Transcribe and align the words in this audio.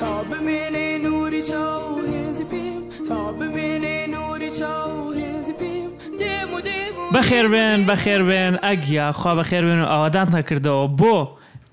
تا 0.00 0.22
بمێنێ 0.30 0.90
نوری 1.04 1.42
چاو 1.50 1.84
هێزی 2.12 2.44
پێم 2.50 2.82
تا 3.08 3.18
بمێنێ 3.38 3.96
نوری 4.14 4.50
چاو 4.58 5.12
هێزی 5.20 5.54
پێم 5.60 5.90
دێم 6.20 6.50
و 6.56 6.60
دێم 6.66 6.94
بەخێربێن 7.16 7.78
بەخێربێن 7.88 8.54
ئەگیا 8.66 9.06
خوا 9.20 9.32
بەخێربێن 9.40 9.80
و 9.82 9.86
ئاوادان 9.92 10.28
نەکردەوە 10.36 10.84
بۆ 11.00 11.16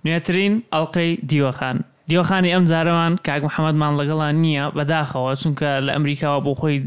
نوێترین 0.05 0.53
ئەڵلقەی 0.73 1.11
دیوەخان. 1.29 1.77
دیۆخانی 2.07 2.51
ئەم 2.55 2.63
جارەوان 2.71 3.11
کاک 3.25 3.45
محەممەدمان 3.51 3.91
لەگەڵان 3.99 4.33
نییە 4.43 4.65
بەداخەوە 4.77 5.31
چونکە 5.41 5.69
لە 5.87 5.91
ئەمریکاوە 5.95 6.39
بۆ 6.47 6.53
خۆی 6.59 6.77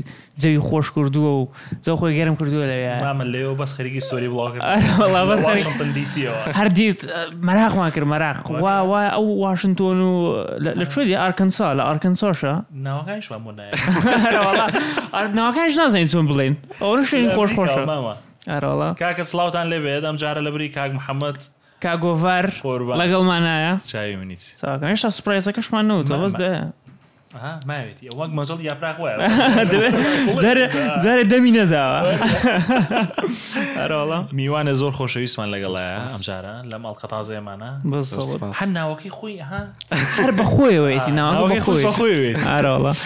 جەوی 0.40 0.58
خۆش 0.68 0.86
کردووە 0.96 1.32
و 1.40 1.42
زۆ 1.84 1.90
خۆی 2.00 2.12
گەرم 2.18 2.34
کردووە 2.40 2.64
لەوێمە 2.72 3.24
لێەوە 3.32 3.54
بەس 3.60 3.70
خەرگی 3.76 4.00
سۆری 4.08 4.28
بڵاوکردیسیەوە 4.32 6.40
هەردیت 6.58 7.00
مەراخمان 7.48 7.90
کرد 7.94 8.06
مەراق 8.14 8.38
وا 8.64 8.74
وا 8.90 8.98
ئەو 9.16 9.26
وااشنتۆن 9.42 9.98
و 10.10 10.12
لە 10.80 10.84
چۆدی 10.92 11.14
ئارکنسا 11.22 11.68
لە 11.78 11.82
ئارکنسۆشە 11.88 12.54
ناوەکانش 15.38 15.74
نازانین 15.80 16.08
چۆن 16.12 16.24
بڵین 16.30 16.54
ئەوە 16.82 16.96
شوی 17.08 17.28
خۆش 17.36 17.50
خۆشە 17.58 17.82
کاکە 19.02 19.22
سلااوان 19.30 19.66
لێبێت 19.72 20.02
ئەم 20.08 20.16
جارە 20.20 20.40
لە 20.46 20.50
بری 20.54 20.68
کاک 20.76 20.90
محەممەد 20.98 21.38
کاگۆڤار 21.84 22.44
لەگەڵمانایە 23.00 23.72
چاوی 23.92 24.14
منیت 24.20 24.42
ساکەشتا 24.62 25.08
سوپایسەکەشمان 25.18 25.84
نوت 25.90 26.06
بەس 26.20 26.34
ماوێتی 27.66 28.08
وەک 28.20 28.30
مەجڵ 28.38 28.58
یاپراخوە 28.70 29.08
جارێ 31.04 31.22
دەمی 31.32 31.52
نەداوەڵە 31.58 34.18
میوانە 34.38 34.72
زۆر 34.80 34.92
خۆشەویستمان 34.98 35.48
لەگەڵایە 35.54 35.96
ئەمجارە 36.12 36.54
لە 36.70 36.76
ماڵ 36.82 36.94
قەتازەیەمانە 37.02 37.70
هەر 38.60 38.68
ناوەکی 38.78 39.10
خۆی 39.18 39.38
ها 39.50 39.62
هەر 40.22 40.30
بەخۆیەوەیتی 40.40 41.12
ناوەڵە 41.18 41.60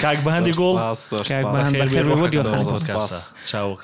کاک 0.05 0.19
بە 0.25 0.31
هەندی 0.37 0.53
گۆڵ 0.61 0.77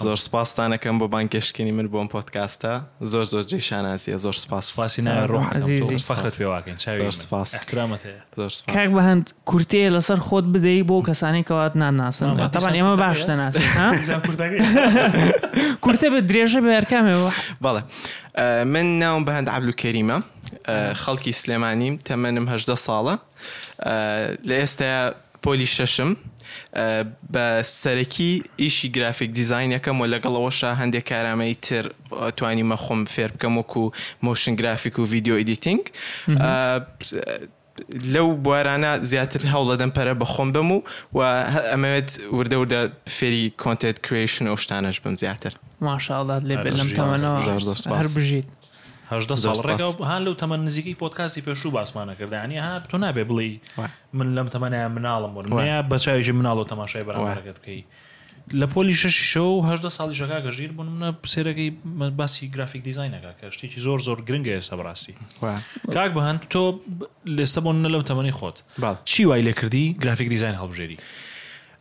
زۆر 0.06 0.16
سپاسستانەکەم 0.27 0.97
بۆ 1.00 1.06
بانکشکنی 1.14 1.72
من 1.78 1.86
بۆم 1.92 2.06
پۆتکاستە 2.14 2.75
زۆر 3.12 3.25
زۆر 3.32 3.42
جێشاناسیە 3.50 4.16
زۆر 4.25 4.32
سپاس 4.44 4.66
فاسی 4.77 5.00
نای 5.02 5.27
ڕۆحزی 5.32 5.78
فەخت 6.08 6.27
پێواکەین 6.38 6.77
زۆر 7.00 7.10
سپاس 7.25 7.50
کاک 8.75 8.88
بە 8.97 9.00
هەند 9.08 9.27
کورتەیە 9.50 9.91
لەسەر 9.97 10.19
خۆ 10.27 10.28
خۆت 10.30 10.46
بدەی 10.54 10.82
بۆ 10.90 10.96
کەسانی 11.08 11.42
کەوات 11.48 11.74
ناناسن 11.74 12.48
تاان 12.54 12.74
ئێمە 12.78 12.94
باش 13.02 13.22
دەنات 13.30 13.54
کورتە 15.84 16.06
بە 16.12 16.20
درێژە 16.30 16.60
بەرکامەوە 16.66 17.30
بەڵێ 17.64 17.82
من 18.74 18.86
ناوم 18.98 19.22
بەهند 19.28 19.48
عبلو 19.54 19.72
کەریمە 19.82 20.16
خەڵکی 21.04 21.32
سلێمانیم 21.40 21.94
تەمەنم 22.08 22.46
هەدە 22.52 22.76
ساڵە 22.86 23.14
لە 24.48 24.54
ئێستا 24.60 24.92
پۆلی 25.44 25.68
شەشم 25.76 26.10
بە 27.34 27.46
سەرەکی 27.82 28.32
ئیشی 28.62 28.88
گرافیک 28.96 29.30
دیزین 29.38 29.70
یەکەم 29.76 29.96
و 30.00 30.04
لەگەڵەوەشە 30.12 30.70
هەندێک 30.80 31.04
کارامەی 31.12 31.54
تر 31.66 31.84
توانی 32.36 32.64
مەخۆم 32.72 33.00
فێر 33.14 33.30
بکەم 33.34 33.54
وەکو 33.60 33.84
مۆشن 34.26 34.54
گرافیک 34.60 34.94
و 34.98 35.04
ویددیو 35.12 35.36
ئیدیتنگ 35.40 35.82
لەو 38.14 38.26
بوارانە 38.44 38.90
زیاتر 39.12 39.40
هەوڵەدەم 39.52 39.90
پەرە 39.96 40.14
بەخۆم 40.20 40.48
بم 40.56 40.68
و 40.72 40.80
و 41.16 41.20
ئەمەوێت 41.72 42.10
وردە 42.36 42.56
وردە 42.62 42.80
فێری 43.16 43.52
کۆنتێت 43.62 43.96
کرشن 44.06 44.46
و 44.48 44.56
شتانەش 44.64 44.96
بم 45.04 45.14
زیاتر 45.22 45.52
ماشاءڵات 45.86 46.42
لێ 46.48 46.54
لەم 46.80 46.90
تەمەەوە 46.98 47.80
هەر 48.00 48.08
بژیت 48.16 48.46
هەشدە 49.12 49.34
ساڵ 49.42 49.56
ڕێگە 49.68 49.86
هاان 50.10 50.22
لەو 50.26 50.34
تەمە 50.40 50.56
نزیکی 50.66 50.96
پۆتکاسی 51.02 51.40
پێشوو 51.46 51.70
باسمانە 51.78 52.14
کردانی 52.18 52.58
ها 52.64 52.78
تۆ 52.90 52.96
نابێ 53.02 53.24
بڵی 53.30 53.52
من 54.18 54.28
لەم 54.36 54.48
تەمەنای 54.54 54.86
مناڵم 54.96 55.32
ورمە 55.38 55.82
بەچویژی 55.92 56.32
مناڵ 56.38 56.56
و 56.62 56.64
تەماشای 56.72 57.04
بەراەکەت 57.08 57.58
بکەی. 57.60 57.84
لە 58.52 58.66
پۆلی 58.74 58.94
شش 58.94 59.16
شو 59.32 59.62
هەدە 59.62 59.90
ساڵی 59.96 60.14
ژەکە 60.14 60.40
گەژیر 60.46 60.72
بوون 60.76 60.86
منە 60.88 61.14
سێرەکەی 61.28 61.70
باسی 62.18 62.48
گرافیک 62.54 62.82
دیزینەکە 62.84 63.32
کە 63.42 63.50
شتێکی 63.54 63.80
زۆر 63.80 63.98
زۆر 64.08 64.19
گرنگگە 64.28 64.52
ئێستا 64.58 64.75
بڕاستی 64.78 65.14
کاک 65.94 66.10
بەهند 66.16 66.41
تۆ 66.52 66.62
لێستا 67.36 67.60
بۆ 67.64 67.70
نە 67.72 67.88
لەم 67.92 68.02
تەمەنی 68.10 68.32
خۆت 68.38 68.58
چی 69.04 69.25
وای 69.26 69.42
لێ 69.42 69.52
کردی 69.52 69.94
گرافیک 70.02 70.28
دیزین 70.28 70.54
هەڵبژێری 70.58 70.97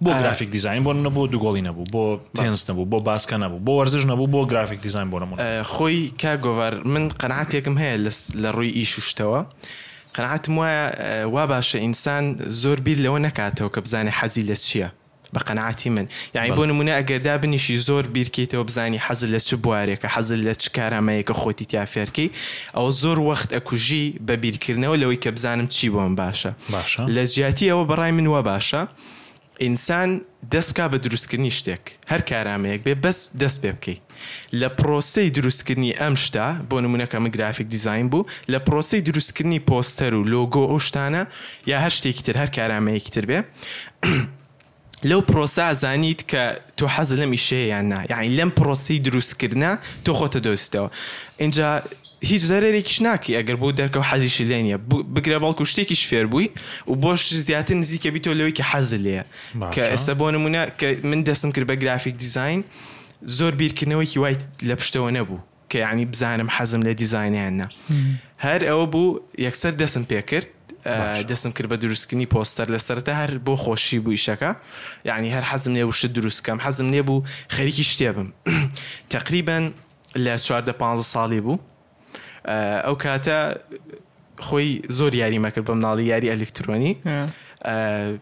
بۆ 0.03 0.09
گرافیک 0.21 0.49
دیزین 0.51 0.81
بۆ 0.85 0.91
نەبوو 0.95 1.27
دوگۆڵی 1.33 1.61
نەبوو 1.69 1.83
بۆ 1.93 2.19
تنس 2.37 2.69
نەبوو 2.69 2.85
بۆ 2.91 2.97
باسکە 3.09 3.35
نەبوو 3.43 3.63
بۆ 3.65 3.71
وەرزش 3.79 4.05
نەبوو 4.11 4.27
بۆ 4.33 4.45
گرافیک 4.51 4.79
دیزین 4.81 5.07
بۆنمون 5.11 5.37
خۆی 5.73 6.11
کا 6.21 6.33
گۆڤار 6.45 6.73
من 6.93 7.03
قەنعاتێکم 7.21 7.75
هەیە 7.81 7.95
لە 8.43 8.49
ڕووی 8.55 8.71
ئیشوشتەوە. 8.77 9.41
قەنعاتم 10.15 10.53
وایە 10.59 10.83
وا 11.33 11.43
باشە 11.51 11.75
ئینسان 11.85 12.25
زۆر 12.61 12.79
بیر 12.85 12.97
لەوە 13.05 13.19
نەکاتەوە 13.27 13.69
کە 13.75 13.79
بزانێ 13.85 14.11
حەزی 14.19 14.43
لە 14.49 14.55
چییە 14.65 14.89
بە 15.37 15.43
قەنعاتی 15.43 15.89
من 15.89 16.07
یعنی 16.35 16.51
بۆ 16.51 16.63
نمونە 16.69 16.89
ئەگەردا 17.01 17.41
بنیشی 17.41 17.77
زۆر 17.77 18.05
بیرکەیتەوە 18.15 18.65
بزانی 18.69 18.97
حەزل 18.99 19.35
لە 19.37 19.41
چ 19.43 19.53
بوارێکە 19.63 20.07
حەزل 20.15 20.39
لە 20.47 20.53
چ 20.57 20.65
کارامەیەکە 20.77 21.33
خۆتی 21.41 21.65
تیافێرکی 21.71 22.27
ئەو 22.75 22.91
زۆر 23.01 23.17
وەخت 23.29 23.49
ئەکوژی 23.53 24.05
بە 24.27 24.33
بیرکردنەوە 24.43 24.95
لەوەی 25.01 25.19
کە 25.23 25.27
بزانم 25.37 25.67
چی 25.67 25.87
بۆم 25.93 26.13
باشە 26.21 26.51
باشە 26.75 27.01
لە 27.15 27.23
جیاتی 27.33 27.65
ئەوە 27.71 27.85
بەڕای 27.91 28.11
من 28.17 28.27
وە 28.33 28.41
باشە 28.51 28.81
ئینسان 29.63 30.21
دەستکا 30.51 30.85
بە 30.93 30.97
دروستکردنی 31.03 31.51
شتێک 31.57 31.83
هەر 32.11 32.21
کارامەیەک 32.29 32.81
بێ 32.85 32.93
بەس 33.03 33.19
دەست 33.41 33.57
پێ 33.61 33.71
بکەیت 33.75 34.01
لە 34.61 34.67
پرۆسی 34.79 35.29
دروستکردنی 35.37 35.91
ئەم 36.01 36.15
شتا 36.23 36.47
بۆ 36.69 36.77
نمونەکەم 36.85 37.23
گرافیک 37.35 37.67
دیزین 37.75 38.09
بوو 38.11 38.25
لە 38.51 38.59
پرۆسی 38.67 39.01
دروستکردنی 39.07 39.59
پۆستەر 39.69 40.13
و 40.13 40.21
لۆگۆ 40.33 40.63
ئەو 40.71 40.79
شتانە 40.87 41.23
یا 41.71 41.77
هەر 41.87 41.93
شتێکی 41.97 42.21
تر 42.25 42.35
هەر 42.45 42.49
کارامەیەکی 42.57 43.09
تر 43.15 43.25
بێ 43.29 43.39
لەو 45.03 45.21
پرۆسا 45.31 45.73
زانیت 45.83 46.21
کە 46.31 46.43
تۆ 46.77 46.85
حەز 46.95 47.09
لەمی 47.19 47.37
شەیەیان 47.47 47.85
نا 47.91 47.99
یعنی 48.09 48.37
لەم 48.37 48.49
پرۆسی 48.59 48.99
دروستکردە 49.07 49.71
تۆ 50.05 50.09
خۆتە 50.19 50.39
دۆستەوە 50.43 50.89
اینجا 51.37 51.83
هیچ 52.29 52.43
زەرێکیش 52.51 53.01
ناکی 53.07 53.31
ئەگەر 53.39 53.55
بۆ 53.61 53.67
دەرکەوت 53.79 54.03
حەزیشی 54.11 54.43
لێ 54.49 54.59
نیە 54.65 54.77
بگرە 55.15 55.39
باڵکو 55.43 55.63
شتێکیش 55.71 56.03
فێر 56.09 56.25
بووی 56.31 56.49
و 56.91 56.93
بۆش 57.03 57.21
زیاتر 57.47 57.75
نزیکە 57.81 58.07
بیتۆ 58.15 58.31
لەوەی 58.39 58.53
کە 58.57 58.63
حەز 58.71 58.89
لێە 59.05 59.23
کە 59.75 59.83
ئێستا 59.91 60.13
بۆ 60.19 60.27
نمونە 60.35 60.61
کە 60.79 60.87
من 61.09 61.19
دەستم 61.29 61.51
کرد 61.55 61.65
بە 61.71 61.75
گرافیک 61.83 62.15
دیزین 62.23 62.61
زۆر 63.37 63.53
بیرکردنەوەی 63.59 64.17
وای 64.21 64.35
لە 64.69 64.75
پشتەوە 64.79 65.09
نەبوو 65.17 65.39
کە 65.71 65.75
ینی 65.87 66.05
بزانم 66.13 66.49
حەزم 66.55 66.81
لە 66.87 66.93
دیزینیاننا 67.01 67.67
هەر 68.45 68.61
ئەوە 68.69 68.85
بوو 68.93 69.19
یەکسەر 69.45 69.73
دەسم 69.81 70.03
پێ 70.09 70.21
کرد 70.31 70.47
دەستم 70.83 71.51
کرد 71.51 71.67
بە 71.73 71.77
دروستکردنی 71.77 72.25
پۆستەر 72.27 72.69
لە 72.71 72.79
سەرتا 72.79 73.13
هەر 73.13 73.37
بۆ 73.47 73.55
خۆشی 73.63 73.99
بوو 74.03 74.13
یشەکە 74.15 74.55
یعنی 75.05 75.29
هەر 75.31 75.43
حەزم 75.51 75.73
نێ 75.75 75.83
وشت 75.83 76.07
دروستکەم 76.13 76.59
حەزم 76.65 76.89
نێبوو 76.93 77.23
خەریکی 77.49 77.83
شتێبم 77.91 78.29
تقریبن 79.15 79.73
لە 80.17 80.35
14 80.37 80.71
15 80.71 81.13
ساڵی 81.13 81.41
بوو 81.43 81.57
ئەو 82.83 82.95
کاتە 83.03 83.57
خۆی 84.41 84.81
زۆر 84.91 85.13
یاریمەکرد 85.15 85.65
بە 85.67 85.73
مناڵی 85.73 85.99
یاری 86.05 86.29
ئەلکترۆنی 86.31 86.95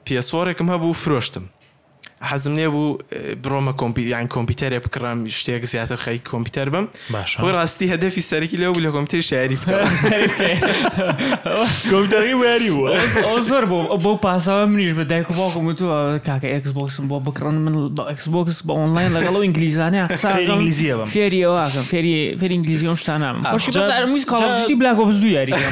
پێسۆرێکم 0.08 0.68
هەبوو 0.74 0.94
فرۆشتم 0.94 1.46
حەزم 2.22 2.56
لێ 2.58 2.68
بوو 2.74 2.88
بڕۆمە 3.44 3.74
کۆمپیلیان 3.82 4.26
کۆمپیوتەرێ 4.34 4.78
بکڕم 4.86 5.18
شتێک 5.38 5.64
زیاتر 5.74 5.98
خەی 6.06 6.18
کۆمپیوتەر 6.32 6.68
بم 6.74 6.86
خۆی 7.42 7.52
ڕاستی 7.58 7.88
هەدەفی 7.94 8.22
سەرکی 8.32 8.58
لەو 8.62 8.74
لە 8.86 8.90
کۆمپیوتر 8.96 9.22
شاری 9.30 9.58
کۆمپیوتەری 11.92 12.34
وێری 12.42 12.70
بوو 12.72 13.40
زۆر 13.50 13.64
بۆ 13.72 13.78
بۆ 14.04 14.12
پاساوە 14.26 14.64
منیش 14.72 14.92
بە 15.00 15.04
دایک 15.12 15.28
باوکم 15.40 15.64
وتووە 15.70 15.98
کاکە 16.28 16.48
ئەکسبکسم 16.56 17.04
بۆ 17.12 17.18
بکڕن 17.28 17.56
من 17.66 17.74
بە 17.96 18.04
ئەکسبکس 18.12 18.58
بە 18.68 18.74
ئۆنلاین 18.80 19.10
لەگەڵ 19.18 19.34
ئینگلیزانە 19.46 20.06
ئینگلیزیەوە 20.42 21.06
فێریەوەکەم 21.16 21.86
فێری 21.92 22.14
فێری 22.40 22.54
ئینگلیزیۆم 22.58 22.96
شتانام 23.02 23.36
خۆشی 23.56 23.70
کاڵشتی 24.32 24.76
بلاکۆ 24.82 25.04
بزوو 25.10 25.30
یاری 25.38 25.54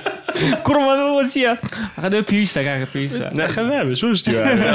ما 0.68 1.10
وسيا 1.20 1.58
غدا 2.00 2.20
بيسا 2.20 2.62
كاع 2.62 2.86
بيسا 2.94 3.16
لا 3.32 3.46
خمام 3.48 3.94
شو 3.94 4.14
شتي 4.14 4.32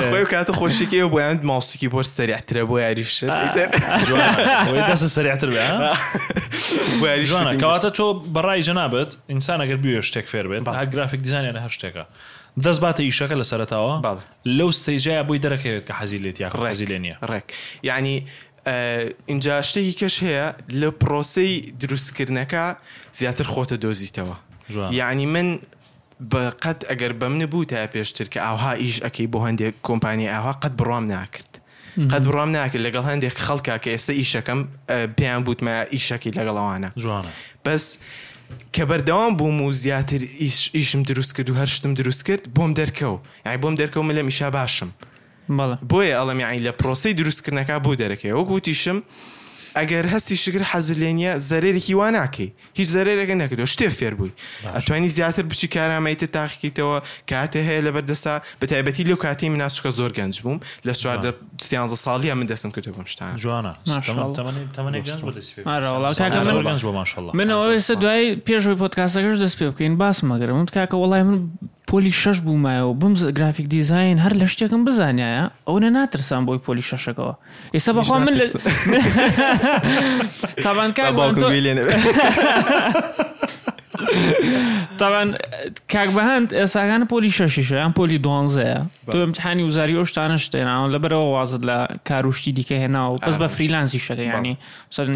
خويا 0.10 0.24
كانت 0.24 0.50
اخو 0.50 0.68
كي 0.92 1.04
وبو 1.04 1.19
عند 1.19 1.44
ماوس 1.44 1.78
بوش 1.86 2.06
سريع 2.06 2.40
ترابو 2.40 2.78
عريش 2.78 3.25
خويا 3.25 4.88
داس 4.90 5.04
سريع 5.04 5.34
ها 5.34 5.46
بو 7.00 7.06
يعرف 7.06 7.30
جوانا 7.30 7.56
كواتا 7.56 7.90
تو 7.90 8.13
براي 8.13 8.60
جنابت 8.60 9.18
انسان 9.31 9.62
غير 9.62 9.75
بيو 9.78 9.98
يشتك 10.00 10.28
فير 10.28 10.48
بيت 10.48 10.68
هاد 10.68 10.92
جرافيك 10.92 11.19
ديزاين 11.19 11.46
انا 11.46 11.69
بات 12.57 13.00
اي 13.00 13.12
شكل 13.12 13.44
ئیشەکە 13.44 13.74
بعد 13.74 14.19
لو 14.46 14.72
لەو 14.72 14.74
ستەیجیە 14.74 15.24
بۆی 15.31 15.40
دەرەکەوێت 15.46 15.88
کە 15.90 15.92
حەزی 15.94 16.18
لێت 16.18 16.42
یا 16.42 16.50
ڕێزیلێنە 16.50 17.28
ڕێک 17.31 17.54
یعنی 17.84 18.25
اینجا 19.30 19.62
شتێکی 19.62 19.94
کەش 19.98 20.24
هەیە 20.24 20.72
دروس 20.74 20.94
پرۆسی 21.04 21.68
دروستکردنەکە 21.84 22.75
زیاتر 23.14 23.44
خۆتە 23.48 23.75
دۆزیتەوە 23.81 24.50
یعنی 24.91 25.25
من 25.25 25.59
بەقەت 26.33 26.85
ئەگەر 26.91 27.12
بە 27.19 27.27
منە 27.33 27.47
بوو 27.51 27.63
تا 27.63 27.88
پێشتر 27.88 28.25
کە 28.35 28.38
ئاها 28.38 28.73
ئیش 28.77 29.00
ئەەکەی 29.03 29.27
بۆ 29.33 29.38
هەندێک 29.45 29.73
کۆمپانی 29.88 30.27
ئاها 30.33 30.53
قەت 30.62 30.73
بڕام 30.81 31.06
ناکرد 31.13 31.51
قەت 32.12 32.23
بڕام 32.29 32.50
ناکرد 32.57 32.81
لەگەڵ 32.88 33.06
هەندێک 33.12 33.35
خەڵکا 33.45 33.75
کە 33.83 33.89
ئێستا 33.95 34.13
ئیشەکەم 34.19 34.59
پێیان 35.18 35.41
بوتمە 35.47 35.73
ئیشەکی 35.94 36.31
لەگەڵەوانە 36.38 36.89
جوانە 37.03 37.31
بەس 37.65 37.85
کە 38.75 38.83
بەردەوام 38.89 39.33
بووم 39.39 39.62
و 39.62 39.71
زیاتر 39.71 40.21
ئیشم 40.77 41.03
دروست 41.03 41.35
کرد 41.35 41.50
و 41.50 41.56
هەرشتم 41.62 41.94
دروست 42.01 42.25
کرد 42.25 42.44
بۆم 42.56 42.71
دەرکەو 42.79 43.15
یعنی 43.45 43.57
بۆم 43.63 43.75
دەرکەوم 43.81 44.07
لە 44.18 44.21
میشا 44.29 44.50
باشم 44.50 44.89
بۆیە 45.91 46.13
ئەڵەمی 46.19 46.44
عین 46.51 46.63
لە 46.68 46.71
پرۆسی 46.79 47.13
دروستکردنەکە 47.18 47.77
بوو 47.83 47.95
دەرەکەی 48.01 48.33
وەکوتیشم 48.39 49.00
ئەگەر 49.75 50.06
هەستی 50.13 50.38
شگر 50.45 50.63
حەزلێنە 50.71 51.31
زەرێکی 51.50 51.94
وا 52.00 52.09
ناکەی 52.18 52.50
هیچ 52.77 52.88
زەرێرەکە 52.95 53.35
نەکردەوە 53.41 53.69
شتێ 53.73 53.88
فێر 53.97 54.13
بووی 54.19 54.31
ئەتوانی 54.75 55.09
زیاتر 55.18 55.44
بچی 55.51 55.68
کارامەیتە 55.75 56.27
تاقیتەوە 56.38 56.95
کاتێ 57.31 57.62
هەیە 57.69 57.81
لە 57.88 57.91
بەردەسا 57.95 58.35
بەتایبەتی 58.62 59.03
لەو 59.09 59.18
کاتی 59.25 59.47
مناچکە 59.56 59.89
زۆر 60.00 60.12
گەنج 60.19 60.35
بووم 60.44 60.59
لە 60.88 60.94
چواردە 61.00 61.31
سیانزە 61.68 61.96
ساڵیان 62.06 62.38
من 62.40 62.46
دەستم 62.46 62.69
کرد 62.75 62.86
بم 62.98 63.04
شتان 63.12 63.30
جوانە 63.44 63.72
من 67.40 67.48
ئەوێستا 67.54 67.94
دوای 68.02 68.28
پێشەوەی 68.48 68.78
پۆتکاسەکەش 68.84 69.36
دەست 69.44 69.58
پێ 69.60 69.66
بکەین 69.72 69.96
باس 69.98 70.18
مەگەرم 70.25 70.56
من 70.60 70.66
کاکە 70.78 70.94
وڵای 71.04 71.24
من 71.28 71.38
پۆلی 71.90 72.12
شەش 72.22 72.38
بوومایەوە 72.46 72.94
بمز 73.02 73.22
گرافیک 73.38 73.68
دیزین 73.68 74.18
هەر 74.25 74.34
لە 74.40 74.46
شتێکم 74.52 74.81
بزانایە 74.86 75.46
ئەوە 75.68 75.80
ناترسان 75.96 76.42
بۆی 76.46 76.58
پۆلی 76.68 76.86
شەشەکەەوە 76.92 77.34
ئێستا 77.75 77.92
بەخوا 77.98 78.18
من 78.25 78.36
تابانکار 80.64 81.12
تاوان 85.01 85.31
کاک 85.94 86.09
بەهند 86.18 86.48
ئێساگان 86.59 87.03
پۆلی 87.12 87.31
شەشیشە 87.38 87.75
یان 87.81 87.94
پۆلی 87.98 88.19
دۆنزەیە 88.25 88.80
تۆ 89.12 89.18
ئەمتحانی 89.24 89.63
وزاری 89.69 89.95
ئۆشتانە 90.00 90.38
شتێناوە 90.45 90.88
لەبەرەوە 90.94 91.27
وازت 91.36 91.62
لە 91.69 91.77
کاروشتی 92.07 92.51
دیکە 92.57 92.75
هێناوە 92.83 93.18
پس 93.25 93.36
بە 93.42 93.48
فریلانسی 93.56 94.00
شەکە 94.07 94.25
ینی 94.31 94.57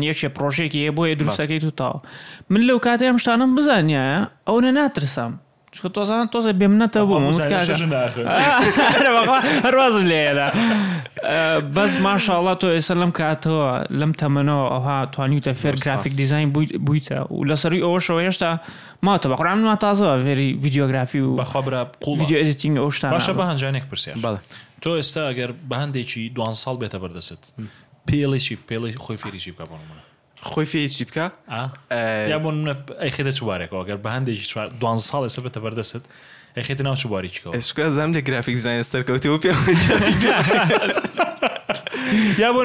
یەکێ 0.09 0.27
پرۆژێکی 0.37 0.79
هەیە 0.83 0.91
بۆیە 0.97 1.15
دروستەکەی 1.19 1.59
تو 1.63 1.69
تاو 1.79 2.01
من 2.49 2.61
لەو 2.69 2.79
کاتێ 2.85 3.05
ئەم 3.09 3.17
شتانم 3.23 3.51
بزانیایە 3.57 4.19
ئەوە 4.47 4.63
ناترسم 4.77 5.31
چکە 5.75 5.89
تۆزان 5.95 6.29
تۆزە 6.33 6.51
بێ 6.59 6.67
منەتەبوو 6.73 7.17
هەروازم 9.65 10.05
لێدا 10.11 10.47
بەس 11.75 11.91
ماشاءڵە 12.07 12.53
تۆ 12.61 12.67
ئێستا 12.75 12.93
لەم 13.01 13.11
کاتەوە 13.19 13.67
لەم 13.99 14.11
تەمەنەوە 14.21 14.65
ئەوها 14.73 14.97
توانیتە 15.15 15.51
فێر 15.61 15.75
گرافیک 15.83 16.13
دیزین 16.21 16.49
بوویتە 16.85 17.17
و 17.35 17.37
لەسەروی 17.49 17.81
ئەوە 17.85 17.99
شەوە 18.07 18.19
هێشتا 18.27 18.49
ماتە 19.05 19.27
بە 19.31 19.35
قڕان 19.39 19.59
ما 19.69 19.75
تازەوە 19.83 20.15
وێری 20.25 20.49
یددیۆگرافی 20.65 21.21
و 21.27 21.31
بەخبرا 21.41 21.81
قوڵ 22.03 22.17
ئەدیتینگ 22.41 22.75
ئەوشتا 22.83 23.07
باشە 23.15 23.33
بە 23.39 23.43
هەنجانێک 23.49 23.85
پرسیان 23.91 24.17
بەڵێ 24.25 24.39
تۆ 24.83 24.89
ئێستا 24.99 25.21
ئەگەر 25.29 25.51
بە 25.69 25.75
هەندێکی 25.81 26.21
دوان 26.35 26.53
ساڵ 26.63 26.75
بێتە 26.81 26.97
بەردەست 27.03 27.41
پێڵێکی 28.07 28.55
پێڵی 28.67 28.93
خۆی 29.03 29.17
فێریشی 29.21 29.51
بکە 29.57 29.65
بۆ 29.69 29.75
منە 29.89 30.01
خۆی 30.43 30.65
فێکی 30.71 31.05
بکە 31.09 31.25
یا 32.31 32.37
بۆ 32.43 32.49
ئەیخێتە 33.03 33.31
چوارێکەوە 33.39 33.83
گەر 33.89 33.97
بە 34.03 34.09
هەندێکی 34.15 34.45
دو 34.81 34.97
ساڵ 35.09 35.23
ێستا 35.27 35.41
بێتە 35.45 35.59
بەردەست 35.63 36.05
ئەخێتە 36.57 36.81
ناو 36.83 36.95
چوباریکەوە 36.95 37.51
ئسکە 37.57 37.87
زام 37.95 38.09
لە 38.15 38.19
گرافیک 38.27 38.57
زانای 38.65 38.83
سەرکەوتیەوە 38.91 39.37
پێ 39.43 39.51
یا 42.41 42.49
بۆ 42.55 42.61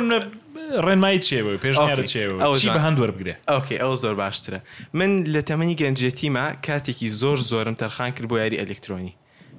ڕێنمای 0.87 1.19
چێوە 1.26 1.50
پێشارە 1.64 2.05
چێوە 2.12 2.56
چی 2.62 2.69
بە 2.76 2.81
هەندوەر 2.87 3.11
بگرێ 3.17 3.34
ئۆکەی 3.52 3.78
ئەو 3.82 3.93
زۆر 4.02 4.14
باشترە 4.23 4.58
من 4.99 5.11
لە 5.34 5.40
تەمەنی 5.49 5.76
گەنجێتیما 5.82 6.46
کاتێکی 6.66 7.08
زۆر 7.20 7.38
زۆرم 7.50 7.75
تەرخان 7.81 8.11
کرد 8.16 8.26
بۆ 8.31 8.37
یاری 8.43 8.56
ئەلکترۆنی 8.62 9.12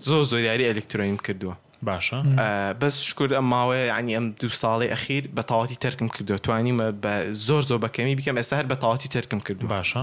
زۆر 0.07 0.23
زۆر 0.31 0.41
یاری 0.49 0.63
ئەلکترۆنیم 0.69 1.19
کردووە 1.27 1.55
باشە 1.85 2.17
بەس 2.81 2.95
شکر 3.09 3.29
ئەم 3.37 3.47
ماوەیە 3.53 3.85
ینی 3.99 4.13
ئەم 4.17 4.25
دو 4.41 4.49
ساڵی 4.61 4.87
ئەخیر 4.93 5.23
بە 5.37 5.41
تاواتی 5.49 5.77
تەرکم 5.85 6.07
کردو 6.15 6.37
توانیمە 6.45 6.87
بە 7.03 7.13
زۆر 7.47 7.61
زۆر 7.69 7.77
بەکەمی 7.85 8.15
بکەم 8.21 8.35
ئێستا 8.41 8.55
هەر 8.59 8.65
بە 8.71 8.75
تاواتی 8.81 9.09
تەرکم 9.17 9.39
کردو 9.47 9.65
باشە 9.75 10.01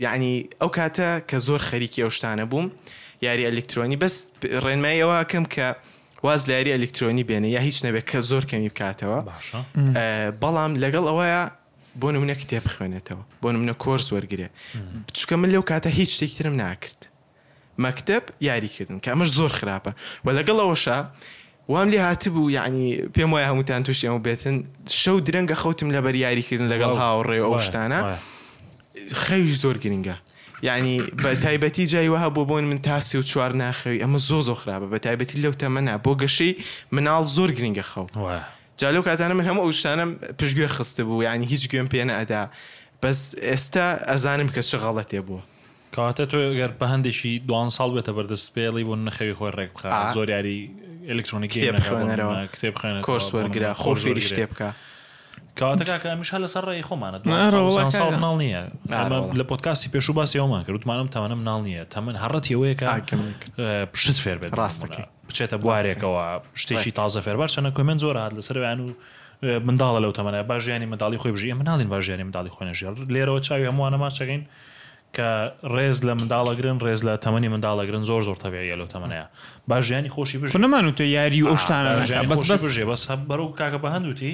یعنی 0.00 0.32
ئەو 0.62 0.68
کاتە 0.78 1.08
کە 1.30 1.38
زۆر 1.46 1.60
خەریکی 1.70 2.02
ئەو 2.04 2.10
شتانە 2.16 2.44
بووم 2.52 2.66
یاری 3.26 3.44
ئەلکترۆنی 3.50 3.96
بەس 4.02 4.14
ڕێنمایەوە 4.64 5.16
کەم 5.32 5.44
کە 5.54 5.66
واز 6.26 6.42
لە 6.48 6.52
یاری 6.58 6.70
ئەلکترۆنی 6.76 7.24
بێنە 7.30 7.48
یا 7.56 7.60
هیچ 7.68 7.78
نەبێت 7.86 8.04
کە 8.10 8.18
زۆر 8.30 8.44
کەمی 8.50 8.68
بکاتەوە 8.74 9.18
بەڵام 10.42 10.72
لەگەڵ 10.82 11.04
ئەوەیە 11.10 11.42
بۆ 12.00 12.08
نمونە 12.14 12.34
کتێب 12.40 12.64
بخوێنێتەوە 12.68 13.22
بۆ 13.42 13.48
نمونە 13.54 13.74
کۆرس 13.84 14.06
وەرگێ 14.14 14.48
بچکە 15.08 15.32
من 15.42 15.48
لەو 15.54 15.62
کاتە 15.70 15.86
هیچ 15.98 16.10
شتێکترم 16.18 16.54
ناکرد 16.62 17.00
مەکتب 17.78 18.22
یاریکردن 18.40 18.98
کە 18.98 19.08
ئەمەش 19.08 19.28
زۆر 19.28 19.52
خراپە 19.58 19.90
و 20.24 20.28
لەگەڵەوەشە 20.36 20.96
وام 21.68 21.88
لێ 21.90 21.96
هاتبوو 22.00 22.50
یعنی 22.50 22.96
پێم 23.16 23.32
وایە 23.32 23.46
هەمووتان 23.50 23.82
تووش 23.86 24.04
ئەمە 24.06 24.20
بێتن 24.26 24.56
شەو 25.02 25.20
درەنگە 25.28 25.54
خەوتم 25.62 25.88
لە 25.96 26.00
بەر 26.04 26.14
یاریکردن 26.14 26.68
لەگەڵ 26.72 26.94
هاوڕێ 27.02 27.38
ئەو 27.46 27.58
شتانە 27.66 28.00
خەویش 29.22 29.54
زۆر 29.64 29.76
گرنگە 29.84 30.16
یعنی 30.62 31.00
بە 31.22 31.30
تایبەتی 31.44 31.84
جایوەها 31.92 32.28
بۆ 32.36 32.42
بۆن 32.50 32.64
من 32.70 32.78
تاسی 32.78 33.18
و 33.18 33.22
چوار 33.22 33.52
ناخەوی 33.62 33.98
ئەمە 34.04 34.18
زۆ 34.28 34.40
زۆ 34.48 34.54
خراپە 34.62 34.86
بە 34.94 34.98
تایبەتی 35.06 35.36
لەو 35.44 35.52
تەمەنا 35.62 35.96
بۆ 36.04 36.12
گەشەی 36.22 36.52
مناڵ 36.94 37.24
زۆر 37.36 37.50
گرنگە 37.58 37.82
خەو 37.90 38.06
جالو 38.80 39.02
کاتانە 39.02 39.34
من 39.38 39.44
هەموو 39.48 39.64
ئەو 39.66 39.72
شتانم 39.78 40.10
پشتگوێ 40.38 40.68
خستە 40.76 41.00
بوو 41.06 41.22
یعنی 41.22 41.46
هیچ 41.46 41.68
گوێم 41.70 41.88
پێ 41.92 42.02
نەدا 42.08 42.42
بەس 43.02 43.18
ئێستا 43.50 43.86
ئەزانم 44.12 44.48
کە 44.54 44.60
چ 44.68 44.70
غەڵەتێ 44.82 45.20
بووە 45.26 45.51
کاتە 45.96 46.24
تۆ 46.32 46.38
گەر 46.60 46.72
بە 46.80 46.86
هەندێکی 46.92 47.32
دوان 47.48 47.68
ساڵ 47.76 47.90
بێتە 47.96 48.12
بەردەست 48.16 48.48
پێڵی 48.54 48.84
بۆ 48.88 48.94
نەخەوی 49.06 49.34
خۆی 49.38 49.50
ڕێک 49.58 49.70
بخ 49.74 49.82
زۆر 50.16 50.28
یاری 50.34 50.58
ئەلکترۆنیکی 51.08 51.60
خوێنەرەوە 51.86 52.36
کتێب 52.54 52.74
خوێن 52.80 52.94
کۆرس 53.08 53.28
وەرگرا 53.36 53.72
خۆفێری 53.82 54.22
شتێ 54.28 54.44
بکە 54.50 54.68
کاتەکە 55.60 56.08
ئەمیش 56.12 56.30
لە 56.44 56.48
سەر 56.54 56.64
ڕێی 56.70 56.82
خۆمانە 56.88 57.18
ساڵ 58.00 58.14
ناڵ 58.24 58.34
نییە 58.42 58.62
لە 59.38 59.44
پۆتکاسی 59.50 59.88
پێش 59.94 60.06
و 60.10 60.12
باسی 60.18 60.36
ئەومان 60.42 60.62
کرد 60.64 60.74
وتمانم 60.76 61.08
تەمەم 61.14 61.40
ناڵ 61.48 61.60
نییە 61.66 61.82
تەمن 61.92 62.16
هەڕەت 62.24 62.46
ەوەیەکە 62.54 62.84
پشت 63.92 64.16
فێر 64.24 64.38
بێت 64.40 64.52
ڕاستەکە 64.60 65.04
بچێتە 65.28 65.56
بوارێکەوە 65.62 66.24
شتێکی 66.62 66.92
تازە 66.98 67.20
فێربار 67.24 67.50
چەنە 67.54 67.70
کومنت 67.76 67.98
زۆر 68.04 68.16
هاات 68.18 68.32
لەسەر 68.38 68.56
ویان 68.62 68.78
و 68.84 68.90
منداڵە 69.66 69.98
لەو 70.04 70.12
تەمەە 70.18 70.40
باژیانی 70.50 70.86
منداڵی 70.92 71.18
خۆی 71.22 71.32
بژی 71.34 71.52
ئەمە 71.52 71.64
ناڵین 71.68 71.88
باژیانی 71.94 72.22
منداڵی 72.28 72.50
خۆنەژێر 72.56 72.94
لێرەوە 73.14 73.40
چاوی 73.46 73.66
هەمووانە 73.70 73.98
ماچەکەین 74.04 74.42
کە 75.16 75.28
ڕێز 75.74 75.98
لە 76.08 76.14
منداڵەگرن 76.18 76.78
ڕێز 76.84 77.00
لە 77.08 77.12
تەمەنی 77.24 77.48
منداڵەگرن 77.54 78.02
زۆر 78.10 78.22
زۆر 78.28 78.36
تەبێ 78.44 78.60
لەو 78.80 78.86
تەمەنەیە 78.94 79.24
با 79.68 79.76
ژیانی 79.86 80.10
خۆشی 80.16 80.36
بژ 80.40 80.50
نەمان 80.64 80.84
و 80.88 80.92
تۆ 80.98 81.04
یاری 81.16 81.40
ئۆشتانە 81.50 81.92
بژێ 82.30 82.84
بەس 82.90 83.02
بەرەو 83.28 83.48
کاکە 83.60 83.78
بە 83.82 83.88
هەندوتی 83.94 84.32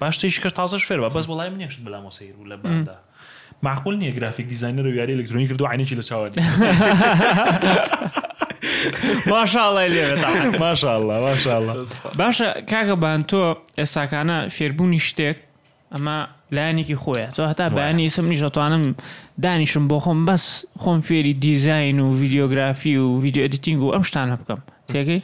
باشتیش 0.00 0.36
کرد 0.42 0.52
تازش 0.60 0.82
فێر 0.88 0.98
بەس 1.16 1.26
بەڵای 1.30 1.50
منێشت 1.54 1.78
بەلامۆسەیر 1.86 2.34
و 2.40 2.44
لە 2.50 2.56
بەدا 2.62 2.96
معقول 3.66 3.94
نییە 4.00 4.10
گرافیک 4.18 4.46
دیزانەر 4.52 4.84
و 4.88 4.92
یاری 5.00 5.12
ئەلکترۆنی 5.16 5.46
کردو 5.50 5.66
عینێکی 5.72 5.96
لە 6.00 6.04
چاوە 6.08 6.26
باشڵی 9.32 9.70
لێ 9.94 10.04
ماشاءله 10.62 11.16
باشە 12.20 12.48
کاکە 12.70 12.96
بان 13.02 13.20
تۆ 13.30 13.54
ئێساکانە 13.80 14.38
فێربوونی 14.58 15.00
شتێک 15.10 15.38
ئەمە 15.96 16.16
لایەنێکی 16.54 16.96
خۆیە 17.02 17.28
تۆ 17.36 17.42
هەتا 17.50 17.66
بەیانی 17.76 18.02
ئیسم 18.06 18.26
نیشەتوانم 18.32 18.82
دانیشم 19.44 19.84
بۆ 19.90 19.98
خۆم 20.04 20.20
بەس 20.28 20.44
خۆم 20.82 20.98
فێری 21.06 21.34
دیزین 21.44 21.96
و 22.04 22.08
ڤیددیۆگرافی 22.20 22.94
و 23.02 23.06
ڤیددیو 23.22 23.42
ئەدیتینگ 23.46 23.78
و 23.84 23.92
ئەم 23.94 24.04
شتانە 24.08 24.36
بکەم 24.40 24.60
تێکی 24.92 25.18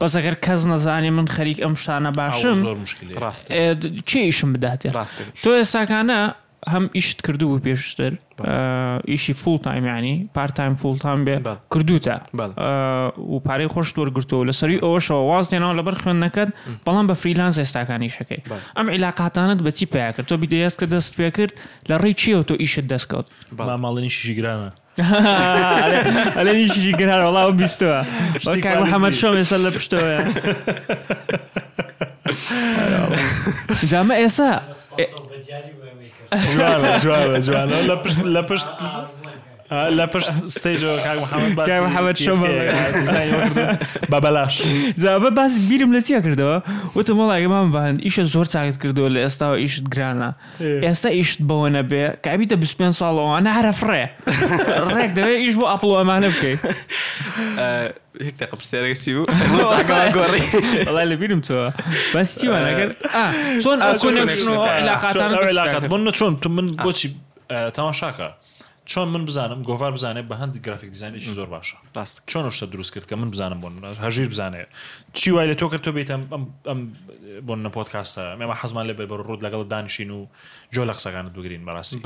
بەس 0.00 0.12
ئەگەر 0.18 0.34
کەس 0.44 0.60
نەزانێ 0.72 1.10
من 1.18 1.26
خەریک 1.34 1.58
ئەم 1.64 1.74
شتانە 1.82 2.10
باشم 2.20 2.58
چێشم 4.10 4.50
بداتێ 4.54 4.88
ڕاست 4.98 5.16
تۆ 5.42 5.48
ئێساکانە 5.58 6.20
هەم 6.68 6.88
ئیشت 6.94 7.20
کردو 7.26 7.46
و 7.48 7.58
پێشتر 7.58 8.12
ئیشی 9.08 9.32
فول 9.32 9.58
تایم 9.58 9.86
ینی 9.86 10.30
پارتایم 10.34 10.74
فول 10.74 10.96
تام 10.98 11.24
بێ 11.24 11.38
کردوتە 11.74 12.20
و 13.18 13.40
پارەی 13.44 13.68
خۆش 13.74 13.88
وەرگرتەوە 13.98 14.44
لە 14.48 14.50
سەری 14.52 14.78
ئەوەشەوە 14.82 15.22
واز 15.30 15.48
دێنەوە 15.50 15.76
لەبەر 15.78 15.94
خوێندنەکەت 16.02 16.48
بەڵام 16.86 17.06
بە 17.08 17.12
فریلانس 17.14 17.58
ئێستاکانی 17.58 18.08
شەکەی 18.16 18.42
ئەم 18.76 18.88
عیلاقاتانت 18.90 19.58
بەچی 19.66 19.82
پیا 19.86 20.12
کرد 20.14 20.26
تۆ 20.30 20.34
بیدەست 20.36 20.76
کە 20.80 20.86
دەست 20.94 21.12
پێ 21.18 21.30
کرد 21.36 21.52
لە 21.90 21.96
ڕێی 22.02 22.14
چیەوە 22.20 22.42
تۆ 22.48 22.54
ئیشت 22.60 22.84
دەستکەوت 22.94 23.26
بەڵام 23.58 23.80
ماڵنیشی 23.82 24.34
گرانە 24.38 24.70
ئەلێنیشی 26.38 26.92
گران 27.00 27.22
وڵاو 27.28 27.52
بیستەوە 27.60 28.00
حەمەد 28.92 29.14
شۆم 29.20 29.34
ێستا 29.42 29.56
لە 29.64 29.70
پشتەوە 29.74 30.18
جامە 33.90 34.14
ئێسا 34.22 34.50
Joana, 36.38 36.96
Joana, 37.02 37.36
Joana. 37.44 37.80
Lepisz, 37.86 38.16
lepisz, 38.22 38.64
لا 39.72 40.04
باش 40.04 40.24
steđo 40.28 41.04
كاي 41.04 41.20
محمد 41.20 41.54
Basi. 41.56 41.66
كاي 41.66 41.80
محمد 41.80 42.18
Šoma. 42.18 42.48
بابلاش 44.10 44.62
زابا 44.96 45.28
باس 45.28 45.56
بیرم 45.58 45.92
لسیا 45.94 46.18
كردو 46.20 46.60
و 46.96 47.02
تو 47.02 47.14
مال 47.14 47.36
اگه 47.40 47.46
من 47.48 47.72
بان 47.72 47.96
ايش 48.00 48.20
زور 48.20 48.44
ساعت 48.44 48.76
كردو 48.76 49.04
ولی 49.04 49.24
استا 49.26 49.54
ايش 49.54 49.82
غرانا 49.96 50.34
استا 50.60 51.08
ايش 51.08 51.36
بونا 51.42 51.80
بي 51.80 52.08
كاي 52.22 52.36
بيتا 52.36 52.56
بسبن 52.56 52.90
صالو 52.90 53.18
انا 53.38 53.50
و 53.50 53.56
آن 53.58 53.64
عرف 53.64 53.84
ره 53.84 54.10
رک 54.94 55.10
دوی 55.10 55.36
ایش 55.36 55.54
بو 55.54 55.66
اپلو 55.66 56.00
امانه 56.00 56.28
بکی 56.28 56.56
هيك 58.20 58.32
تقب 58.38 58.62
سيرك 58.62 58.92
سيو 58.92 59.22
مسح 59.30 59.80
قوري 60.14 60.40
والله 60.86 61.02
اللي 61.02 61.16
بينهم 61.16 61.40
تو 61.40 61.70
بس 62.16 62.34
تي 62.34 62.48
انا 62.48 62.76
قال 62.78 62.92
اه 63.14 63.58
شلون 63.98 64.28
شنو 64.34 64.62
علاقات 64.62 65.16
علاقات 65.16 65.84
بنو 65.86 66.12
شلون 66.12 66.40
من 66.46 66.70
بوتشي 66.70 67.10
تماشاكا 67.74 68.34
چۆن 68.86 69.08
من 69.08 69.24
بزانم 69.24 69.62
گۆڤار 69.62 69.92
بزانێت 69.98 70.26
بە 70.30 70.34
هەندی 70.42 70.58
گرافیک 70.66 70.90
دیزانێکی 70.94 71.30
زۆر 71.38 71.46
باشە 71.54 71.76
ڕاست 71.96 72.22
چۆن 72.28 72.50
شتە 72.50 72.62
دروست 72.74 72.94
کرد 72.94 73.06
کە 73.10 73.12
من 73.12 73.30
بزانم 73.30 73.60
بۆن 73.62 73.96
هەژیر 74.02 74.28
بزانێت 74.34 74.68
چی 75.14 75.30
وای 75.30 75.52
لە 75.54 75.56
تۆ 75.56 75.66
کرد 75.70 75.82
تۆ 75.86 75.88
بیتم 75.90 76.20
ئەم 76.66 76.76
بۆن 77.46 77.58
نە 77.64 77.70
پۆتکاستە 77.76 78.24
مێمە 78.38 78.54
حەزمان 78.64 78.84
لێ 78.86 78.92
بەر 78.98 79.22
ڕۆود 79.26 79.42
لەگەڵ 79.46 79.68
دانیشین 79.72 80.10
و 80.10 80.26
جۆ 80.74 80.82
لە 80.88 80.94
قسەکانە 80.96 81.30
دوگرین 81.34 81.64
بەڕاستی 81.66 82.00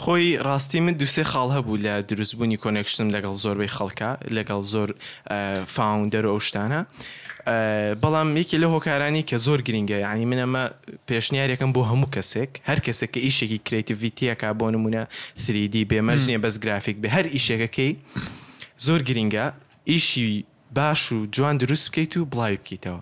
خۆی 0.00 0.36
ڕاستی 0.46 0.80
من 0.86 0.94
دوسێ 0.98 1.22
خاڵ 1.32 1.48
هەبوو 1.56 1.76
لە 1.84 1.92
دروستبوونی 2.08 2.56
کۆنێکشتم 2.56 3.08
لەگەڵ 3.14 3.32
زۆربەی 3.42 3.68
خەڵکە 3.76 4.10
لەگەڵ 4.36 4.60
زۆر 4.72 4.94
فاونندەر 5.66 6.24
ئەو 6.26 6.40
شتانە. 6.48 6.80
بەڵام 8.02 8.36
یەکی 8.36 8.56
لە 8.62 8.66
هۆکارانی 8.74 9.22
کە 9.30 9.36
زۆر 9.46 9.60
گرنگگە 9.66 9.98
ینی 10.06 10.26
منەمە 10.30 10.64
پێشنیارێکم 11.10 11.70
بۆ 11.76 11.82
هەموو 11.90 12.08
کەسێک 12.14 12.50
هەر 12.68 12.78
کەسێک 12.86 13.10
کە 13.14 13.20
ئیشێکی 13.26 13.58
کرێتیڤیتیەکە 13.66 14.48
بۆ 14.60 14.66
نمونە 14.74 15.02
3D 15.44 15.74
بێمەژنیە 15.90 16.38
بەس 16.44 16.54
گرافیک 16.64 16.96
بێ 17.02 17.08
هەر 17.16 17.26
ئیشێکەکەی 17.34 17.92
زۆر 18.86 19.00
گرینگە 19.08 19.46
ئیشی 19.90 20.44
باش 20.76 21.12
و 21.12 21.18
جوان 21.34 21.56
دروست 21.58 21.86
بکەیت 21.90 22.14
و 22.16 22.26
بڵاوی 22.32 22.56
بکەیتەوە 22.62 23.00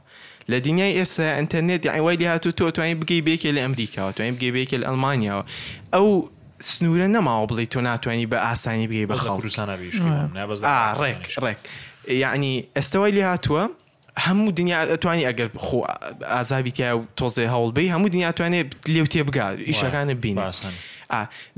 لە 0.51 0.57
دنیای 0.67 0.93
ئێسا 0.99 1.27
ئەتەرنێت 1.41 1.83
یاوای 1.87 2.17
دی 2.21 2.27
هاتو 2.33 2.51
تۆ 2.59 2.71
توانین 2.75 3.01
بگەی 3.01 3.23
بێکێ 3.29 3.51
لە 3.57 3.61
ئەمریکاوە 3.67 4.13
توانین 4.17 4.35
بگەی 4.39 4.53
بێکێ 4.57 4.77
لە 4.83 4.87
ئەلمانیاەوە 4.91 5.45
ئەو 5.95 6.07
سنوورە 6.71 7.09
نەماوە 7.15 7.47
بڵی 7.51 7.67
تۆ 7.75 7.79
ناتوانانی 7.87 8.27
بە 8.33 8.39
ئاسانی 8.47 8.87
بگەی 8.91 9.07
بە 9.11 9.17
خەڵ 9.23 9.39
ڕێک 11.03 11.25
ڕێک 11.45 11.59
یعنی 12.25 12.53
ئێستەوەی 12.77 13.13
لێ 13.17 13.25
هاتووە 13.33 13.65
هەموو 14.27 14.53
دنیا 14.53 14.97
توانانی 14.97 15.25
ئەگەر 15.31 15.49
خۆ 15.57 15.77
ئازابی 16.25 16.71
تیا 16.73 16.99
و 16.99 17.03
تۆزێ 17.21 17.47
هەوڵبی 17.55 17.87
هەموو 17.95 18.09
دنیا 18.15 18.33
توانێت 18.33 18.67
لێو 18.95 19.07
تێ 19.13 19.23
بگات 19.29 19.55
ئیشەکانە 19.71 20.15
بین 20.25 20.37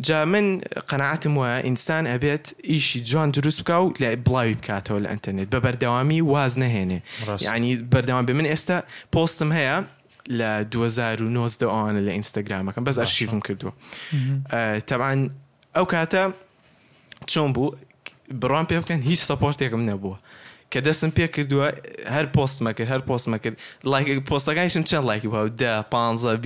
جا 0.07 0.25
من 0.25 0.61
قەنەعاتم 0.91 1.33
وایە 1.39 1.59
ئینسان 1.67 2.05
ئەبێت 2.13 2.45
ئیشی 2.71 3.01
جوان 3.05 3.31
دروست 3.31 3.61
بکە 3.61 3.73
و 3.83 3.93
لە 4.03 4.09
بڵاوی 4.29 4.55
بکاتەوە 4.61 4.99
لە 5.05 5.09
ئەتەنێت 5.15 5.49
بە 5.55 5.59
بەردەوامی 5.65 6.21
واز 6.33 6.59
نەهێنێ 6.63 6.99
ینی 7.57 7.77
بەردەوام 7.95 8.27
بە 8.29 8.33
من 8.39 8.47
ئێستا 8.53 8.79
پۆستم 9.15 9.51
هەیە 9.59 9.77
لە 10.39 10.51
2009 10.71 11.51
ئەوانە 11.61 12.09
لە 12.09 12.13
ئینستاگرامەکەم 12.17 12.85
بەس 12.87 12.99
ئەشیفم 12.99 13.41
کردووە 13.47 13.73
تەبان 14.89 15.19
ئەو 15.77 15.85
کاتە 15.93 16.25
چۆن 17.33 17.53
بوو 17.55 17.77
بڕوان 18.41 18.67
پێ 18.73 18.77
بکەن 18.83 19.01
هیچ 19.11 19.21
سپۆرتێکم 19.31 19.83
نەبووە 19.91 20.17
کە 20.73 20.81
دەستم 20.87 21.11
پێ 21.17 21.27
کردووە 21.35 21.67
هەر 22.15 22.27
پۆستمە 22.37 22.71
کرد 22.79 22.89
هەر 22.93 23.03
پۆستمە 23.09 23.39
کرد 23.45 23.57
پۆستەکانیشم 24.29 24.85
چەند 24.91 25.05
لایکی 25.11 25.29
بوو 25.33 25.49
ده 25.49 25.83
پ 25.93 25.97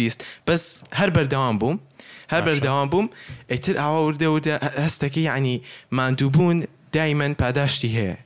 بیست 0.01 0.27
بەس 0.49 0.63
هەر 1.01 1.11
بەردەوام 1.17 1.57
بووم 1.61 1.79
هەر 2.33 2.43
بەردەوام 2.47 2.89
بووم 2.93 3.07
ئیتر 3.53 3.75
ئاوا 3.83 4.01
وردەوردە 4.09 4.55
هەستەکە 4.85 5.19
ینی 5.19 5.63
ماندووبوون 5.99 6.59
دایمەن 6.97 7.33
پاداشتی 7.43 7.91
هەیە 7.99 8.17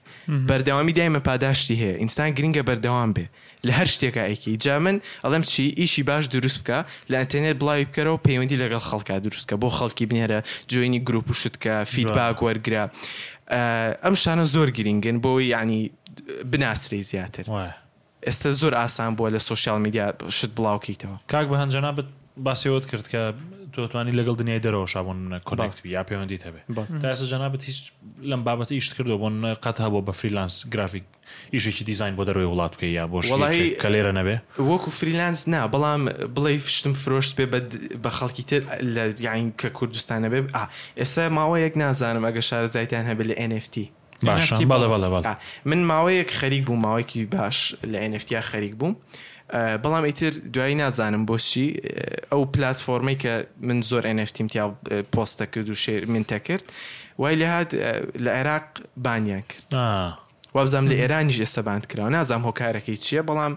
بەردەوامی 0.51 0.93
دایمە 0.99 1.21
پاداشتی 1.29 1.77
هەیە 1.83 1.99
ئینسان 2.03 2.31
گرنگە 2.37 2.63
بەردەوام 2.69 3.11
بێ 3.17 3.27
لە 3.67 3.73
هەر 3.79 3.87
شتێکە 3.95 4.23
ئەیکی 4.29 4.57
جا 4.65 4.79
من 4.79 4.97
ئەڵم 5.25 5.43
چی 5.51 5.63
ئیشی 5.79 6.03
باش 6.03 6.25
دروست 6.33 6.59
بکە 6.63 6.79
لە 7.11 7.17
ئەتەنێت 7.23 7.57
بڵاوی 7.61 7.85
بکەرەوە 7.91 8.19
پەیوەندی 8.29 8.57
لەگەڵ 8.63 8.83
خەڵکا 8.89 9.13
دروستکە 9.27 9.57
بۆ 9.63 9.69
خەڵکی 9.79 10.05
بنێرە 10.11 10.39
جوێنی 10.71 11.01
گرروپ 11.07 11.27
و 11.31 11.35
شتکە 11.43 11.75
فیدباک 11.93 12.37
وەرگرا 12.47 12.85
ئەم 14.03 14.15
شانە 14.15 14.45
زۆر 14.55 14.71
گرنگن 14.71 15.19
بۆی 15.25 15.45
ینی 15.51 15.91
بناسری 16.53 17.03
زیاتر 17.03 17.45
ئێستا 18.27 18.51
زۆر 18.61 18.75
ئاسان 18.75 19.17
بووە 19.17 19.31
لە 19.35 19.39
سوسیال 19.49 19.81
میدیا 19.85 20.05
شت 20.37 20.51
بڵاوکەیتەوە 20.57 21.17
کاک 21.33 21.47
بە 21.51 21.57
هەنجەنا 21.63 21.91
باسی 22.37 22.69
وت 22.75 22.85
کرد 22.91 23.07
کە 23.13 23.21
تۆتوانی 23.73 24.13
لەگەڵ 24.19 24.37
دنیای 24.39 24.61
دەرەوە 24.61 24.91
شابوون 24.91 25.39
کۆنکتبی 25.45 25.89
یا 25.91 26.03
پەیوەندی 26.03 26.39
هەبێ 26.45 26.63
تا 27.03 27.11
ئێستا 27.15 27.27
جەنابەت 27.33 27.63
هیچ 27.65 27.79
لەم 28.23 28.41
بابەت 28.47 28.73
ئیشت 28.73 28.93
کردو 28.95 29.17
بۆن 29.23 29.55
قەت 29.65 29.79
هەبوو 29.85 30.05
بە 30.09 30.13
فریلانس 30.13 30.67
گرافیک 30.73 31.05
ئیشێکی 31.55 31.85
دیزین 31.85 32.13
بۆ 32.17 32.23
دەروی 32.29 32.45
وڵات 32.53 32.75
بکە 32.77 32.83
یا 32.85 33.05
بۆ 33.13 33.19
کە 33.83 33.89
لێرە 33.95 34.13
نەبێ 34.19 34.37
وەکو 34.71 34.91
فریلانس 34.91 35.49
نا 35.49 35.61
بەڵام 35.75 36.03
بڵێ 36.37 36.53
فشتم 36.67 36.93
فرۆشت 36.93 37.33
پێ 37.37 37.47
بە 38.05 38.11
خەڵکی 38.19 38.43
تر 38.49 38.61
لە 38.95 39.15
یاین 39.21 39.53
کە 39.61 39.67
کوردستان 39.69 40.19
نەبێ 40.27 40.39
ئێستا 41.01 41.23
ماوە 41.31 41.57
یەک 41.67 41.75
نازانم 41.77 42.27
ئەگە 42.31 42.39
شار 42.41 42.65
زایتیان 42.67 43.07
هەبێت 43.11 43.27
لە 43.31 43.35
NFT 43.51 43.79
باش 44.27 44.53
من 45.65 45.83
ماوەیەک 45.91 46.31
خەریک 46.41 46.63
بوو 46.67 46.77
ماوەیەکی 46.85 47.19
باش 47.31 47.77
لە 47.93 47.99
NFT 48.13 48.41
خەریک 48.41 48.75
بووم. 48.77 48.97
بەڵام 49.53 50.05
ئیتر 50.05 50.31
دوایی 50.55 50.75
نازانم 50.75 51.25
بۆچی 51.27 51.77
ئەو 52.33 52.43
پلتفۆرمەی 52.55 53.17
کە 53.23 53.35
من 53.61 53.81
زۆر 53.83 54.03
ئەنفتیم 54.07 54.47
تیا 54.49 54.75
پۆستە 55.15 55.45
کرد 55.51 55.69
و 55.69 55.75
شێر 55.75 56.07
منتە 56.07 56.39
کرد 56.47 56.65
وای 57.19 57.35
لە 57.39 57.43
هاات 57.43 57.71
لە 58.25 58.29
عێراق 58.29 58.63
بانیان 58.97 59.43
کرد 59.51 59.67
وابزانام 60.55 60.91
لە 60.91 60.95
ئێرانیش 60.95 61.39
ئێستا 61.43 61.63
باند 61.63 61.85
کراوە 61.93 62.11
نازام 62.15 62.43
هۆکارەکەی 62.49 62.97
چییە 63.05 63.23
بەڵام 63.31 63.55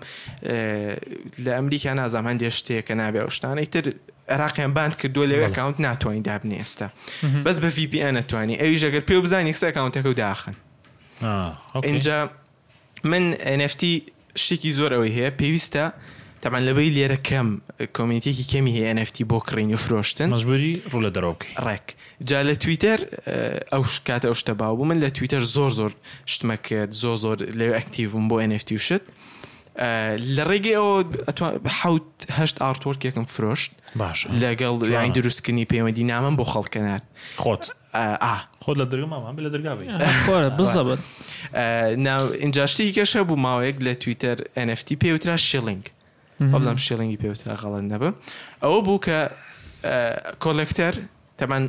لە 1.45 1.51
ئەمریکا 1.57 1.93
نازام 1.93 2.25
هەندێک 2.27 2.53
شتێکە 2.57 2.91
نابێ 2.95 3.29
شتانەی 3.29 3.65
تر 3.67 3.93
عراقیان 4.29 4.73
باند 4.73 4.93
کردووە 4.97 5.25
لەوێ 5.31 5.43
ئەکاونت 5.49 5.79
ناتوانین 5.79 6.21
دابنی 6.21 6.57
ئێستا 6.63 6.87
بەس 7.45 7.57
بە 7.63 7.69
VPN 7.77 8.05
نتوانانی 8.17 8.55
ئەوی 8.57 8.79
ژەگەر 8.79 9.03
پێ 9.09 9.13
بزانانی 9.23 9.53
کسە 9.53 9.65
ئەکاونتەکە 9.71 10.05
و 10.07 10.13
داخن 10.13 10.53
اینجا 11.83 12.29
من 13.03 13.33
NFT 13.33 13.83
شتێکی 14.41 14.71
زۆر 14.79 14.91
ئەوەی 14.95 15.11
هەیە 15.17 15.37
پێویستە 15.41 15.85
تەمان 16.43 16.61
لەبەی 16.67 16.89
لێرە 16.95 17.19
کەم 17.29 17.47
کۆمیتێکی 17.97 18.45
کەمی 18.51 18.73
هەیە 18.77 18.91
NFT 18.97 19.17
بۆ 19.29 19.37
کڕین 19.47 19.69
و 19.73 19.77
فرۆشتن 19.85 20.29
مەجبوری 20.35 20.73
ڕوو 20.91 21.01
لە 21.05 21.11
دەرۆکی 21.15 21.49
ڕێک 21.65 21.87
جا 22.29 22.39
لە 22.47 22.53
تویتەر 22.63 22.99
ئەو 23.73 23.83
کاتە 24.07 24.25
ئەو 24.29 24.35
شتە 24.41 24.53
باو 24.59 24.83
من 24.89 24.97
لە 25.03 25.09
تویتەر 25.17 25.41
زۆر 25.55 25.71
زۆر 25.79 25.91
شتمە 26.33 26.57
کرد 26.67 26.91
زۆ 27.01 27.11
زۆر 27.23 27.37
لێ 27.59 27.67
ئەکتیوم 27.77 28.25
بۆ 28.29 28.35
NFT 28.51 28.69
و 28.71 28.79
شت 28.87 29.03
لە 30.35 30.43
ڕێگەی 30.49 30.75
ئەوە 30.79 30.95
حوتهشت 31.79 32.55
ئارتۆرکێکم 32.63 33.25
فرۆشت 33.35 33.71
باش 33.95 34.19
لەگەڵ 34.43 34.75
دروستکردنی 35.17 35.65
پەیوەندی 35.73 36.03
نامم 36.13 36.35
بۆ 36.39 36.45
خەڵکەنات 36.53 37.03
خۆت 37.43 37.63
خۆت 37.93 38.77
لە 38.81 38.85
درگە 38.91 39.05
مامان 39.05 39.35
لە 39.45 39.49
دەرگاوێتۆرە 39.53 40.49
بزەبێت 40.57 41.01
اینجاشتی 42.43 42.93
گەشە 42.97 43.19
بوو 43.29 43.37
ماوەیەک 43.45 43.77
لە 43.85 43.93
تویتەر 44.03 44.37
NFT 44.69 44.89
پێوترا 45.03 45.35
شیلنگ 45.47 45.83
بزانام 46.53 46.77
شیلنگی 46.87 47.17
پێوترا 47.23 47.53
غەڵەن 47.61 47.83
نەبم 47.93 48.13
ئەوە 48.63 48.79
بوو 48.85 48.99
کە 49.05 49.19
کۆلکتەر 50.43 50.93
تەمان 51.39 51.63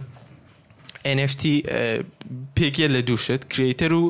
NFT 1.18 1.42
پێگە 2.56 2.86
لە 2.94 3.00
دووشت 3.08 3.40
کرێتەر 3.52 3.92
و 3.92 4.02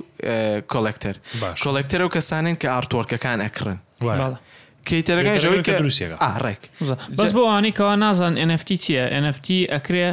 کۆلکتەر 0.73 1.17
کۆلکتەر 1.63 2.01
و 2.07 2.09
کەسانن 2.17 2.55
کە 2.63 2.69
ئارتۆرکەکان 2.75 3.39
ئەکڕن 3.47 3.79
کەیتەرەکەی 4.89 5.41
ژەوەی 5.45 5.63
کە 5.67 5.73
دروستێک 5.81 6.11
ئاڕێک 6.23 6.63
بەس 7.19 7.31
بۆوانی 7.37 7.73
کەوا 7.79 7.95
نازان 8.05 8.35
NFT 8.49 8.69
چییە 8.83 9.05
NFT 9.25 9.49
ئەکرێ 9.75 10.07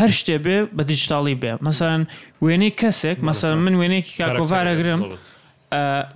هەر 0.00 0.10
شتێ 0.18 0.36
بێ 0.44 0.58
بە 0.76 0.82
دیجیتاڵی 0.90 1.36
بێ 1.42 1.52
مەسەن 1.66 2.00
وێنەی 2.44 2.72
کەسێک 2.80 3.18
مەسەر 3.28 3.52
من 3.64 3.74
وێنێکی 3.80 4.12
کاکۆڤارەگرم 4.20 5.00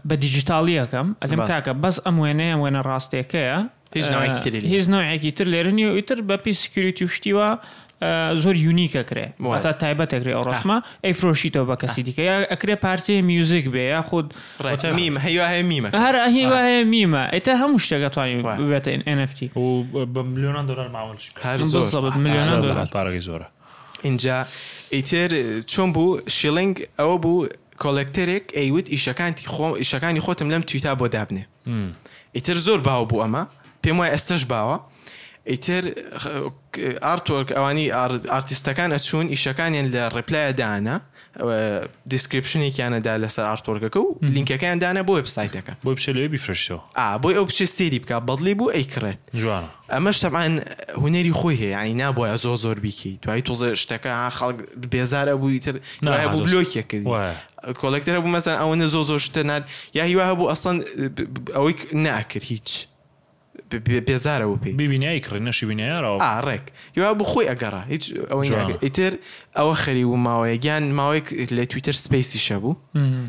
بە 0.08 0.14
دیجیتالیەکەم 0.24 1.08
ئەلم 1.22 1.40
کاکە 1.50 1.72
بەس 1.82 1.96
ئەم 2.06 2.16
وێنەیە 2.22 2.56
وێنە 2.62 2.80
ڕاستێکەیە 2.88 3.58
هیچ 4.74 4.86
نوعێکی 4.94 5.30
تر 5.36 5.46
لێرنی 5.52 5.84
و 5.88 5.94
ئیتر 5.96 6.18
بە 6.28 6.36
پێ 6.44 6.52
سکریتی 6.62 7.04
و 7.04 7.08
شتیوە 7.16 7.48
زۆر 8.36 8.56
یونیکە 8.56 9.02
کرێ 9.10 9.26
تا 9.62 9.70
تایبەتەکرێ 9.82 10.32
ئەو 10.36 10.42
ڕاستمە 10.48 10.76
ئەی 11.04 11.12
فرۆشیتەوە 11.14 11.64
بە 11.70 11.76
کەسی 11.82 12.02
دیکە 12.06 12.18
یا 12.22 12.36
ئەکرێ 12.52 12.74
پارچەیە 12.84 13.22
میوزیک 13.30 13.66
بێ 13.74 13.84
یا 13.94 14.02
خود 14.02 14.34
میم 14.98 15.18
هەیە 15.18 15.44
هەیە 15.52 15.62
میمە 15.70 15.88
هەر 16.04 16.14
هەیە 16.36 16.84
میمە 16.92 17.24
ئێتە 17.34 17.52
هەموو 17.62 17.78
شتێکە 17.86 18.10
توانین 18.14 18.42
ببێتە 18.58 18.90
NFT 19.18 19.56
و 19.56 19.84
بە 20.14 20.22
میلیۆنان 20.34 20.64
دلار 20.70 20.88
ماوەش 20.88 22.18
میلیۆن 22.18 22.84
پارەی 22.92 23.22
زۆرە 23.26 23.46
اینجا 24.02 24.46
ئیتر 24.92 25.28
چۆن 25.60 25.88
بوو 25.94 26.20
شیلنگ 26.36 26.74
ئەوە 26.98 27.16
بوو 27.22 27.46
کۆلکتەرێک 27.82 28.44
ئەیوت 28.58 28.86
ئیشەکانی 28.94 29.44
خۆ 29.52 29.66
ئیشەکانی 29.82 30.20
خۆتم 30.26 30.48
لەم 30.52 30.62
تویتا 30.68 30.92
بۆ 31.00 31.08
دابنێ 31.14 31.44
ئیتر 32.36 32.54
زۆر 32.56 32.80
باو 32.88 33.04
بوو 33.10 33.22
ئەمە 33.24 33.44
پێم 33.86 33.92
وای 33.98 34.10
ئەستەش 34.16 34.42
باوە 34.52 34.91
ئیتر 35.46 35.86
ئارتۆرک 37.02 37.52
ئەوانی 37.52 37.88
ئارتیستەکان 38.30 38.90
ئەچوون 38.94 39.26
ئیشەکانیان 39.34 39.86
لە 39.90 40.02
ڕپلایە 40.14 40.52
دانا 40.54 40.96
دیسکرپشنێکیانەدا 42.12 43.14
لەسەر 43.22 43.44
ئارتۆرگەکە 43.50 43.98
و 43.98 44.08
لینکەکان 44.22 44.78
دانا 44.78 45.02
بۆ 45.02 45.14
وبسایتەکە 45.20 45.72
بۆ 45.86 45.90
بش 45.98 46.06
لێ 46.10 46.28
بیفرشتەوە 46.34 46.82
بۆی 47.22 47.34
ئەو 47.38 47.44
بچێ 47.50 47.66
سێری 47.76 47.98
بکە 48.02 48.16
بەدلی 48.28 48.54
بوو 48.58 48.70
ئەیکرێت 48.76 49.20
جوان 49.42 49.64
ئەمەش 49.94 50.18
تەمان 50.22 50.52
هوەری 51.02 51.32
خۆی 51.38 51.56
هەیە 51.62 51.80
ینی 51.84 51.96
نابە 52.02 52.24
زۆ 52.44 52.54
زۆر 52.64 52.78
بیکی 52.84 53.18
دوای 53.22 53.42
تۆزە 53.48 53.68
شتەکە 53.82 54.12
خەڵک 54.38 54.58
بێزارە 54.92 55.34
بووی 55.42 55.58
تر 55.64 55.74
بوو 56.32 56.42
بلۆکیە 56.46 56.82
کردی 56.90 57.08
کۆلکتەرە 57.82 58.18
بوو 58.22 58.32
مەسەن 58.38 58.56
ئەوەنە 58.62 58.86
زۆ 58.94 59.00
زۆر 59.10 59.18
شتە 59.28 59.42
نار 59.50 59.62
یا 59.94 60.04
هیوا 60.10 60.24
هەبوو 60.30 60.50
ئەسڵەن 60.52 60.76
ئەوەی 61.56 61.76
ناکرد 62.06 62.44
هیچ. 62.52 62.70
پێزارە 63.80 64.46
و 64.46 64.56
پێی 64.56 64.68
ببینایی 64.72 65.20
کڕی 65.22 65.38
نەشی 65.52 65.62
بینیارەوە 65.66 66.44
ڕێک 66.46 66.62
یوا 66.96 67.14
بخۆی 67.14 67.46
ئەگەڕا 67.48 67.82
هیچ 67.88 68.04
ئیتر 68.82 69.12
ئەوە 69.58 69.74
خەری 69.82 70.04
و 70.04 70.16
ماوەیەگیان 70.16 70.82
ماوەیەک 70.98 71.52
لە 71.56 71.64
تویتر 71.70 71.92
سپیسی 71.92 72.38
شەبوو 72.46 72.76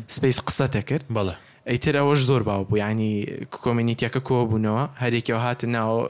سپیس 0.08 0.38
قسەتە 0.46 0.82
کرد 0.90 1.04
بەڵە 1.16 1.34
ئەیتر 1.68 1.96
ئەوەش 1.96 2.18
زۆر 2.30 2.42
باو 2.42 2.64
بوو 2.64 2.76
ینی 2.78 3.12
کۆمینیتیەکە 3.64 4.20
کۆ 4.28 4.34
بوونەوە 4.50 4.84
هەرێکەوە 5.02 5.40
هاتە 5.46 5.64
ناو 5.64 6.08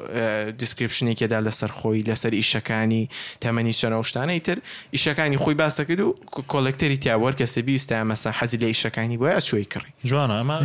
دیسکرپشنێکێدا 0.60 1.38
لەسەر 1.46 1.70
خۆی 1.78 2.00
لەسەر 2.08 2.32
ئیشەکانی 2.40 3.04
تەمەنی 3.42 3.74
چەنە 3.80 3.96
شتانە 4.08 4.32
ئیتر 4.36 4.58
ئیشەکانی 4.94 5.36
خۆی 5.42 5.54
باسە 5.62 5.82
کرد 5.88 6.00
و 6.00 6.14
کۆلکتەری 6.52 6.96
تیاوەەر 7.04 7.34
کەسە 7.40 7.58
بیستە 7.66 7.96
مەسا 8.10 8.30
حەزی 8.38 8.58
لە 8.62 8.66
ئیشەکانی 8.72 9.16
بۆە 9.22 9.40
چۆی 9.48 9.64
کڕی 9.72 9.92
جوانە 10.08 10.34
ئەمە 10.40 10.56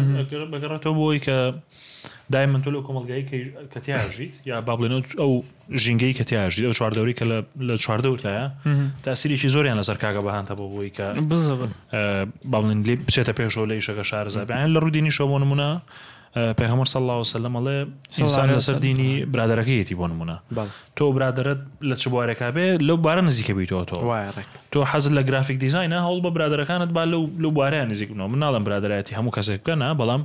بگەڕێتەوە 0.53 0.95
بۆی 0.99 1.19
کە 1.25 1.37
دای 2.31 2.45
من 2.45 2.61
تۆ 2.61 2.65
لە 2.67 2.81
کۆمەلگایی 2.87 3.25
کە 3.73 3.79
تیاژیت 3.79 4.33
یا 4.47 4.61
بابلێنەوە 4.67 5.15
ئەو 5.21 5.31
ژینگەی 5.83 6.13
کە 6.17 6.23
تیاژیت 6.29 6.65
ئەو 6.69 6.75
چواردەوری 6.79 7.13
کە 7.19 7.25
لە 7.67 7.75
چواردەوتایە 7.81 8.43
تاسیریکی 9.03 9.49
زۆریان 9.55 9.77
لەسەر 9.81 9.97
کاگە 10.03 10.21
بەهانتە 10.27 10.53
بۆ 10.59 10.65
بۆی 10.73 10.89
کە 10.97 11.07
باڵێن 12.53 12.79
لێ 12.87 12.95
بچێتە 13.07 13.33
پێشەوە 13.39 13.65
لە 13.71 13.73
یشەکە 13.81 14.03
شارزابیان 14.11 14.73
لە 14.75 14.79
ڕوودینی 14.83 15.11
شەوە 15.17 15.37
نمونە 15.41 15.71
پێخەمەر 16.59 16.87
سەله 16.93 17.13
وسلم 17.21 17.53
ئەڵێ 17.57 17.77
ئینسان 18.19 18.47
لەسەر 18.57 18.75
دینی 18.85 19.13
برادەرەکەیەتی 19.33 19.95
بۆ 19.99 20.05
نمونە 20.11 20.35
تۆ 20.97 21.03
برادرت 21.17 21.61
لە 21.89 21.95
چ 22.01 22.03
بوارێکا 22.13 22.49
بێ 22.55 22.65
لەو 22.87 22.97
بارە 23.05 23.21
نزیکە 23.29 23.53
بیتەوە 23.57 23.83
تۆ 23.89 23.95
تۆ 24.71 24.79
حەزت 24.91 25.11
لە 25.17 25.21
گرافیک 25.29 25.57
دیزینە 25.63 25.99
هەوڵ 26.07 26.19
بە 26.25 26.29
برادەکانت 26.35 26.89
با 26.97 27.03
لەو 27.13 27.23
لەو 27.43 27.51
بارە 27.59 27.89
نزیک 27.91 28.09
بنەوە 28.13 28.29
مناڵم 28.33 28.63
برادایەتی 28.67 29.15
هەموو 29.17 29.35
کەسێک 29.37 29.59
بکەنە 29.63 29.87
بەڵام 30.01 30.21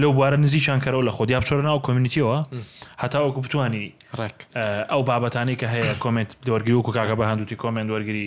لەو 0.00 0.12
بوارە 0.16 0.36
نزییان 0.44 0.80
کەەوە 0.84 1.02
لە 1.08 1.12
خۆدیاب 1.16 1.44
چۆرنناو 1.48 1.78
کمیونیتیەوە 1.86 2.38
هەتا 3.02 3.18
وەکو 3.24 3.40
بتانی 3.46 3.84
ڕێک 4.18 4.38
ئەو 4.92 5.00
بابەتانی 5.08 5.56
کە 5.60 5.66
هەیە 5.74 5.94
کمنت 6.04 6.30
دۆرگری 6.46 6.74
وکو 6.78 6.92
کاکە 6.96 7.14
بە 7.18 7.24
هەندوتی 7.30 7.56
کمنت 7.62 7.88
وەرگری 7.94 8.26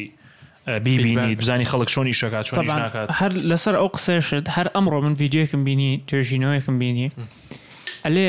بیبینی 0.85 1.35
بزانی 1.35 1.65
خەڵک 1.71 1.89
چۆنی 1.93 2.13
شکات 2.21 2.45
چۆن 2.47 2.65
ناکات 2.83 3.07
هەر 3.19 3.31
لەسەر 3.49 3.75
ئەو 3.81 3.88
قسەشت 3.95 4.45
هەر 4.55 4.67
ئەمڕۆ 4.75 4.97
من 5.05 5.13
یددیوەکم 5.19 5.61
بینی 5.67 5.91
توێژینەوەیەکم 6.09 6.75
بینی 6.81 7.07
ئەلێ 8.05 8.27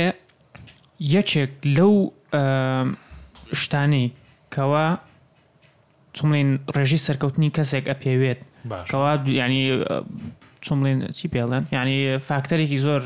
یەکێک 1.17 1.53
لەو 1.77 1.95
شتانی 3.63 4.05
کەوا 4.55 4.87
چڵین 6.17 6.49
ڕێژی 6.77 7.01
سەرکەوتنی 7.07 7.49
کەسێک 7.57 7.85
ئەپێوێت 7.93 8.41
کەوا 8.91 9.13
ینی 9.45 9.63
چمڵێن 10.67 11.01
چی 11.17 11.27
پێڵێن 11.35 11.63
ینی 11.73 11.97
فاکتەرێکی 12.29 12.79
زۆر 12.85 13.01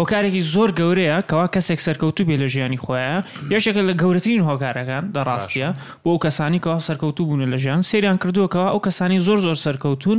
هۆکارێکی 0.00 0.42
زۆر 0.54 0.70
گەورەیە 0.78 1.16
کەوا 1.30 1.46
کەسێک 1.54 1.80
سەرکەوتو 1.86 2.22
بێ 2.28 2.36
لە 2.42 2.48
ژیانی 2.54 2.78
خۆیان 2.84 3.22
یەشێکە 3.54 3.82
لە 3.88 3.94
گەورەترین 4.00 4.42
هۆکارەکان 4.48 5.04
دەڕاستیە 5.14 5.68
بۆ 6.02 6.08
ئەو 6.12 6.18
کەسانی 6.24 6.58
کەوا 6.64 6.78
سەرکەوتو 6.88 7.22
بوون 7.28 7.42
لە 7.52 7.58
ژیان 7.62 7.80
سریان 7.90 8.16
کردووەکەەوە 8.22 8.66
ئەو 8.72 8.80
کەسانی 8.86 9.18
زۆر 9.26 9.38
زۆر 9.46 9.56
سەرکەوتون. 9.66 10.18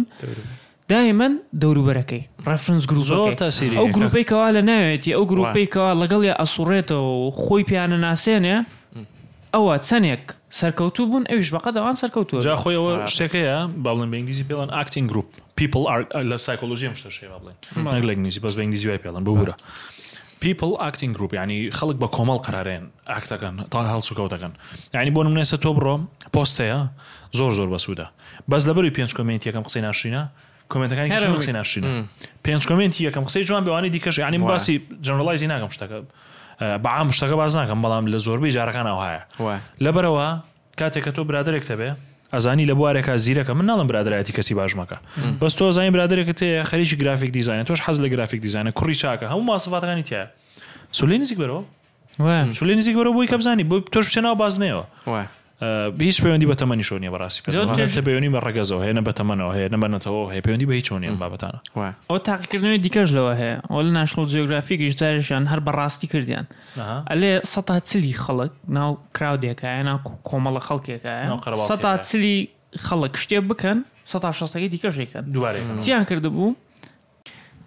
دایمەن 0.92 1.34
دەوروبەرەکەی 1.62 2.22
ڕفرنس 2.50 2.84
گرو 2.89 3.01
زۆر 3.12 3.34
تاسیری 3.44 3.75
ئەو 3.80 3.88
گروپەیکەوا 3.96 4.48
لە 4.58 4.62
ناوێتی 4.70 5.12
ئەو 5.18 5.24
گروپەیکەوا 5.32 5.92
لەگەڵ 6.01 6.22
ئەسوڕێتەوە 6.42 7.13
خۆی 7.44 7.63
پیانە 7.70 7.98
ناسێنێ 8.06 8.58
ئەوە 9.55 9.74
چەندێک 9.88 10.24
سەرکەوتوو 10.59 11.05
بوون 11.12 11.24
ئەوش 11.31 11.47
بەقەدەوان 11.55 11.95
سەرکەوتووە 12.01 12.39
جا 12.47 12.55
خۆیەوە 12.62 12.93
شتێکەیە 13.13 13.57
باڵن 13.85 14.07
بەنگلیزی 14.13 14.45
پێڵەن 14.50 14.69
ئاکتین 14.77 15.05
گروپ 15.12 15.27
پیپل 15.57 15.83
لە 16.31 16.38
سایکۆلژیم 16.47 16.93
شتە 17.00 17.09
شێ 17.17 17.25
بڵێن 17.33 18.03
لە 18.07 18.12
ئنگلیزی 18.15 18.39
بەس 18.45 18.53
بەنگلیزی 18.59 18.88
وای 18.89 19.00
پێڵن 19.03 19.21
ببوورە 19.27 19.55
پیپل 20.43 20.71
ئاکتین 20.83 21.12
گروپ 21.17 21.31
ینی 21.39 21.59
خەڵک 21.77 21.97
بە 22.03 22.07
کۆمەڵ 22.15 22.39
قرارێن 22.45 22.85
ئاکتەکەن 23.12 23.55
تا 23.71 23.79
هەڵسوکەوتەکەن 23.93 24.53
ینی 25.00 25.12
بۆ 25.15 25.21
منێسە 25.33 25.57
تۆ 25.63 25.69
بڕۆم 25.77 26.01
پۆستەیە 26.35 26.79
زۆر 27.38 27.51
زۆر 27.59 27.69
بەسوودە 27.74 28.07
بەس 28.51 28.63
لەبەر 28.69 28.83
پێنج 28.97 29.12
کمنتیەکەم 29.17 29.63
قسەی 29.67 29.81
ناشینە 29.88 30.24
کمنتەکانی 30.74 31.19
قسەی 31.39 31.53
ناشینە 31.59 31.89
پێنج 32.46 32.63
کمنتی 32.70 33.00
یەکەم 33.07 33.24
قسەی 33.27 33.44
جوان 33.50 33.63
بوانی 33.68 33.89
دیکەش 33.96 34.15
ینی 34.25 34.37
باسی 34.50 34.74
جنرالایزی 35.05 35.48
ناگەم 35.53 35.72
شتەکە 35.75 36.00
بەعام 36.61 37.09
شتەکە 37.11 37.35
باز 37.41 37.55
ناکەم 37.57 37.79
بەڵام 37.85 38.03
لە 38.13 38.20
زۆربەی 38.25 38.51
جارەکان 38.57 38.85
ئەوهایە 38.91 39.22
لەبەرەوە 39.85 40.27
کاتێک 40.79 41.03
کە 41.05 41.11
تۆ 41.15 41.22
برادێک 41.29 41.63
تەبێ 41.70 41.89
ئەزانی 42.35 42.65
لە 42.70 42.75
بوارێکە 42.79 43.13
زیرەکە 43.25 43.51
من 43.59 43.65
ناڵم 43.70 43.87
برادایەتی 43.91 44.33
کەسی 44.37 44.53
باشمەکە 44.59 44.98
بەس 45.41 45.53
تۆ 45.59 45.63
زانین 45.75 45.94
برادێکەکە 45.96 46.33
تەیە 46.39 46.61
خەریکی 46.70 46.96
گرافیک 47.01 47.31
دیزانە 47.37 47.63
تۆش 47.70 47.79
حەز 47.85 47.98
لە 48.03 48.07
گرافیک 48.13 48.39
دیزانە 48.46 48.72
کوڕی 48.79 48.96
چاکە 49.01 49.25
هەموو 49.31 49.46
ماسەفاتەکانی 49.50 50.03
تایە 50.09 50.25
سولی 50.98 51.18
نزیک 51.20 51.37
بەرەوە 51.44 51.61
سولی 52.57 52.75
نزیک 52.75 52.96
بەرەوە 52.98 53.13
بۆی 53.18 53.27
کە 53.31 53.35
بزانانی 53.41 53.65
بۆ 53.70 53.75
تۆش 53.96 54.07
پێناو 54.15 54.35
بازنەوە 54.41 54.83
هیچ 56.00 56.22
پەیوەندی 56.22 56.46
بە 56.48 56.55
تەمەنی 56.55 56.83
شۆنیە 56.87 57.11
بەڕاستی 57.15 57.41
پەیوەنی 58.01 58.29
بە 58.33 58.39
ڕگەزەوە 58.48 58.81
هەیە 58.85 59.01
بە 59.07 59.13
تەمەنەوە 59.20 59.51
هەیە 59.57 59.70
نەبەنەتەوە 59.75 60.27
هەیە 60.31 60.41
پەیوەندی 60.44 60.65
بە 60.70 60.74
هیچ 60.74 60.87
چۆنیان 60.89 61.15
بابەتانە 61.24 61.59
ئەو 62.09 62.18
تاقیکردنەوەی 62.27 62.79
دیکەش 62.85 63.09
لەوە 63.18 63.33
هەیە 63.41 63.55
ئەو 63.70 63.81
لە 63.85 63.91
ناشڵ 64.00 64.20
جیۆگرافی 64.33 64.75
گشتارشان 64.83 65.44
هەر 65.51 65.59
بەڕاستی 65.68 66.07
کردیان 66.13 66.46
ئەلێ 67.11 67.31
سە 67.53 67.61
چلی 67.89 68.13
خەڵک 68.24 68.51
ناو 68.77 68.91
کراودێکایە 69.18 69.83
ناو 69.89 69.98
کۆمەڵە 70.29 70.61
خەڵکێکایە 70.68 71.25
سە 71.70 71.75
چلی 72.09 72.37
خەڵک 72.87 73.13
شتێ 73.24 73.39
بکەن 73.51 73.77
16 74.05 74.68
دیکەشێکن 74.70 75.24
دووارێ 75.33 75.61
چیان 75.79 76.03
کرده 76.03 76.29
بوو 76.29 76.55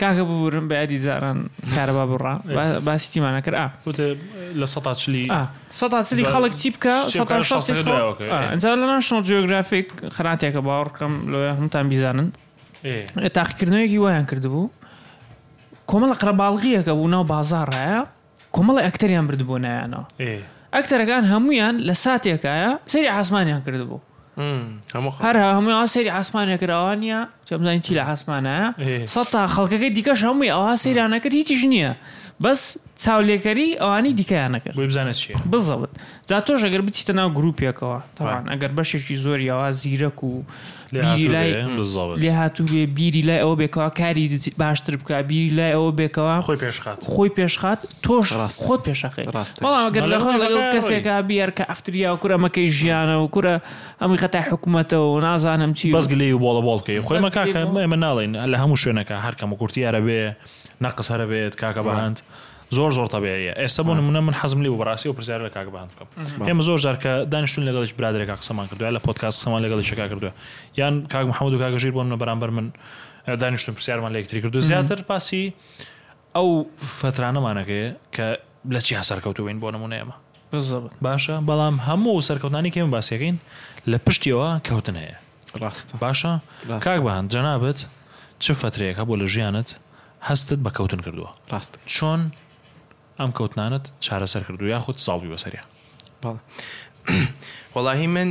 کاکە 0.02 0.22
ببورم 0.30 0.68
بە 0.70 0.72
ئەدی 0.82 0.98
زاران 1.06 1.38
کارەبا 1.74 2.04
بڕا 2.10 2.34
باسیتیمانە 2.86 3.40
کرد 3.44 3.56
لە 4.60 4.66
سەلی 6.08 6.24
خەڵک 6.34 6.54
چی 6.60 6.68
بکە 6.74 6.94
ئەجا 8.52 8.70
لە 8.80 8.86
ناشنڵ 8.92 9.20
جیۆگرافیک 9.28 9.86
خراتێکە 10.16 10.60
باوەڕکەم 10.66 11.12
لە 11.32 11.38
هەمتان 11.58 11.84
بیزانن 11.90 12.28
تاقیکردنەوەیەکی 13.36 13.98
وایان 14.04 14.26
کردبوو 14.30 14.70
کۆمەڵە 15.90 16.14
قەرەباڵغیەکە 16.20 16.92
بوو 16.96 17.08
ناو 17.14 17.24
بازارڕایە 17.32 18.00
کۆمەڵی 18.54 18.80
ئەکتەریان 18.86 19.24
برد 19.28 19.42
بۆ 19.50 19.56
نایانەوە 19.64 20.04
ئەکتەرەکان 20.76 21.24
إيه. 21.24 21.32
هەمویان 21.34 21.74
لە 21.88 21.92
سريع 21.92 22.76
سەری 22.86 23.08
عسمانیان 23.20 23.60
كردبو 23.66 23.98
هەرها 24.40 25.50
هەمووی 25.58 25.74
ئا 25.78 25.84
سەیری 25.94 26.10
ئاسمانەکراوان 26.16 26.98
نیە 27.04 27.20
چەمزانین 27.48 27.82
چی 27.86 27.92
لە 27.98 28.04
حسمانە 28.10 28.58
سە 29.14 29.22
تا 29.32 29.40
خەڵکەکە 29.54 29.86
دیکەش 29.96 30.20
هەمووی 30.28 30.50
ئەوها 30.54 30.74
سەیرانەکرد 30.84 31.34
هیچیش 31.40 31.62
نییە 31.72 31.92
بەس 32.44 32.60
چاولێکەری 33.04 33.68
ئەوانی 33.82 34.12
دیکەیان 34.20 34.50
نەکرد 34.56 34.74
بزانێت 34.80 35.16
چی 35.22 35.32
بزڵت 35.52 35.90
جا 36.30 36.38
تۆش 36.46 36.60
ئەگەر 36.66 36.80
بتیتە 36.88 37.10
ناو 37.18 37.28
گرروپێکەوە 37.38 37.98
تاوان 38.16 38.44
ئەگەر 38.52 38.70
بەشێکی 38.78 39.14
زۆر 39.24 39.40
یاوا 39.50 39.72
زیرەک 39.72 40.18
و 40.24 40.42
لێ 40.92 41.00
هاتوو 42.40 42.66
بێ 42.72 42.82
بیری 42.96 43.22
لای 43.28 43.40
ئەوە 43.44 43.54
بێکەوە 43.60 43.90
کاری 44.00 44.28
باشتر 44.58 44.94
بکە 45.02 45.18
بیری 45.30 45.50
لای 45.56 45.72
ئەوە 45.76 45.92
بێکەوە 45.98 46.34
خۆی 46.46 46.58
پێشخات 46.64 46.98
خۆی 47.12 47.30
پێشخات 47.38 47.78
تۆش 48.06 48.26
ڕاست 48.40 48.58
خۆت 48.66 48.80
پێشەقی 48.88 49.24
ڕاستەگەر 49.36 50.02
لەخۆ 50.12 50.30
لەگەڵ 50.42 50.64
کەسێکا 50.74 51.14
بیارکە 51.28 51.64
ئەفتریا 51.70 52.10
و 52.14 52.20
کورە 52.22 52.36
مەکەی 52.44 52.68
ژیانە 52.78 53.16
و 53.24 53.28
کورە 53.34 53.54
ئەمی 54.02 54.18
خەتای 54.22 54.44
حکوومەتەوە 54.50 55.06
و 55.12 55.20
نازانم 55.26 55.72
چی 55.78 55.86
بەزگلی 55.98 56.32
و 56.36 56.40
بۆڵە 56.44 56.62
بۆڵکەی 56.66 56.98
خۆی 57.06 57.20
مەکە 57.26 57.42
ئمە 57.84 57.98
ناڵین 58.04 58.32
لە 58.52 58.56
هەموو 58.62 58.78
شوێنەکە 58.82 59.14
هەرکەمە 59.26 59.54
کورتیارە 59.60 60.00
بێ 60.06 60.22
نەقس 60.84 61.08
هەرە 61.12 61.26
بێت 61.30 61.54
کاکە 61.62 61.82
بەهند 61.88 62.18
زۆر 62.76 62.90
زۆر 62.98 63.08
تەبەیە 63.14 63.52
ئێستا 63.60 63.82
بۆ 63.86 63.92
نمونە 63.98 64.20
من 64.26 64.34
حەزم 64.40 64.60
لی 64.64 64.68
وڕاستی 64.74 65.06
و 65.08 65.12
پرزیار 65.18 65.40
لە 65.46 65.50
کاک 65.56 65.68
بەند 65.74 65.90
بکەم 66.38 66.48
ئێمە 66.48 66.62
زۆر 66.68 66.78
جارکە 66.84 67.12
دانیشتون 67.32 67.62
لەگەڵش 67.68 67.92
برادێک 67.98 68.30
قسەمان 68.40 68.66
کردو 68.70 68.84
لە 68.96 69.00
پۆتکاس 69.06 69.34
سەمان 69.44 69.60
لەگەڵ 69.64 69.78
شکا 69.90 70.06
کردووە 70.12 70.32
یان 70.80 70.94
کاک 71.12 71.26
محەممەد 71.32 71.52
و 71.54 71.58
کاگەژیر 71.62 71.92
بۆ 71.96 72.00
منە 72.06 72.16
بەرامبەر 72.22 72.50
من 72.58 72.66
دانیشتون 73.42 73.74
پرسیارمان 73.74 74.10
لەکتری 74.16 74.38
کردو 74.44 74.60
زیاتر 74.60 75.00
پاسی 75.02 75.52
ئەو 76.36 76.48
فترانەمانەکەی 77.00 77.86
کە 78.14 78.26
لە 78.74 78.80
چی 78.86 78.92
هەسەرکەوتوین 79.00 79.58
بۆ 79.62 79.68
نمونە 79.74 79.94
ئێمە 80.02 80.14
باشە 81.06 81.34
بەڵام 81.48 81.76
هەموو 81.88 82.22
سەرکەوتانی 82.28 82.70
کێمە 82.74 82.90
باسیەکەین 82.96 83.36
لە 83.90 83.96
پشتیەوە 84.04 84.48
کەوتن 84.66 84.96
هەیە 85.02 85.16
ڕاست 85.62 85.88
باشە 86.04 86.32
کاک 86.86 87.00
بەهند 87.06 87.28
جەنابەت 87.34 87.80
چ 88.42 88.46
فترەیەەکە 88.60 89.02
بۆ 89.08 89.14
لە 89.22 89.26
ژیانت 89.34 89.68
هەستت 90.30 90.60
بەکەوتن 90.66 91.00
کردووە 91.06 91.28
ڕاست 91.52 91.74
چۆن 91.94 92.20
ئەم 93.20 93.30
کەوتنانت 93.38 93.84
چارەسەر 94.06 94.42
کردو 94.48 94.64
یا 94.74 94.78
خودت 94.84 95.00
ساڵوی 95.08 95.30
بەسەریا 95.34 95.64
وەڵاهی 97.76 98.06
من 98.16 98.28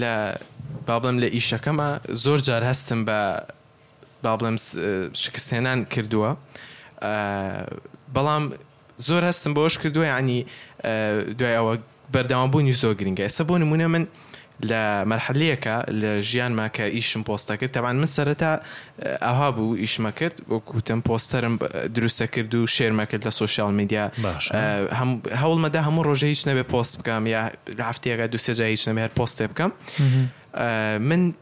لە 0.00 0.14
بابڵم 0.88 1.16
لە 1.22 1.28
ئیشەکەمە 1.36 1.88
زۆر 2.24 2.38
جار 2.48 2.62
هەستم 2.70 3.00
بە 3.08 3.18
بابڵم 4.26 4.56
شکستێنان 5.24 5.78
کردووە 5.92 6.30
بەڵام 8.16 8.44
زۆر 9.08 9.22
هەستم 9.30 9.52
بۆش 9.58 9.74
کردووە 9.82 10.06
ینی 10.12 10.40
دوای 11.38 11.54
ئەوە 11.58 11.74
بەرداوام 12.14 12.50
بوونی 12.54 12.72
زۆر 12.82 12.94
گرنگگە 13.00 13.22
ئێستا 13.28 13.44
بۆ 13.48 13.54
نمونە 13.62 13.88
من 13.94 14.06
لە 14.70 14.82
مەرحلەکە 15.10 15.76
لە 16.02 16.12
ژیانمە 16.30 16.66
کە 16.76 16.84
ئیشم 16.96 17.22
پۆستە 17.28 17.54
کرد 17.60 17.72
تەوان 17.76 17.96
من 18.00 18.06
سەرەتا 18.06 18.62
ئاها 19.26 19.50
بوو 19.50 19.76
ئیشمە 19.84 20.12
کرد 20.20 20.36
وەکوتم 20.48 21.00
پۆستەرم 21.08 21.54
دروستە 21.94 22.26
کرد 22.34 22.54
و 22.54 22.66
شێرمە 22.66 23.04
کرد 23.10 23.26
لە 23.28 23.32
سوۆسیال 23.38 23.72
میدیا 23.74 24.10
هەوڵمەدا 25.42 25.76
هەموو 25.86 26.04
ڕۆژە 26.06 26.24
هیچ 26.32 26.42
نەبێ 26.48 26.64
پۆست 26.72 26.94
بکەم 27.00 27.26
یا 27.34 27.42
لە 27.78 27.84
هەفتێگە 27.90 28.26
دوسێجا 28.32 28.64
هیچ 28.74 28.82
نەبێ 28.88 29.00
هەر 29.06 29.12
پۆستێ 29.20 29.42
بکەم. 29.50 29.70
من 31.08 31.32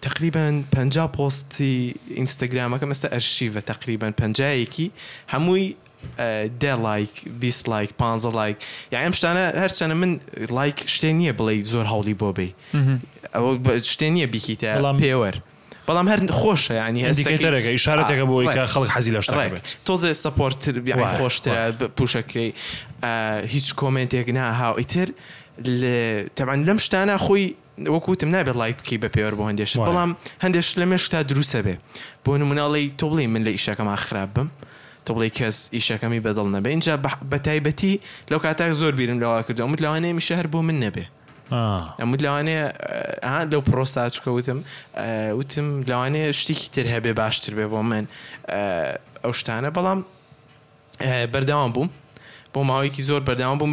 تقریبان 0.00 0.64
پ 0.72 0.76
پۆستی 1.18 1.94
ئینستاگرامەکە 2.18 2.86
مەستا 2.90 3.08
ئەرشیڤە 3.14 3.60
تقریبان 3.72 4.12
پنجایەکی 4.20 4.90
هەمووی 5.32 5.66
دە 6.60 6.64
لایک 6.76 7.22
بیست 7.40 7.68
لایک 7.68 7.90
پ 7.98 8.02
لایک 8.34 8.56
یا 8.92 8.98
ئەم 9.04 9.12
شتانە 9.12 9.56
هەرچەنە 9.62 9.94
من 10.02 10.16
لایک 10.50 10.84
شتێن 10.86 11.16
نییە 11.20 11.32
بڵێ 11.38 11.62
زۆر 11.72 11.86
هەوڵی 11.92 12.14
بۆ 12.20 12.30
بێ 12.36 12.48
ئەوە 13.34 13.78
شتێن 13.82 14.12
نییە 14.16 14.26
بیکیتە 14.32 14.70
بەڵام 14.76 14.98
پێوەەر 15.02 15.36
بەڵام 15.86 16.08
هەر 16.12 16.20
خۆشە 16.40 16.72
ینی 16.88 17.06
هەستەکە 17.12 17.78
شارەتەکە 17.84 18.24
بۆ 18.30 18.36
خەڵک 18.74 18.90
حەزی 18.96 19.12
لە 19.16 19.20
شڕێک 19.26 19.52
تۆزە 19.88 20.10
سپۆرت 20.24 20.62
خۆشترە 21.18 21.62
پوشەکەی 21.96 22.48
هیچ 23.54 23.66
کۆمنتێک 23.80 24.28
ناها 24.38 24.68
ئیتر 24.78 25.08
تەبان 26.36 26.58
لەم 26.68 26.78
شتانە 26.86 27.16
خۆی 27.26 27.46
وەکوتم 27.94 28.30
نابێت 28.34 28.56
لای 28.60 28.72
بکی 28.78 28.98
بە 29.02 29.08
پێوە 29.14 29.32
بۆ 29.38 29.42
هەندێش 29.50 29.72
بەڵام 29.78 30.10
هەندێش 30.44 30.68
لەمێشتا 30.80 31.20
دروسە 31.30 31.60
بێ 31.66 31.74
بۆ 32.24 32.32
نموناڵی 32.42 32.86
تۆ 33.00 33.06
بڵی 33.10 33.26
من 33.34 33.42
لە 33.44 33.50
ئیشەکەم 33.56 33.94
خراپ 34.10 34.30
بم 34.34 34.48
تۆ 35.10 35.16
بڵی 35.18 35.28
کەس 35.38 35.56
ئیشەکەمی 35.74 36.20
بەدڵ 36.26 36.46
نەبێ 36.54 36.70
اینجا 36.76 36.94
بە 37.30 37.38
تایبەتی 37.46 37.94
لەو 38.30 38.38
کاتاک 38.44 38.72
زۆر 38.80 38.92
بیرم 38.98 39.18
لەوا 39.22 39.42
کردو 39.46 39.64
ئەمت 39.66 39.80
لەوانەیە 39.84 40.12
میشەهر 40.18 40.46
بۆ 40.52 40.58
من 40.68 40.76
نەبێ 40.84 41.04
ئەمود 42.00 42.20
لەوانەیە 42.24 42.64
لەو 43.52 43.60
پرۆساچکە 43.70 44.30
وتم 44.36 44.60
وتم 45.38 45.66
لەوانەیە 45.90 46.28
شتێکی 46.40 46.68
تر 46.74 46.86
هەبێ 46.94 47.12
باشتر 47.20 47.52
بێ 47.58 47.66
بۆ 47.72 47.80
من 47.90 48.04
ئەو 49.24 49.32
شتانە 49.40 49.70
بەڵام 49.76 50.00
بەردەوام 51.32 51.70
بووم 51.74 51.90
بۆ 52.54 52.60
ماوەیەکی 52.68 53.02
زۆر 53.08 53.20
بەردەوام 53.28 53.58
بووم 53.62 53.72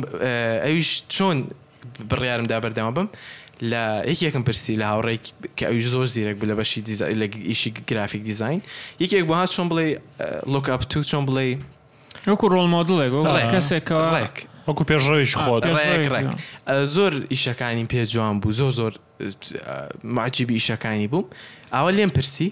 ئەویش 0.65 0.89
چۆن 1.13 1.37
بڕیارمدا 2.11 2.57
بەردەوام 2.63 2.93
بم 2.97 3.07
لە 3.61 4.03
یەکێکم 4.11 4.43
پرسی 4.47 4.75
لە 4.77 4.83
هاوڕێک 4.91 5.21
کە 5.57 5.63
ئەوی 5.67 5.81
زۆر 5.93 6.07
زیرەک 6.13 6.39
لە 6.49 6.55
بەشی 6.59 6.81
لە 7.21 7.27
ئیشی 7.49 7.71
گرافیک 7.89 8.21
دیزین 8.23 8.61
یەکێک 9.03 9.23
بە 9.29 9.33
هاات 9.37 9.49
چۆن 9.55 9.67
بڵێ 9.71 9.87
لۆکپ 10.53 10.81
تو 10.91 10.99
چۆن 11.09 11.23
بڵێ 11.27 11.57
وەکو 12.29 12.47
ڕۆڵ 12.53 12.67
مۆدلێک 12.75 13.51
کەسێکڕێک 13.53 14.35
وەکو 14.67 14.83
پێشڕێش 14.91 15.31
خۆت 15.41 15.63
زۆر 16.95 17.13
ئیشەکانی 17.33 17.85
پێجوان 17.93 18.35
بوو 18.41 18.51
زۆر 18.59 18.69
زۆر 18.79 18.93
ماچیبی 20.17 20.55
ئیشەکانی 20.59 21.07
بووم 21.11 21.25
ئاوە 21.75 21.91
لێم 21.97 22.11
پرسی 22.15 22.49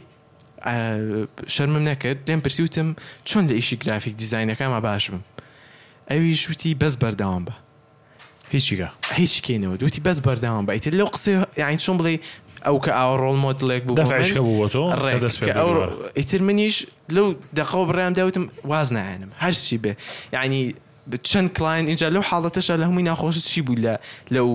شەرمم 1.56 1.84
نەکرد 1.90 2.20
لێم 2.30 2.42
پرسی 2.46 2.62
وتم 2.68 2.88
چۆن 3.30 3.44
لە 3.50 3.54
ئیشی 3.60 3.78
گرافیک 3.84 4.14
دیزینەکەمە 4.22 4.80
باش 4.88 5.06
بم 5.12 5.22
ئەوی 6.10 6.36
شووتی 6.44 6.72
بەس 6.82 6.94
بەرداوام 7.04 7.44
بە 7.48 7.56
هیچیگە 8.54 8.88
هیچ 9.14 9.42
کینەوە 9.48 9.84
بس 9.84 10.20
بەس 10.20 10.20
بقيت 10.22 10.46
بەیت 10.88 11.02
قصي 11.14 11.32
يعني 11.32 11.46
یعنی 11.58 11.78
چۆن 11.78 11.98
بڵێ 12.02 12.20
ئەو 12.66 12.76
رول 12.76 12.90
ئەو 12.92 13.16
ڕۆڵمۆت 13.22 13.60
لێک 13.70 13.84
بوو 13.84 13.98
دەفعشکە 14.00 14.38
بوو 14.38 14.70
تۆ 14.70 16.14
ئیتر 16.18 16.42
منيش 16.42 16.88
لو 17.10 17.36
دقوا 17.56 17.86
بڕیان 17.90 18.14
داوتم 18.14 18.48
واز 18.64 18.94
نایەنم 18.94 19.32
هەرچی 19.44 19.74
بێ 19.74 19.78
به 19.84 19.96
يعني 20.34 20.76
بتشن 21.08 21.48
كلاين 21.48 21.96
لەو 21.98 22.24
حاڵەتەشە 22.30 22.74
لە 22.80 22.86
هەمووی 22.86 23.04
ناخۆش 23.04 23.38
چی 23.48 23.62
بوو 23.62 23.76
لە 23.86 23.96
لەو 24.32 24.48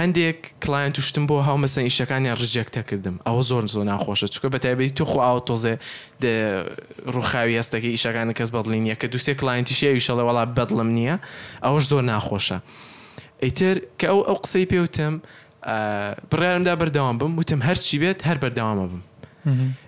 هەندێک 0.00 0.38
کلاەن 0.64 0.90
توشتم 0.96 1.24
بۆ 1.30 1.36
هاو 1.46 1.56
مەسن 1.64 1.84
ئیشەکانیان 1.90 2.36
ڕژێکتەکردم 2.42 3.16
ئەوە 3.26 3.42
زۆر 3.50 3.64
زۆر 3.72 3.84
ناخۆشە 3.92 4.26
چکە 4.34 4.48
بە 4.54 4.58
تایبێتی 4.64 4.92
توخ 4.98 5.12
ئەو 5.26 5.38
تۆزێ 5.48 5.74
ڕوخاوی 7.14 7.54
هەستەکە 7.60 7.88
ئیشەکان 7.94 8.28
کەس 8.38 8.48
بەدڵی 8.54 8.80
نیە 8.86 8.96
کە 9.00 9.06
دوسێ 9.12 9.32
کلاەنتیشی 9.40 9.86
ویشەڵە 9.96 10.22
وڵا 10.28 10.44
بەدڵم 10.58 10.88
نییە 10.98 11.16
ئەوەش 11.64 11.84
زۆر 11.92 12.02
ناخۆشە 12.10 12.58
ئیتر 13.44 13.74
کە 14.00 14.06
ئەو 14.12 14.20
ئەو 14.28 14.36
قسەی 14.44 14.66
پێوتم 14.72 15.14
بڕارمدا 16.30 16.74
بەردەوام 16.80 17.16
بم 17.20 17.32
وتم 17.38 17.60
هەرچی 17.68 17.96
بێت 18.02 18.18
هەر 18.28 18.36
بەردەوامە 18.42 18.86
بم 18.90 19.00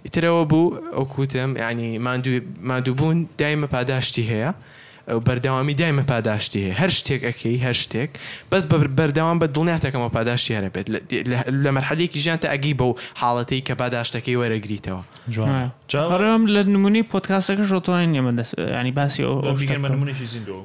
ئیترەوە 0.06 0.42
بوو 0.50 0.68
ئەو 0.94 1.04
کوتم 1.14 1.50
ینی 1.70 1.90
مادوو 2.68 2.94
بوون 2.98 3.18
دایمە 3.40 3.66
پاداشتی 3.74 4.24
هەیە 4.30 4.50
بەردەوامی 5.26 5.74
دایمە 5.78 6.04
پاداشتی 6.12 6.60
هەیە 6.66 6.74
هەر 6.80 6.90
شتێک 6.98 7.20
ئەەکەی 7.28 7.60
هەر 7.66 7.76
شتێک 7.82 8.10
بەس 8.50 8.62
بە 8.70 8.76
بەردەوام 8.98 9.38
بە 9.42 9.46
دڵنیاتەکەمە 9.54 10.10
پاداشتی 10.16 10.54
هەرە 10.58 10.70
بێت 10.74 10.86
لە 11.64 11.70
مەرحەلێکی 11.76 12.18
ژیان 12.24 12.36
تا 12.42 12.48
ئەگی 12.56 12.74
بەو 12.80 12.92
حاڵەتی 13.20 13.60
کە 13.66 13.74
پاداشتەکەی 13.80 14.36
وەرەگریتەوە 14.42 15.02
جاڕم 15.90 16.42
لە 16.54 16.60
نمونی 16.74 17.02
پۆتکاسەکە 17.10 17.64
ژۆتوان 17.72 18.10
ئێمە 18.16 18.32
ینی 18.80 18.92
باسی 18.98 19.22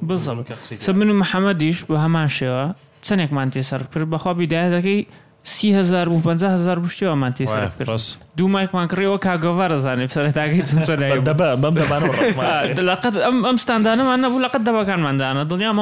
بزڵ 0.10 0.38
سە 0.86 0.90
من 1.00 1.10
و 1.10 1.14
محەممەدیش 1.24 1.78
بە 1.90 1.98
هەمان 2.06 2.28
شێوە 2.38 2.66
چەندێکمان 3.08 3.48
تێسەر 3.54 3.82
کرد 3.94 4.08
بەخوا 4.14 4.34
بیداەتەکەی 4.40 5.02
سیهزار 5.44 6.10
و 6.10 6.22
500هزار 6.22 6.80
بشتیوامان 6.86 7.34
تێ 7.34 7.46
سەرف 7.50 7.74
کرد 7.80 8.02
دوو 8.38 8.48
مایکمان 8.48 8.88
کڕێەوە 8.92 9.18
کاگەوارە 9.26 9.78
زانێ 9.86 10.08
سەرتاگەی 10.16 10.62
لەقەت 12.90 13.16
ئەم 13.26 13.38
ئەم 13.48 13.58
ستاندانەمان 13.64 14.20
نەبوو 14.26 14.40
لەقەت 14.46 14.62
دەبەکانماندانە 14.70 15.42
دڵیامە 15.52 15.82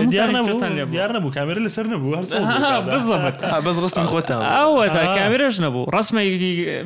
دیار 0.92 1.12
نەبوو 1.16 1.32
کامێرە 1.36 1.60
لەسەر 1.68 1.86
نەبوو 1.88 2.24
بەس 3.66 3.78
ڕستم 3.84 4.06
خۆتەوە 4.14 4.88
تا 4.96 5.02
کامێرەش 5.18 5.56
نەبوو 5.66 5.90
ڕستمە 5.96 6.22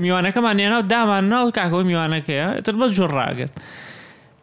میوانەکەمان 0.03 0.55
نێنا 0.59 0.77
و 0.79 0.85
دامان 0.93 1.25
ناو 1.33 1.51
کاکەوە 1.57 1.83
میوانەکەیە 1.89 2.61
تر 2.65 2.75
بەس 2.81 2.91
جۆر 2.97 3.11
ڕاگرت. 3.19 3.51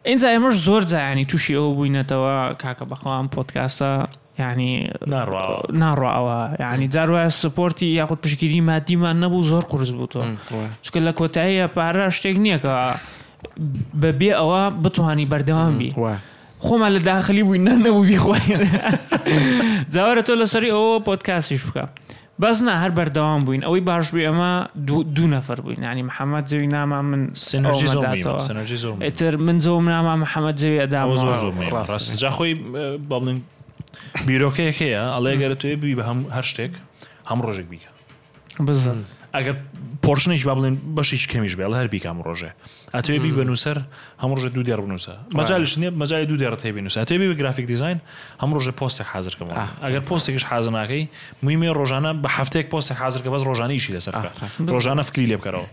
ئینجا 0.07 0.27
ئێمەش 0.35 0.53
زۆر 0.67 0.83
جایانی 0.91 1.25
تووشی 1.29 1.53
ئەوە 1.57 1.71
بووینەتەوە 1.75 2.35
کاکە 2.63 2.83
بەخواام 2.91 3.25
پۆتکاسە 3.35 3.91
ینی 4.41 4.89
ناڕوا 5.81 6.11
ئەوە 6.17 6.61
ینی 6.61 6.87
جارواە 6.95 7.25
سپۆرتی 7.41 7.87
یاخود 7.99 8.19
پشگیری 8.25 8.61
مادیمان 8.69 9.15
نەبوو 9.23 9.43
زۆر 9.51 9.63
قرس 9.71 9.89
بووتەوە 9.97 10.25
چکە 10.85 10.99
لە 11.07 11.11
کۆتاییە 11.19 11.67
پارە 11.75 12.05
شتێک 12.17 12.37
نییە 12.45 12.57
کە 12.63 12.71
بەبێ 14.01 14.31
ئەوە 14.39 14.61
بتوانانی 14.83 15.29
بەردەوام 15.31 15.73
بی 15.79 15.89
خۆمان 16.65 16.91
لە 16.97 17.01
داخلی 17.11 17.43
بووی 17.43 17.61
نە 17.67 17.73
نەبوو 17.85 18.05
بیخواێن 18.09 18.61
جاوارە 19.93 20.23
تۆ 20.27 20.33
لەسەری 20.41 20.71
ئەوە 20.75 20.95
پۆتکاسیش 21.07 21.61
بکە. 21.67 21.85
بەزنا 22.43 22.73
هەر 22.83 22.91
بەردەوام 22.97 23.41
بووین 23.45 23.61
ئەوەی 23.67 23.81
باش 23.89 24.07
بووی 24.11 24.25
ئەمە 24.29 24.53
دوو 25.15 25.27
نەفر 25.35 25.57
بووین 25.61 25.83
ینی 25.83 26.03
محەممەد 26.09 26.45
زەوی 26.51 26.67
ناما 26.75 27.01
من 27.01 27.21
سنەرژیتر 27.47 29.33
من 29.45 29.57
زۆم 29.65 29.85
ناما 29.93 30.13
محەممەد 30.25 30.55
زەوی 30.61 30.79
ئەدا 30.83 31.01
خۆی 32.37 32.53
بڵین 33.11 33.39
بیرۆکەیەک 34.27 34.77
هەیە 34.83 35.01
ئەڵێ 35.15 35.33
گەرە 35.41 35.55
توێ 35.61 35.73
بی 35.81 35.93
بە 35.97 36.03
هەم 36.09 36.19
هەر 36.35 36.45
شتێک 36.51 36.71
هەم 37.29 37.39
ڕۆژێک 37.45 37.67
بیکە 37.71 37.89
بزن 38.67 38.97
ئەگەر 39.35 39.55
پۆرشنێک 40.05 40.41
با 40.47 40.53
بڵێن 40.57 40.75
بەشیش 40.95 41.23
کەمیش 41.31 41.53
بێڵ 41.59 41.71
هەر 41.79 41.87
بیکام 41.93 42.17
ڕۆژێ 42.27 42.51
ئەتوێ 42.95 43.17
بی 43.23 43.31
بە 43.37 43.43
نووسەر 43.49 43.77
هەم 44.21 44.29
ڕژە 44.35 44.49
دوو 44.55 44.63
دێڕ 44.67 44.79
بنووسە 44.85 45.13
مەجاالش 45.39 45.73
نیە 45.81 45.89
مەجای 46.01 46.25
دوو 46.29 46.37
دێڕ 46.41 46.53
تێبی 46.61 46.81
نووسە 46.85 46.99
تێبی 47.09 47.27
بە 47.31 47.35
گرافیک 47.41 47.65
دیزین 47.71 47.97
هەم 48.41 48.49
ڕۆژە 48.55 48.71
پۆستێک 48.79 49.07
حازرکەم 49.13 49.47
ئەگەر 49.85 50.01
پۆستێکش 50.09 50.43
حازناکەی 50.51 51.03
مویمێ 51.43 51.69
ڕۆژانە 51.79 52.11
بە 52.23 52.29
هەفتێک 52.37 52.65
پۆستێک 52.73 52.97
حازرکە 53.03 53.29
بەس 53.35 53.43
ڕۆژانیشی 53.49 53.91
لەسەر 53.95 54.13
ڕۆژانە 54.73 55.03
فکری 55.09 55.25
لێ 55.31 55.37
بکەرەوە. 55.39 55.67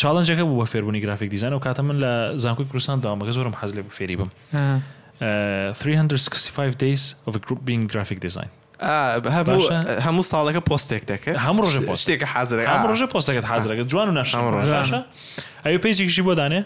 چالنجەکە 0.00 0.44
بوو 0.48 0.60
بە 0.62 0.66
فێربوونی 0.72 1.00
گرافیک 1.04 1.28
دیزان 1.34 1.52
و 1.52 1.60
کاتە 1.64 1.80
من 1.88 1.96
لە 2.04 2.12
زانکۆی 2.42 2.66
کوردستان 2.70 2.96
دامەکە 3.04 3.32
زۆرم 3.38 3.54
حەز 3.60 3.70
لێ 3.76 3.82
فێری 3.98 4.16
بم 4.20 4.28
365 5.20 5.20
days 6.80 7.16
of 7.26 7.36
a 7.36 7.38
group 7.38 7.60
being 7.66 7.86
graphic 7.92 8.20
design 8.22 8.48
هەموو 10.06 10.22
ساڵەکە 10.32 10.60
پۆستێک 10.70 11.02
دەکە 11.10 11.32
هەموو 11.46 11.62
ڕژ 11.66 11.76
پۆستێکە 11.88 12.26
حازرە 12.34 12.62
هەم 12.72 12.82
ڕژە 12.90 13.06
پۆستەکەت 13.14 13.44
حازرەکە 13.52 13.84
جوان 13.90 14.06
و 14.08 14.10
ناش 14.18 14.30
ڕژاشە 14.54 15.02
ئەو 15.66 15.78
پێیجێکیشی 15.84 16.22
بۆ 16.28 16.32
دانێ 16.40 16.60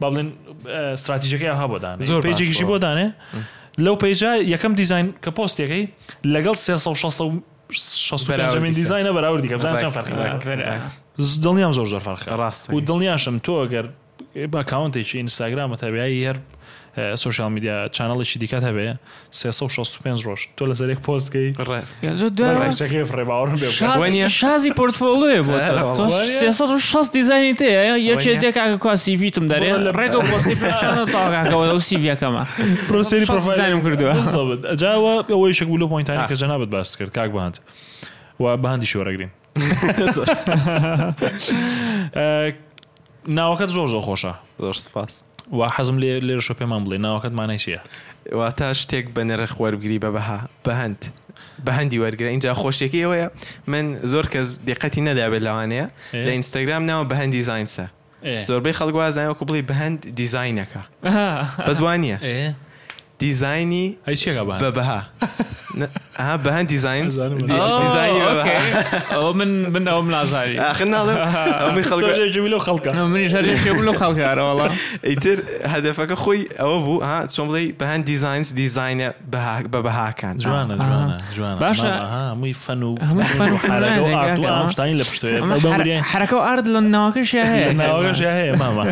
با 0.00 0.06
بڵێن 0.12 0.28
استراتیژەکەی 0.96 1.54
ها 1.60 1.66
بۆدان 1.72 1.96
زۆر 2.08 2.20
پێیجێکیشی 2.26 2.64
بۆ 2.70 2.76
دانێ 2.84 3.06
لەو 3.84 3.96
پێیجا 4.02 4.30
یەکەم 4.54 4.72
دیزین 4.80 5.06
کە 5.24 5.30
پۆستێکەکەی 5.38 5.84
لەگەڵ 6.34 6.56
360 6.56 6.66
دیزینە 8.78 9.10
بەراوردی 9.16 9.48
کە 9.50 9.56
دڵنیام 11.44 11.72
زۆر 11.78 11.86
زۆر 11.92 12.02
فەرق 12.06 12.22
ڕاست 12.40 12.62
و 12.74 12.76
دڵنیاشم 12.88 13.36
تۆ 13.46 13.52
ئەگەر 13.62 13.86
بە 14.34 14.62
کاونتێکی 14.70 15.14
ئینستاگرام 15.16 15.76
تەبیایی 15.76 16.28
هەر 16.30 16.36
سوشال 17.14 17.52
میدیا 17.52 17.88
چانەڵێکی 17.96 18.36
دیکات 18.38 18.62
هەبێ 18.68 18.90
365 19.30 20.22
ڕۆژ 20.26 20.38
تۆ 20.58 20.64
لە 20.70 20.74
زەرێک 20.74 20.98
پۆستگەی 21.06 21.54
شازی 24.28 24.70
پۆرتفۆڵێ 24.76 25.38
بۆ 25.40 27.08
دیزانی 27.12 27.54
تەیە 27.54 27.96
یەکێ 28.10 28.32
دێکاکە 28.42 28.76
کو 28.80 28.96
سیڤتم 28.96 29.44
دەرێ 29.52 29.72
ڕێگە 29.98 30.20
پۆستیەوە 30.30 31.80
سیڤەکەمە 31.88 32.42
پرۆسری 32.88 33.26
پرۆفایلم 33.32 33.80
کردووە 33.86 34.14
جاوە 34.82 35.14
ئەوەی 35.32 35.52
شک 35.58 35.66
بوو 35.70 35.78
لە 35.82 35.86
پۆینتانی 35.92 36.26
کە 36.30 36.34
جەنابەت 36.40 36.70
باست 36.74 36.98
کرد 36.98 37.10
کاک 37.16 37.30
بهند 37.36 37.56
و 38.40 38.44
بەهندی 38.62 38.86
شوەرەگرین 38.92 39.30
ناوەکەت 43.28 43.70
زۆر 43.76 43.88
زۆر 43.94 44.00
خۆشە 44.06 44.32
زۆر 44.64 44.76
سپاس 44.86 45.12
وا 45.58 45.68
حەزم 45.76 45.96
لێ 46.02 46.12
لێرشە 46.26 46.54
پێمان 46.60 46.82
بڵێ 46.84 46.98
ناوەکەتمانە 47.06 47.56
چیە 47.64 47.80
وا 48.38 48.50
تا 48.58 48.72
شتێک 48.74 49.06
بە 49.16 49.22
نرخ 49.28 49.52
وەرگری 49.62 49.98
بە 50.04 50.10
بەها 50.16 50.38
بە 50.64 50.72
هەند 50.80 51.00
بە 51.66 51.72
هەندی 51.78 51.98
وەرگرە 52.02 52.30
اینجا 52.34 52.50
خۆشێکی 52.60 53.00
ئەوەیە 53.04 53.28
من 53.66 53.84
زۆر 54.12 54.26
کەس 54.32 54.48
دقەتی 54.68 55.00
نەدابێت 55.08 55.42
لەوانەیە 55.46 55.86
لە 56.26 56.30
ئینستاگرام 56.36 56.82
ناوە 56.90 57.04
بە 57.10 57.14
هەندی 57.20 57.42
زانسە 57.48 57.86
زۆربەی 58.48 58.74
خەڵگووازانەوەکو 58.78 59.44
بڵی 59.48 59.62
بە 59.68 59.74
هەند 59.80 60.00
دیزینەکە 60.18 60.82
بەزوانە 61.68 62.16
ديزايني 63.26 63.96
اي 64.08 64.16
شيء 64.16 64.38
غبان 64.38 64.58
ببها 64.58 65.06
ها 66.18 66.36
بهان 66.36 66.66
ديزاينز 66.66 67.22
ديزايني 67.22 68.18
ببها 68.18 69.14
او 69.14 69.32
من 69.40 69.72
من 69.72 69.88
او 69.88 69.98
آه، 69.98 70.02
من 70.06 70.14
ازاري 70.14 70.74
خلنا 70.74 70.96
او 71.62 71.70
من 71.70 71.82
خلق 71.82 72.00
جميله 72.36 72.56
وخلقه 72.56 73.04
من 73.06 73.28
شاري 73.28 73.54
جميله 73.54 73.90
وخلقه 73.90 74.44
والله 74.48 74.70
ايتر 75.04 75.38
هدفك 75.64 76.12
اخوي 76.12 76.48
او 76.60 76.76
ابو 76.78 77.00
ها 77.00 77.26
تشوملي 77.26 77.72
بهان 77.72 78.04
ديزاينز 78.04 78.50
ديزاين 78.52 79.10
بها 79.32 79.60
ببها 79.72 80.10
كان 80.10 80.38
جوانا 80.38 80.74
آه. 80.74 80.76
جوانا 80.86 81.18
جوانا 81.36 81.54
باشا 81.58 81.92
ها 81.94 82.34
مو 82.34 82.52
فنو 82.52 82.96
فنو 83.40 83.58
حركه 83.58 84.00
وارت 84.02 84.38
وامشتاين 84.38 84.94
لبشتو 84.98 86.02
حركه 86.02 86.36
وارت 86.36 86.66
لناوكش 86.66 87.34
يا 87.34 87.44
هي 87.54 87.72
ناوكش 87.80 88.20
يا 88.20 88.32
هي 88.40 88.52
ماما 88.52 88.82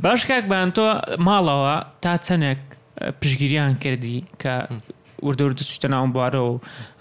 باش 0.00 0.26
کاک 0.26 0.44
بان 0.44 0.70
تۆ 0.72 1.02
ماڵەوە 1.18 1.86
تا 2.04 2.14
چەندێک 2.22 2.67
پشگیریان 3.22 3.78
کردی 3.78 4.24
کە 4.42 4.54
وردەور 5.22 5.52
دەچتە 5.58 5.88
ناوم 5.94 6.10
بوارەوە 6.14 6.52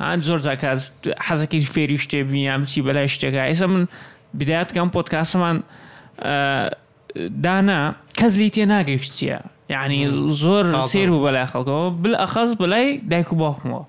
ئەن 0.01 0.19
زۆر 0.27 0.39
جاکات 0.47 0.79
حەزەکەی 1.27 1.69
فێری 1.73 1.97
شتێبی 2.03 2.41
یام 2.49 2.62
چی 2.71 2.81
بەلای 2.88 3.07
شتێکە 3.15 3.41
ئێستا 3.49 3.67
من 3.69 3.83
بدایات 4.39 4.69
کەم 4.75 4.89
پۆتکاسەمان 4.97 5.55
دانا 7.43 7.81
کەس 8.19 8.33
لی 8.39 8.49
تێ 8.55 8.65
ناگەیشتیە 8.73 9.38
یعنی 9.69 10.32
زۆر 10.34 10.82
سیر 10.82 11.10
بوو 11.10 11.27
بەلای 11.30 11.47
خەڵکەوە 11.51 12.03
بل 12.03 12.15
ئەخەز 12.23 12.49
بەلای 12.60 12.97
دایک 13.10 13.34
و 13.34 13.36
باخمەوە 13.43 13.82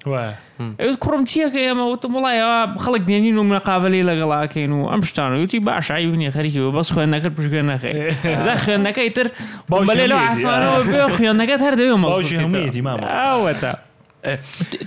کوڕم 1.03 1.23
چیەکە 1.31 1.61
ئێمە 1.67 1.85
وتم 1.93 2.13
وڵایەوە 2.19 2.79
خەڵک 2.85 3.03
دێنین 3.09 3.39
و 3.39 3.43
منەقابلی 3.43 4.03
لەگەڵاکەین 4.09 4.71
و 4.79 4.89
ئەم 4.91 5.03
شتان 5.07 5.43
وتی 5.43 5.59
باشایی 5.61 6.07
بنی 6.07 6.31
خەریکی 6.31 6.59
بە 6.65 6.71
بەس 6.77 6.89
خوێندەکە 6.95 7.29
پشگە 7.37 7.63
نەخی 7.71 7.93
خوێندەکەی 8.65 9.11
تر 9.17 9.27
بەلێ 9.71 10.05
لە 10.11 10.17
ئاسمانەوە 10.27 11.09
خوێندەکەت 11.17 11.61
هەر 11.67 11.75
دەوێمەوەتە 11.81 13.73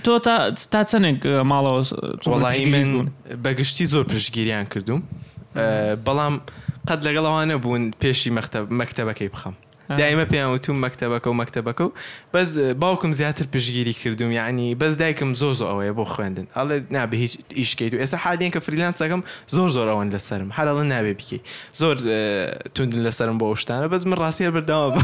تۆ 0.04 0.18
تا 0.22 0.50
تا 0.72 0.80
چەندێک 0.90 1.20
ماڵەوە 1.26 1.80
وڵی 2.28 2.66
من 2.72 3.08
بەگشتی 3.44 3.86
زۆر 3.92 4.04
پشگیریان 4.12 4.64
کردوم 4.64 5.02
بەڵام 6.06 6.34
قەت 6.88 7.00
لەگەڵ 7.06 7.24
ئەوانە 7.28 7.56
بوون 7.62 7.90
پێشی 8.02 8.30
مەکتتەبەکەی 8.70 9.28
بخەم 9.34 9.54
دایمە 10.00 10.24
پێیان 10.32 10.48
وتوم 10.54 10.76
مەکتتەبەکە 10.84 11.26
و 11.32 11.34
مەکتتەبەکە 11.42 11.80
و 11.84 11.92
بەس 12.34 12.58
باوکم 12.82 13.12
زیاتر 13.12 13.46
پشگیری 13.54 13.92
کردوم 13.92 14.32
یعنی 14.32 14.76
بەس 14.80 14.94
دایکم 15.02 15.34
زۆر 15.34 15.54
زۆ 15.60 15.64
ئەوەیە 15.72 15.92
بۆ 15.98 16.04
خوێندن 16.14 16.46
ئەڵێ 16.56 16.76
نابێ 16.96 17.16
هیچ 17.16 17.34
ئیشکیت 17.60 17.94
و 17.94 17.98
ئێستا 18.02 18.14
حالین 18.24 18.50
کە 18.54 18.58
فریلانسەکەم 18.66 19.22
زۆر 19.54 19.68
زۆر 19.76 19.88
ئەوەن 19.92 20.08
لەسرم 20.14 20.50
هەرڵە 20.58 20.82
نابێ 20.92 21.14
بکەی 21.18 21.40
زۆر 21.80 21.96
توندن 22.74 23.00
لەسرم 23.06 23.36
بۆ 23.42 23.46
شتانە 23.62 23.86
بەس 23.92 24.02
من 24.08 24.16
ڕاستیە 24.22 24.50
برداوە 24.54 25.00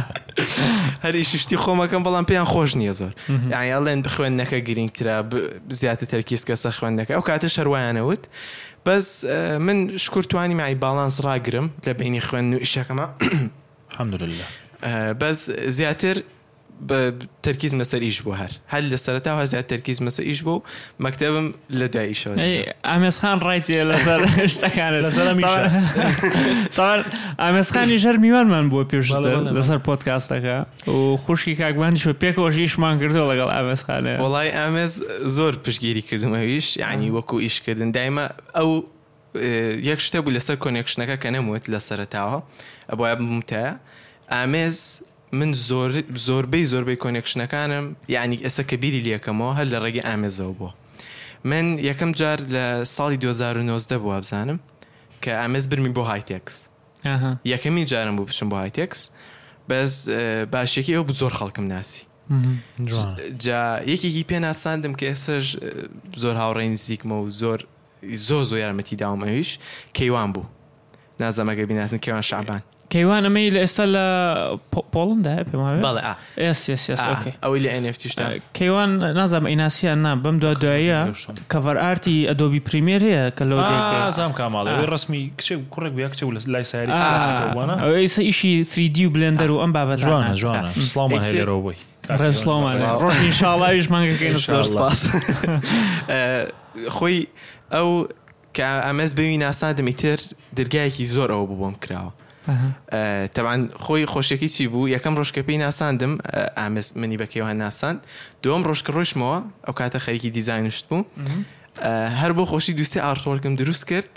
هەری 1.04 1.24
شتی 1.42 1.56
خۆمەکەم 1.64 2.02
بەڵام 2.06 2.24
پێیان 2.30 2.48
خۆش 2.52 2.70
نییە 2.80 2.92
زۆر 3.00 3.12
یعنی 3.52 3.68
ئەڵێن 3.74 4.00
بخوێندنەکە 4.06 4.58
گرنگترا 4.68 5.16
زیاتر 5.80 6.06
تەرکیز 6.12 6.42
کەسە 6.48 6.68
خوێندەکە 6.78 7.12
ئەو 7.16 7.22
کاتە 7.30 7.48
شەروانەوت 7.56 8.22
بەس 8.86 9.08
من 9.66 9.96
شکرتوانی 9.96 10.54
مای 10.54 10.74
باڵانس 10.84 11.16
ڕاگرم 11.26 11.66
لە 11.86 11.92
بینی 11.98 12.20
خوێن 12.28 12.46
و 12.54 12.58
ئیشەکەمە 12.64 13.06
حەمدلله 14.00 14.46
بەس 15.24 15.38
زیاتر 15.78 16.16
بە 16.88 16.96
تەرکیز 17.46 17.72
مەسەر 17.80 18.00
ئیش 18.06 18.18
بۆ 18.26 18.32
هەر 18.40 18.52
هەل 18.72 18.84
لە 18.92 18.98
سەرتا 19.04 19.30
ها 19.38 19.44
زیات 19.44 19.66
تەرکیز 19.72 19.98
مەسە 20.06 20.20
ئیش 20.28 20.40
بۆ 20.46 20.54
مەکتبم 21.04 21.46
لە 21.80 21.86
دواییشەوە 21.94 22.36
ئامێسخان 22.90 23.38
ڕایتیە 23.46 23.82
لەسەر 23.90 24.20
شتەکانە 24.54 24.98
لەسەر 25.04 25.24
ئامێسخانی 27.44 27.96
ژەر 28.04 28.16
میوانمان 28.24 28.64
بۆ 28.72 28.78
پێش 28.92 29.06
لەسەر 29.56 29.78
پۆتکاستەکە 29.88 30.88
و 30.88 31.16
خوشکی 31.16 31.54
کاکبانیشوە 31.62 32.12
پێکەوەش 32.22 32.56
ئیشمان 32.64 32.94
کردو 33.00 33.22
لەگەڵ 33.32 33.48
ئامێسخانە 33.56 34.14
وڵی 34.24 34.50
ئامێز 34.60 34.92
زۆر 35.36 35.54
پشگیری 35.64 36.02
کردمەویش 36.08 36.76
یعنی 36.84 37.06
وەکو 37.18 37.36
ئیشکردن 37.44 37.90
دایمە 37.98 38.24
ئەو 38.56 38.70
یەک 39.90 40.00
شتە 40.08 40.16
بوو 40.22 40.34
لەسەر 40.36 40.56
کۆنێکشنەکە 40.64 41.16
کە 41.22 41.28
نەموێت 41.36 41.64
لە 41.72 41.80
سەرتاوە. 41.88 42.40
ئەبە 42.92 43.10
بمتە 43.20 43.64
ئامێز 44.32 44.78
من 45.38 45.50
زۆربەی 46.28 46.64
زۆربەی 46.72 46.96
کۆنێکشنەکانم 47.02 47.86
یعنی 48.16 48.36
ئێستا 48.44 48.62
کە 48.70 48.76
بیری 48.82 49.02
لەکەمەوە 49.08 49.52
هەر 49.58 49.66
لە 49.74 49.78
ڕێگەی 49.84 50.04
ئامێزەوە 50.08 50.52
بووە 50.58 50.70
من 51.50 51.66
یەکەم 51.90 52.10
جار 52.20 52.38
لە 52.54 52.64
ساڵی 52.96 53.16
2009 53.16 53.98
بوو 53.98 54.20
بزانم 54.20 54.58
کە 55.22 55.28
ئامێز 55.40 55.68
برمی 55.70 55.92
بۆ 55.96 56.02
هایتێکس 56.12 56.56
یەکەمی 57.52 57.84
جارم 57.90 58.16
بوو 58.16 58.26
بچم 58.30 58.48
بۆ 58.50 58.56
هایتێکس 58.62 59.00
بەس 59.68 59.92
باشێکی 60.52 60.92
ئەو 60.96 61.12
زۆر 61.20 61.32
خەڵکم 61.38 61.66
ناسی 61.74 62.06
جا 63.44 63.80
یەکێکی 63.94 64.24
پێ 64.30 64.38
ناساندم 64.46 64.92
کە 64.98 65.04
ئێسش 65.10 65.46
زۆر 66.22 66.36
هاوڕێ 66.42 66.64
نزیکمە 66.74 67.14
و 67.24 67.30
زۆر 67.40 67.58
زۆ 68.28 68.38
زۆ 68.50 68.56
یارمەتی 68.62 68.96
داومەویش 69.02 69.50
کەیوان 69.96 70.28
بوو 70.34 70.46
نازەمەگە 71.20 71.62
بیناسن 71.68 71.98
کێوان 72.04 72.24
شعبان 72.30 72.62
کەیوانەمەی 72.94 73.50
لە 73.54 73.58
ئێستا 73.64 73.84
لە 73.94 74.06
پۆڵندا 74.94 75.30
ئەوەی 77.42 77.60
لە 77.64 77.72
ئەشتا 77.74 78.24
کەیوان 78.56 78.88
نازام 79.20 79.44
ئیناسیان 79.50 79.98
نام 80.06 80.18
بەم 80.24 80.36
دو 80.42 80.50
دواییە 80.62 81.00
کەڤەر 81.52 81.76
ئارتی 81.84 82.16
ئەدۆبی 82.30 82.60
پریمێر 82.68 83.02
هەیە 83.08 83.24
کە 83.36 83.42
لەزام 84.06 84.32
کاماڵ 84.38 84.66
ڕسمی 84.92 85.22
کچ 85.38 85.48
کوڕێک 85.72 85.92
بیا 85.98 86.08
کچە 86.08 86.26
لە 86.36 86.40
لای 86.52 86.64
ساریوانە 86.72 87.74
ئەو 87.82 87.92
ئیسا 88.02 88.22
ئیشی 88.22 88.52
3D 88.72 88.96
و 89.06 89.10
بلندەر 89.10 89.50
و 89.50 89.58
ئەم 89.62 89.72
بابەت 89.76 89.98
جوانە 90.02 90.32
جوانە 90.42 90.70
سلامان 90.92 91.24
هەیەەوەی 91.26 91.76
ڕێسلڵمان 92.22 92.76
ڕۆژنیشاڵایش 93.02 93.86
مانگەکەین 93.92 94.36
خۆی 96.96 97.18
ئەو 97.74 97.90
کە 98.56 98.66
ئەمەز 98.88 99.10
بوی 99.18 99.36
ناسادمی 99.38 99.92
تر 100.00 100.18
دەرگایەکی 100.58 101.04
زۆر 101.14 101.28
ئەوە 101.34 101.46
بۆم 101.60 101.74
کراوە 101.84 102.12
تەوان 103.34 103.68
خۆی 103.84 104.06
خۆشێکی 104.12 104.48
چی 104.54 104.64
بوو 104.72 104.88
یەکەم 104.96 105.14
ڕۆژکە 105.18 105.42
پێی 105.46 105.58
ناساندم 105.66 106.12
ئامس 106.58 106.96
منی 107.00 107.18
بەکەێوان 107.22 107.56
ناساند 107.64 107.98
دوم 108.42 108.62
ڕۆژکە 108.68 108.90
ڕۆشمەوە 108.96 109.38
ئەو 109.66 109.74
کاتە 109.80 109.98
خەریکی 110.04 110.30
دیزینشت 110.36 110.84
بوو 110.88 111.04
هەر 112.20 112.32
بۆ 112.36 112.42
خۆشی 112.50 112.72
دوستی 112.78 112.98
ئارتۆرکم 113.06 113.54
دروست 113.60 113.84
کرد 113.90 114.10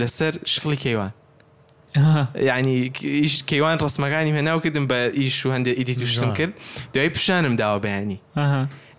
لەسەر 0.00 0.34
شقلی 0.54 0.78
کێوان 0.84 1.10
یعنی 2.50 2.74
کەیوان 3.50 3.76
ڕسمەکانی 3.86 4.32
هێناو 4.38 4.58
کردم 4.64 4.84
بە 4.90 4.98
ئیش 5.20 5.46
و 5.46 5.48
هەندێک 5.56 5.78
ئیدی 5.78 5.94
توشتم 6.00 6.32
کرد 6.32 6.52
دوای 6.94 7.08
پیشانم 7.16 7.54
داوە 7.60 7.78
بەیانی 7.84 8.18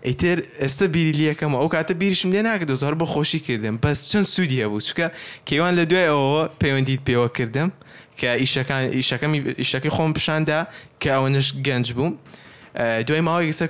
ئیتر 0.08 0.38
ئێستا 0.62 0.82
بیریلیەکەم 0.94 1.50
ئەو 1.60 1.68
کاتە 1.74 1.92
بیریشم 2.00 2.30
لێ 2.34 2.42
ناکرد 2.48 2.74
زۆر 2.82 2.94
بە 3.00 3.04
خۆشی 3.12 3.38
کردم 3.46 3.74
بەس 3.84 3.98
چەند 4.10 4.26
سوودیە 4.34 4.66
بوو 4.70 4.80
چکە 4.88 5.06
کەیوان 5.48 5.72
لە 5.78 5.84
دوای 5.90 6.08
ئەوەوە 6.12 6.42
پەیوەندیت 6.60 7.02
پێوە 7.08 7.28
کردم 7.38 7.70
کە 8.20 8.30
ئیشەکان 8.42 8.82
ئیشەکەمی 8.98 9.40
ئیشەکەی 9.62 9.92
خۆم 9.96 10.10
پیشاندا 10.16 10.58
کە 11.02 11.10
ئەوەنش 11.16 11.48
گەنج 11.66 11.86
بووم 11.96 12.12
دوای 12.76 13.20
ماوەی 13.20 13.52
سەر 13.52 13.68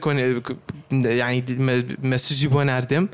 ینی 0.90 1.42
مەسیژی 2.02 2.46
بۆ 2.52 2.56
نردم 2.56 3.08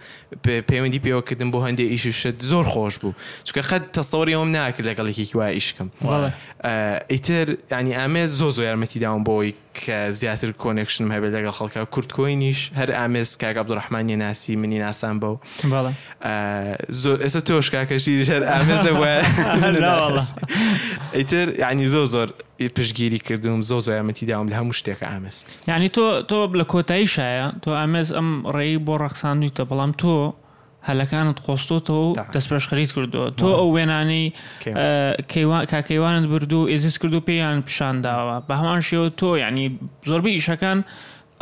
پەیوەندی 0.48 1.00
پێوەکردم 1.06 1.50
بۆ 1.52 1.58
هەندێک 1.66 1.88
ئیششت 1.90 2.42
زۆر 2.42 2.64
خۆش 2.64 2.98
بوو 2.98 3.12
چکە 3.44 3.60
خەت 3.70 3.82
تەسەوریەوەم 3.98 4.48
ناکرد 4.54 4.86
لەگەڵێکی 4.86 5.30
وای 5.34 5.52
ئیشکم 5.54 5.88
ئیتر 7.10 7.46
ینی 7.72 7.94
ئامێز 7.96 8.30
زۆ 8.38 8.50
زۆ 8.56 8.60
یارمەتی 8.62 8.98
داوم 9.00 9.24
بۆی 9.24 9.54
کە 9.74 9.96
زیاتر 10.10 10.50
کۆنێکشنم 10.58 11.10
هەبێت 11.14 11.32
لەگەڵ 11.34 11.50
خەڵکە 11.58 11.80
کورتکۆی 11.94 12.36
نیش 12.36 12.70
هەر 12.78 12.90
ئامێز 12.92 13.36
کاگە 13.42 13.58
عبدڕحمانی 13.62 14.14
ناسی 14.24 14.56
منی 14.56 14.78
ناسان 14.78 15.16
بەو 15.20 15.34
ئێستا 17.24 17.40
تۆش 17.48 17.68
کاکەشی 17.74 18.14
هەر 18.32 18.42
ئامێز 18.52 18.80
لەوە 18.86 19.12
ئیتر 21.18 21.46
ینی 21.72 21.86
زۆ 21.94 22.04
زۆر 22.04 22.28
پشگیری 22.68 23.18
کردوم 23.18 23.62
زۆ 23.62 23.80
زۆ 23.80 23.88
یامەتی 23.92 24.24
داوم 24.26 24.48
لە 24.48 24.52
هەموو 24.54 24.72
شتێک 24.80 25.02
ئامست 25.02 25.68
یعنی 25.68 25.88
تۆ 25.88 26.24
تۆ 26.28 26.48
لە 26.58 26.64
کۆتایی 26.64 27.06
شایە 27.14 27.52
تۆ 27.62 27.68
ئەمێز 27.80 28.12
ئەم 28.16 28.46
ڕێی 28.56 28.76
بۆ 28.86 28.96
ڕەخساندویتە 29.02 29.64
بەڵام 29.70 29.92
تۆ 30.02 30.32
هەلەکانت 30.88 31.36
خۆستۆتەوە 31.46 32.34
دەستپش 32.34 32.64
خەریت 32.70 32.90
کردو 32.96 33.30
تۆ 33.40 33.48
ئەو 33.58 33.68
وێنانەی 33.74 34.32
کاکەیوانت 35.72 36.26
بردو 36.32 36.68
ئێزیست 36.70 36.98
کردو 37.02 37.20
پێیان 37.28 37.56
پیشانداوە 37.68 38.36
بە 38.48 38.54
هەمان 38.60 38.80
شێوە 38.88 39.06
تۆ 39.20 39.28
ینی 39.44 39.78
زۆربەی 40.08 40.34
ئیشەکان 40.38 40.78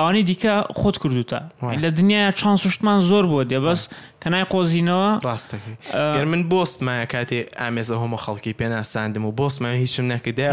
ئەوانەی 0.01 0.23
دیکە 0.31 0.53
خۆت 0.81 0.97
کردوتە 1.03 1.43
لە 1.83 1.91
دنیا 1.99 2.31
چان 2.33 2.57
سوشتمان 2.63 3.01
زۆر 3.11 3.25
بۆ 3.33 3.41
دێبەس 3.51 3.83
کە 4.23 4.29
نای 4.33 4.45
قۆزینەوە 4.53 5.11
ڕاستەکەی 5.29 5.79
گەر 6.17 6.25
من 6.33 6.43
بۆستمایە 6.53 7.07
کاتێ 7.13 7.39
ئامێزە 7.61 7.97
هۆمە 8.03 8.17
خەڵکی 8.25 8.53
پێناساندم 8.61 9.25
و 9.29 9.33
بۆستمە 9.41 9.69
هیچم 9.83 10.05
نەکردی 10.13 10.47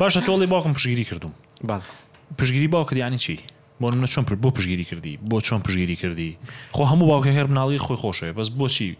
باشە 0.00 0.20
تۆڵی 0.28 0.46
باوکم 0.52 0.72
پشگیری 0.72 1.04
کردوم 1.04 1.32
پشگیری 2.38 2.68
باوکردیانی 2.68 3.18
چی؟ 3.18 3.38
بۆ 3.82 3.86
منە 3.90 4.06
چۆن 4.08 4.24
بۆ 4.44 4.50
پشگیری 4.56 4.84
کردی 4.84 5.18
بۆ 5.30 5.40
چۆن 5.40 5.60
پشگیری 5.66 5.96
کردی 5.96 6.38
خۆ 6.76 6.82
هەموو 6.90 7.04
باوکە 7.10 7.30
هەر 7.38 7.46
مناڵی 7.52 7.78
خۆی 7.84 7.96
خۆشەیە 8.02 8.34
بەس 8.40 8.48
بۆچی 8.58 8.96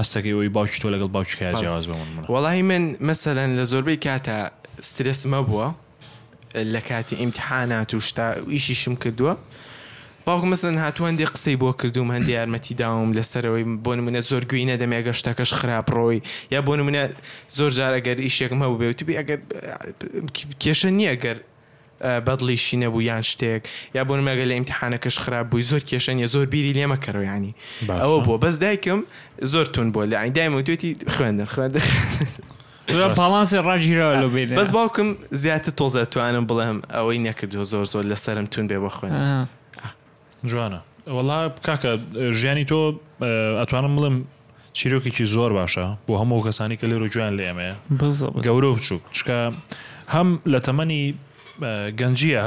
هەستەکەی 0.00 0.32
ئەوی 0.36 0.48
باوکی 0.48 0.78
تۆ 0.82 0.86
لەگەڵ 0.94 1.08
باوکیکە 1.14 1.52
جیاواز 1.60 1.84
بە 1.86 1.94
من 1.98 2.22
وڵی 2.34 2.62
من 2.70 2.82
مەسەەن 3.08 3.50
لە 3.58 3.64
زۆربەی 3.64 3.98
کاتە 4.06 4.61
سترسمە 4.90 5.40
بووە 5.46 5.70
لە 6.56 6.80
کاتی 6.88 7.16
ئیمتحانات 7.16 7.94
و 7.94 8.00
شتا 8.00 8.26
ئیشیشم 8.54 8.94
کردووە 9.02 9.34
باوکم 10.26 10.54
مەسن 10.54 10.76
هاتووەندی 10.84 11.26
قسەی 11.34 11.56
بۆ 11.62 11.70
کردوم 11.82 12.08
هەندی 12.16 12.30
یارمەتی 12.38 12.74
داوم 12.82 13.10
لەسەرەوەی 13.18 13.64
بۆ 13.84 13.90
منە 14.06 14.20
زۆر 14.30 14.44
گوی 14.50 14.64
نەدەمێ 14.70 14.98
گەشتەکەش 15.06 15.50
خراپڕۆی 15.60 16.20
یا 16.54 16.60
بۆ 16.66 16.72
منە 16.86 17.04
زۆر 17.58 17.70
جار 17.78 17.92
ئەگەر 17.98 18.18
ئیشێکم 18.26 18.60
هەبوو 18.64 18.78
بێوتبی 18.82 19.14
ئەگەر 19.20 19.38
کێشە 20.62 20.84
نییە 20.98 21.14
گەر 21.24 21.38
بەدڵیشی 22.26 22.76
نەبوو 22.84 23.02
یان 23.02 23.22
شتێک 23.30 23.62
یا 23.96 24.02
بۆ 24.08 24.14
مەگە 24.26 24.44
لە 24.50 24.54
ئیمتحانەکەش 24.58 25.16
خراپ 25.24 25.46
بووی 25.50 25.62
زۆر 25.70 25.82
کێشەنە 25.90 26.26
زۆر 26.34 26.46
بیری 26.52 26.72
لێمەکەەوە 26.78 27.22
ینی 27.36 27.52
ئەوە 28.02 28.18
بۆ 28.26 28.34
بەس 28.44 28.56
دایکم 28.64 29.00
زۆر 29.52 29.66
تون 29.74 29.88
بۆ 29.94 30.02
لە 30.10 30.16
ئەین 30.20 30.32
دایم 30.38 30.62
توێتی 30.66 30.90
خوێندن 31.14 31.46
خوێندە 31.54 31.80
باڵانسی 32.90 33.58
ڕژیرەوە 33.66 34.14
لە 34.22 34.26
بێت 34.34 34.50
بەس 34.60 34.70
باوکم 34.76 35.08
زیاتر 35.42 35.72
تۆزە 35.78 36.04
توانم 36.12 36.44
بڵێم 36.50 36.78
ئەوەی 36.94 37.18
نەکردو 37.28 37.64
زۆر 37.72 37.84
زۆر 37.92 38.04
لەسەرم 38.10 38.46
تون 38.52 38.66
بێ 38.70 38.78
بخوێن 38.86 39.12
جوانە 40.48 40.80
وەڵا 41.16 41.38
کاکە 41.66 41.90
ژیانی 42.38 42.64
تۆ 42.70 42.80
ئەتوانم 43.60 43.92
بڵم 43.96 44.16
چیرۆکێکی 44.76 45.24
زۆر 45.34 45.50
باشە 45.58 45.84
بۆ 46.06 46.14
هەموو 46.22 46.44
کەسانی 46.46 46.76
کە 46.80 46.84
لێرە 46.90 47.08
جوان 47.14 47.32
لێ 47.38 47.44
ئەمەیە 47.50 47.74
گەورە 48.46 48.70
بچووک 48.76 49.02
چکە 49.16 49.38
هەم 50.14 50.28
لە 50.52 50.60
تەمەنی 50.66 51.02
گەنجە 52.00 52.46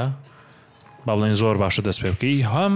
باڵێن 1.06 1.34
زۆر 1.42 1.56
باشە 1.62 1.80
دەست 1.86 2.00
پێ 2.02 2.10
بکەی 2.14 2.38
هەم 2.54 2.74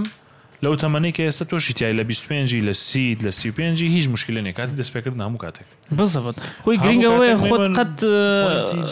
لەو 0.64 0.74
تەمەەی 0.80 1.12
کە 1.16 1.20
ئێستا 1.26 1.44
تۆشی 1.50 1.74
تای 1.78 1.92
لە 1.98 2.00
25 2.00 2.70
لە 2.70 2.72
سید 2.74 3.20
لە 3.26 3.32
سی5 3.40 3.60
هیچ 3.96 4.08
مشکل 4.08 4.32
لە 4.40 4.54
نێکات 4.54 4.68
دەستپێکرد 4.82 5.16
ناموو 5.16 5.38
کاتێک 5.44 5.66
بزەوت 5.96 6.36
خۆی 6.64 6.76
گرنگەوەی 6.84 7.34
خۆت 7.44 7.66
قەت 7.78 7.94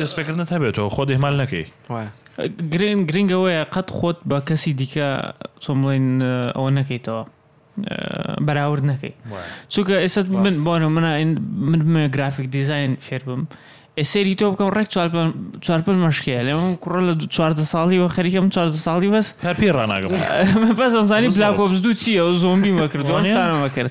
دەستپێکردن 0.01 0.47
هەبێتەوە 0.55 0.89
خۆ 0.95 1.03
دێمال 1.11 1.35
نەکەی 1.43 1.65
گرین 2.73 2.99
گرنگەوەیە 3.11 3.63
قەت 3.75 3.89
خۆت 3.99 4.19
بە 4.31 4.39
کەسی 4.49 4.73
دیکە 4.81 5.09
چۆمڵین 5.65 6.07
ئەوە 6.57 6.71
نەکەیتەوە 6.79 7.23
بەراورد 8.47 8.85
نەکەی 8.91 9.13
چونکە 9.73 9.95
ئێستا 10.03 10.23
من 10.45 10.55
بۆنەوە 10.67 10.93
منە 10.97 11.13
من 11.95 12.07
گرافیک 12.15 12.47
دیزین 12.55 12.93
فێر 13.09 13.23
بم. 13.29 13.43
ئێسێری 14.01 14.35
تۆ 14.41 14.45
بکەم 14.53 14.69
ڕێک 14.77 14.89
چوارپل 15.65 15.97
مەشکەیە 16.07 16.41
لێ 16.47 16.53
کوڕە 16.83 17.01
لە 17.09 17.13
چواردە 17.35 17.65
ساڵی 17.73 17.99
وە 18.03 18.09
خەریکەم 18.17 18.47
چواردە 18.55 18.81
ساڵی 18.87 19.09
بەس 19.15 19.27
هەرپی 19.47 19.69
ڕناگەم 19.77 20.11
بەس 20.81 20.93
ئەمزانی 20.99 21.29
بلاکۆبز 21.37 21.79
دوو 21.85 21.97
چیە 22.03 22.23
و 22.29 22.33
زۆمبی 22.45 22.73
مەکردوانەکرد 22.81 23.91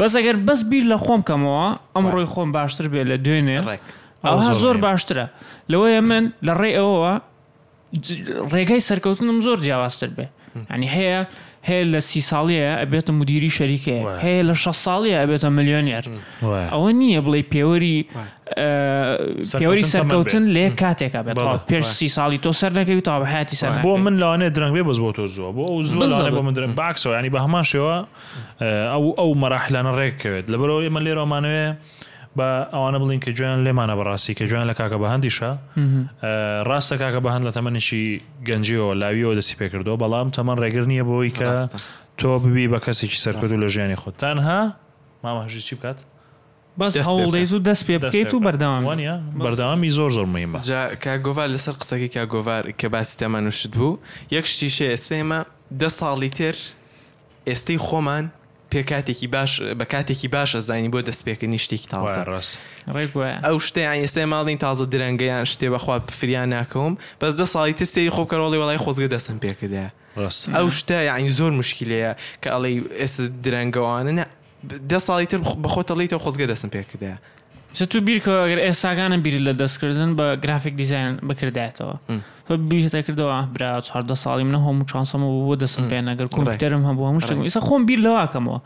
بەس 0.00 0.12
ئەگەر 0.18 0.36
بەس 0.48 0.60
بیر 0.70 0.84
لە 0.92 0.96
خۆم 1.04 1.20
کەمەوە 1.28 1.68
ئەم 1.94 2.04
ڕۆی 2.14 2.26
خۆم 2.32 2.48
باشتر 2.56 2.86
بێ 2.92 3.02
لە 3.10 3.16
دوێنێ 3.24 3.58
ڕێک 3.68 3.82
ئەوها 4.28 4.52
زۆر 4.62 4.76
باشترە 4.86 5.26
لەوەیە 5.72 6.00
من 6.10 6.24
لە 6.46 6.52
ڕێ 6.60 6.70
ئەوەوە 6.78 7.12
ڕێگای 8.54 8.82
سەرکەوتنم 8.88 9.38
زۆر 9.46 9.58
جیاواستر 9.66 10.10
بێ 10.16 10.26
هەنی 10.72 10.88
هەیە 10.96 11.20
هەیە 11.68 11.84
لە 11.96 11.98
سی 12.08 12.20
ساڵیە 12.30 12.66
ئەبێتە 12.82 13.10
مدیری 13.20 13.50
شەریکێ 13.56 13.98
هەیە 14.24 14.42
لە 14.48 14.54
ش 14.62 14.68
ساڵیە 14.84 15.16
ئەبێتە 15.22 15.48
ملیۆنیار 15.56 16.04
ئەوە 16.74 16.90
نییە 17.00 17.20
بڵێ 17.26 17.40
پێوەری 17.52 17.96
پێوەری 19.58 19.84
سەرکەوتن 19.92 20.44
لێ 20.54 20.66
کاتێکا 20.82 21.20
بێت 21.26 21.38
پێش 21.70 21.86
سی 21.98 22.08
ساڵی 22.16 22.38
تۆ 22.44 22.50
سەر 22.60 22.72
نەکەوی 22.78 23.02
تا 23.08 23.14
بەهاتی 23.22 23.56
سەر 23.60 23.70
بۆ 23.86 23.92
من 24.04 24.14
لاوانێ 24.20 24.48
درنگێ 24.56 24.82
بەز 24.88 24.98
بۆ 25.04 25.10
تۆ 25.16 25.24
زووە 25.34 25.50
بۆ 25.56 25.64
زوانێ 25.90 26.30
بۆ 26.36 26.42
من 26.46 26.52
درم 26.56 26.72
باکسەوە 26.80 27.12
ینی 27.18 27.30
بە 27.34 27.40
هەمان 27.44 27.64
شێوە 27.70 27.96
ئەو 28.92 29.04
ئەو 29.20 29.30
مەراحلانە 29.42 29.92
ڕێککەوێت 29.98 30.46
لەبەرەوە 30.52 30.80
ئێمە 30.84 31.00
لێرەمانوێ 31.06 31.66
بە 32.38 32.48
ئەوانە 32.74 32.98
بڵین 33.02 33.20
کە 33.24 33.30
جویان 33.36 33.60
لێمانە 33.66 33.94
بەڕاستی 33.98 34.34
کە 34.38 34.44
جویان 34.50 34.66
لە 34.70 34.74
کاکە 34.78 34.96
بە 35.02 35.08
هەندیشە 35.12 35.50
ڕاستە 36.68 36.96
کاکە 37.02 37.20
بە 37.24 37.30
هەند 37.34 37.44
لە 37.48 37.52
تەمەنیشی 37.56 38.04
گەنجیەوە 38.48 38.90
لاویەوە 39.00 39.34
دەسی 39.38 39.54
پێکردەوە 39.60 39.96
بەڵام 40.02 40.28
تەمەەن 40.36 40.58
ڕێگر 40.62 40.84
نییە 40.90 41.04
بۆی 41.10 41.30
کە 41.38 41.50
تۆ 42.18 42.28
ببی 42.44 42.66
بە 42.72 42.78
کەسێکی 42.86 43.18
سەرکردو 43.24 43.56
لە 43.62 43.68
ژیانی 43.74 43.96
خۆتان 44.02 44.38
ها 44.46 44.60
مامەژی 45.24 45.60
چی 45.68 45.74
بکات 45.74 45.98
بەس 46.80 46.94
هەوڵی 47.08 47.44
و 47.54 47.58
دەست 47.68 47.84
پێ 47.88 47.96
بکەیت 48.04 48.34
و 48.34 48.38
بەرداوانە 48.46 49.12
بەرداوامی 49.44 49.90
زۆر 49.98 50.10
زۆر 50.16 50.26
مهمە 50.34 50.58
کا 51.04 51.12
گۆڤار 51.26 51.48
لەسەر 51.54 51.74
قسەکی 51.80 52.08
کا 52.16 52.22
گۆڤار 52.32 52.64
کە 52.80 52.86
باسی 52.94 53.14
تەمەنوشت 53.20 53.66
بوو 53.76 53.92
یەک 54.36 54.44
شتیشێ 54.54 54.86
ئێسێمە 54.94 55.40
دە 55.80 55.88
ساڵی 55.98 56.30
تر 56.38 56.56
ئێستەی 57.48 57.78
خۆمان 57.86 58.26
پێکاتێکی 58.74 59.26
باش 59.26 59.62
بە 59.78 59.84
کاتێکی 59.92 60.28
باشە 60.36 60.58
زانی 60.68 60.88
بۆ 60.94 61.00
دەستپێکردنی 61.08 61.58
شتێکی 61.64 61.88
تازە 61.92 62.20
ڕست 62.32 62.52
ئەو 63.46 63.58
شتیان 63.66 63.96
ئێستا 64.04 64.22
ماڵین 64.34 64.58
تازە 64.64 64.84
درەنگەیان 64.92 65.44
شتێ 65.52 65.66
بەخوا 65.74 65.96
فریان 66.18 66.48
ناکەم 66.56 66.92
بەس 67.20 67.34
دە 67.40 67.46
ساڵی 67.54 67.72
تستی 67.80 68.10
خۆ 68.14 68.22
کەڕۆڵی 68.30 68.58
وڵی 68.62 68.78
خۆزگە 68.84 69.08
دەسم 69.14 69.36
پێکردە 69.44 69.86
ئەو 70.56 70.68
شتە 70.78 70.96
یعنی 71.10 71.28
زۆر 71.38 71.52
مشکلەیە 71.62 72.12
کە 72.42 72.48
ئەڵێ 72.54 72.70
ئێستا 73.00 73.22
درەنگەوانە 73.44 74.24
دە 74.90 74.98
ساڵی 75.06 75.26
تر 75.30 75.38
بەخۆتەڵیتەوە 75.64 76.20
خۆزگە 76.24 76.46
دەسم 76.52 76.68
پێکردە. 76.76 77.12
تو 77.92 77.96
بیرکەوە 78.06 78.40
ئەگەر 78.48 78.60
ئێساگانم 78.66 79.20
بیری 79.24 79.40
لە 79.46 79.52
دەستکردن 79.62 80.10
بە 80.18 80.24
گرافیک 80.44 80.74
دیزین 80.80 81.10
بکردێتەوە. 81.28 81.96
بیشتە 82.50 83.02
کردەوە 83.06 83.48
برا 83.54 83.80
چهاردە 83.80 84.14
ساڵی 84.24 84.44
منە 84.48 84.58
هەموو 84.66 84.86
چانسەمە 84.92 85.28
بۆ 85.34 85.56
دەسم 85.62 85.84
پێ 85.90 85.98
نەگەر 86.08 86.28
کۆمپیوتەرم 86.34 86.84
هەبوو 86.88 87.06
هەموو 87.10 87.20
شتم 87.24 87.40
ئیسا 87.42 87.60
خۆم 87.60 87.82
بیر 87.86 87.98
لەواکەمەوە 88.04 88.58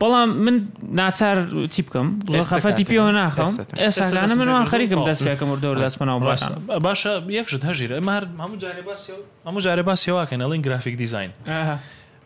بەڵام 0.00 0.28
من 0.44 0.68
ناچار 0.88 1.36
چی 1.70 1.82
بکەم 1.82 2.06
خەفەتی 2.50 2.84
پێوە 2.90 3.12
ناخەم 3.20 3.50
ئێساانە 3.78 4.34
منوان 4.40 4.66
خەریکم 4.72 4.98
دەست 5.10 5.22
پێکەم 5.26 5.48
دەور 5.64 5.76
دەستمەنەوە 5.84 6.18
باشە 6.28 6.50
باشە 6.86 7.12
یەکشت 7.38 7.64
هەژیر 7.68 7.90
ئەمە 7.98 8.12
هەموو 8.44 8.56
جارێ 8.62 8.82
باسی 8.88 9.12
هەموو 9.46 9.60
جارێ 9.64 9.82
باسیەوەکەن 9.90 10.38
ئەڵین 10.44 10.62
گرافیک 10.66 10.96
دیزین 10.96 11.30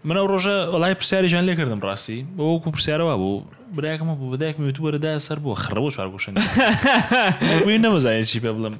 منە 0.04 0.20
ڕۆژە 0.30 0.56
وڵای 0.74 0.94
پرسیاریژان 1.00 1.44
لێ 1.48 1.54
کردم 1.56 1.80
ڕاستی 1.86 2.24
بەوەکو 2.36 2.68
پرسیارەوە 2.74 3.14
بوو 3.22 3.40
براکەمە 3.76 4.14
بۆ 4.20 4.26
بەدایکم 4.32 4.62
یوتوبەردا 4.68 5.10
سەر 5.26 5.38
بۆ 5.44 5.50
خڕەوە 5.64 5.90
چوارگوشن 5.96 6.32
وی 7.66 7.78
نەوەزایە 7.82 8.26
چی 8.30 8.38
پێ 8.40 8.48
بڵم 8.56 8.74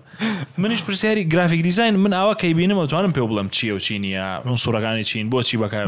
منیش 0.58 0.82
پرسیاری 0.82 1.24
گرافیک 1.28 1.62
دیزین 1.62 1.96
من 1.96 2.12
ئاوا 2.12 2.34
کەی 2.42 2.54
بینم 2.58 2.86
ئەتوانم 2.86 3.12
پێ 3.16 3.20
بڵم 3.28 3.46
چیە 3.56 3.64
و 3.74 3.78
چی 3.78 3.96
نیە 4.02 4.46
من 4.46 4.56
سوورەکانی 4.56 5.04
چین 5.04 5.30
بۆچی 5.30 5.56
بەکار 5.56 5.86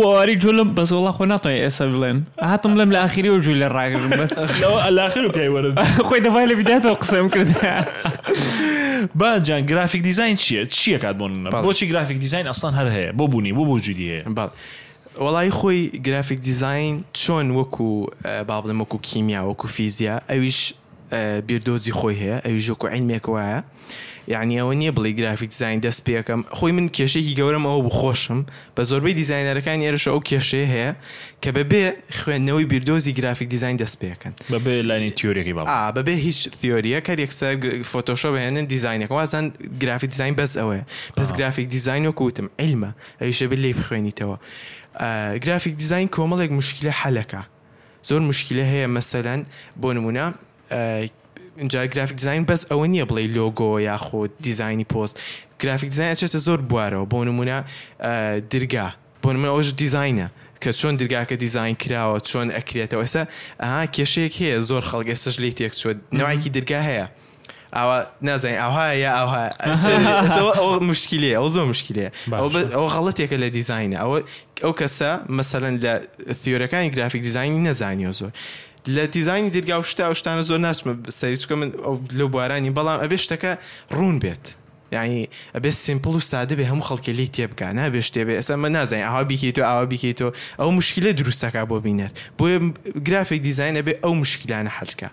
بۆواری 0.00 0.34
جوولم 0.36 0.74
بەس 0.74 0.88
وڵا 0.92 1.12
خۆ 1.16 1.22
ناتوانای 1.24 1.60
ئێستا 1.68 1.82
بڵێن 1.92 2.16
هاتم 2.42 2.72
لەم 2.78 2.90
لە 2.94 2.98
ئاخیری 3.02 3.28
و 3.30 3.38
جووی 3.38 3.58
لە 3.60 3.68
ڕاگرم 3.76 4.10
بەس 4.22 4.32
لەخیر 4.98 5.24
و 5.28 5.30
پێی 5.36 5.48
وەرە 5.54 5.70
خۆی 6.08 6.20
دەبای 6.26 6.46
لە 6.50 6.54
بیداتەوە 6.58 6.96
قسەم 7.02 7.28
کرد 7.30 7.65
باجان 9.20 9.66
گرافیک 9.66 10.02
دیزین 10.02 10.36
چییە 10.36 10.66
چییە 10.70 10.98
کات 11.02 11.18
بۆن 11.18 11.50
بۆچی 11.52 11.84
گرافیک 11.88 12.18
دیزین 12.18 12.46
ئەستان 12.52 12.72
هەر 12.78 12.88
هەیە 12.96 13.16
بۆ 13.18 13.26
بوونی 13.28 13.52
بۆ 13.52 13.64
بۆ 13.70 13.80
جوودی 13.80 14.18
هەیە 14.18 14.48
وڵی 15.18 15.50
خۆی 15.58 15.90
گرافیک 16.06 16.40
دیزین 16.40 17.04
چۆن 17.14 17.46
وەکو 17.58 18.14
با 18.48 18.60
بڵێم 18.62 18.78
وەکو 18.82 18.98
کیمیا 19.02 19.42
وەکو 19.50 19.66
فیزیا 19.66 20.20
ئەویش 20.30 20.72
بیردۆزی 21.46 21.92
خۆی 21.92 22.16
هەیە 22.20 22.46
ئەوی 22.46 22.60
ژۆکو 22.66 22.86
عینمێک 22.88 23.26
وایە 23.28 23.62
یعنی 24.28 24.58
ئەوە 24.60 24.74
نییە 24.78 24.92
بڵی 24.98 25.12
گرافیک 25.20 25.48
دیزین 25.50 25.80
دەست 25.80 26.02
پێەکەم 26.06 26.54
خۆی 26.56 26.72
من 26.72 26.88
کێشێکی 26.88 27.34
گەورم 27.38 27.64
ئەوە 27.68 27.80
بخۆشم 27.86 28.40
بە 28.76 28.82
زۆربەی 28.82 29.14
دیزینەرەکان 29.20 29.78
ئێرش 29.86 30.08
ئەو 30.08 30.20
کێشێ 30.30 30.62
هەیە 30.74 30.90
کە 31.42 31.50
بەبێ 31.56 31.82
خوێندنەوەی 32.20 32.66
بیردۆزی 32.72 33.12
گرافیک 33.18 33.48
دیزین 33.48 33.76
دەست 33.76 33.96
پێەکەن 34.00 34.32
بەبێ 34.52 34.74
لانی 34.88 35.10
تیۆریێکی 35.18 35.52
با 35.58 35.92
بەبێ 35.96 36.14
هیچ 36.26 36.48
تیۆریە 36.58 37.00
کە 37.06 37.12
یەکسەر 37.18 37.52
فۆتۆشۆ 37.92 38.28
بهێنن 38.34 38.66
دیزینەکە 38.72 39.10
وازان 39.12 39.52
گرافیک 39.82 40.10
دیزین 40.10 40.34
بەس 40.36 40.52
ئەوەیە 40.60 40.84
بەس 41.16 41.28
گرافیک 41.36 41.66
دیزین 41.74 42.02
وەکوتم 42.10 42.46
عیلمە 42.62 42.90
ئەویشە 43.20 43.46
بێ 43.50 43.56
لێ 43.62 43.72
بخوێنیتەوە 43.78 44.36
گرافیک 45.44 45.74
دیزین 45.80 46.08
کۆمەڵێک 46.16 46.50
مشکلە 46.60 46.92
حەلەکە 47.02 47.42
زۆر 48.08 48.20
مشکلە 48.30 48.64
هەیە 48.72 48.88
مەسەلەن 48.96 49.40
بۆ 49.80 49.90
نمونە 49.96 50.26
اینجا 51.56 51.84
گرافیک 51.86 52.16
دیزین 52.16 52.46
بەس 52.46 52.64
ئەوە 52.66 52.86
نییە 52.92 53.04
بڵێ 53.04 53.26
لۆگۆ 53.36 53.80
یاخۆ 53.80 54.26
دیزانی 54.40 54.84
پۆست 54.84 55.20
گرافیک 55.60 55.90
دیزین 55.90 56.14
ئەچێتە 56.14 56.36
زۆر 56.38 56.60
بوارەوە 56.70 57.06
بۆ 57.12 57.24
نمونە 57.24 57.58
درگا 58.52 58.88
بۆ 59.22 59.32
نمونە 59.32 59.50
ئەوش 59.54 59.68
دیزینە 59.82 60.28
کە 60.62 60.70
چۆن 60.78 60.94
درگاکە 61.00 61.32
دیزین 61.44 61.74
کراوە 61.82 62.18
چۆن 62.28 62.48
ئەکرێتەوە 62.56 63.02
ئێستا 63.04 63.22
ئەها 63.62 63.84
کێشەیەک 63.96 64.34
هەیە 64.40 64.58
زۆر 64.68 64.82
خەڵک 64.90 65.08
ئێستش 65.14 65.34
لی 65.40 65.50
تێک 65.58 65.72
چۆ 65.80 65.88
نوایکی 66.18 66.50
درگا 66.56 66.80
هەیە 66.90 67.06
ئەوە 67.76 67.98
نازانین 68.22 68.58
ئەوهایە 68.64 68.96
یا 69.06 69.10
ئەوها 69.18 70.78
مشکلێ 70.92 71.32
ئەو 71.40 71.48
زۆر 71.54 71.64
مشکلێ 71.74 72.06
ئەو 72.76 72.86
غەڵەتێکە 72.94 73.36
لە 73.42 73.48
دیزینە 73.56 73.96
ئەوە 74.02 74.18
ئەو 74.64 74.72
کەسە 74.80 75.10
مەسەەن 75.38 75.74
لە 75.84 75.94
تیۆرەکانی 76.42 76.88
گرافیک 76.94 77.22
دیزانی 77.26 77.60
نەزانیەوە 77.68 78.14
زۆر. 78.20 78.30
لە 78.86 79.06
دیزانی 79.10 79.50
دەرگا 79.50 79.80
و 79.82 79.82
شتا 79.82 80.12
شتانە 80.14 80.42
زۆر 80.48 80.58
ناسمە 80.72 81.10
سەریسکە 81.10 81.52
من 81.60 81.70
لەو 82.18 82.28
بارانی 82.36 82.70
بەڵام 82.78 82.98
ئەبێ 83.04 83.16
شتەکە 83.24 83.52
ڕوون 83.96 84.16
بێت 84.22 84.44
یعنی 84.92 85.28
ئەبێ 85.54 85.68
سیمپل 85.70 86.10
و 86.14 86.20
ساده 86.20 86.54
بێ 86.58 86.64
هەموو 86.70 86.86
خەڵکی 86.88 87.08
لی 87.12 87.26
تێبکە 87.36 87.66
نابێ 87.76 88.00
شتێبێ 88.06 88.34
ئەسە 88.40 88.54
مە 88.62 88.68
نازانین 88.76 89.04
ئاوا 89.06 89.24
بیکەیت 89.30 89.58
و 89.58 89.62
ئاوا 89.70 89.86
بیکەیتەوە 89.92 90.30
ئەو 90.60 90.70
مشکلە 90.78 91.10
دروستەکە 91.20 91.62
بۆ 91.70 91.76
بینەر 91.86 92.10
بۆیە 92.38 92.58
گرافێک 93.08 93.40
دیزین 93.46 93.74
ئەبێ 93.80 93.94
ئەو 94.04 94.14
مشکلانە 94.22 94.70
حلکە 94.78 95.08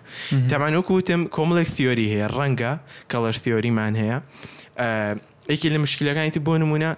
تەمانوەکو 0.50 0.92
وتم 0.98 1.20
کۆمەڵێک 1.36 1.68
تیۆری 1.76 2.06
هەیە 2.12 2.28
ڕەنگە 2.36 2.72
کەڵەر 3.12 3.36
تیۆریمان 3.44 3.94
هەیە 4.02 4.18
ئەیکی 5.48 5.68
لە 5.70 5.76
مشکلەکانیت 5.78 6.38
بۆ 6.40 6.54
نمونە 6.62 6.96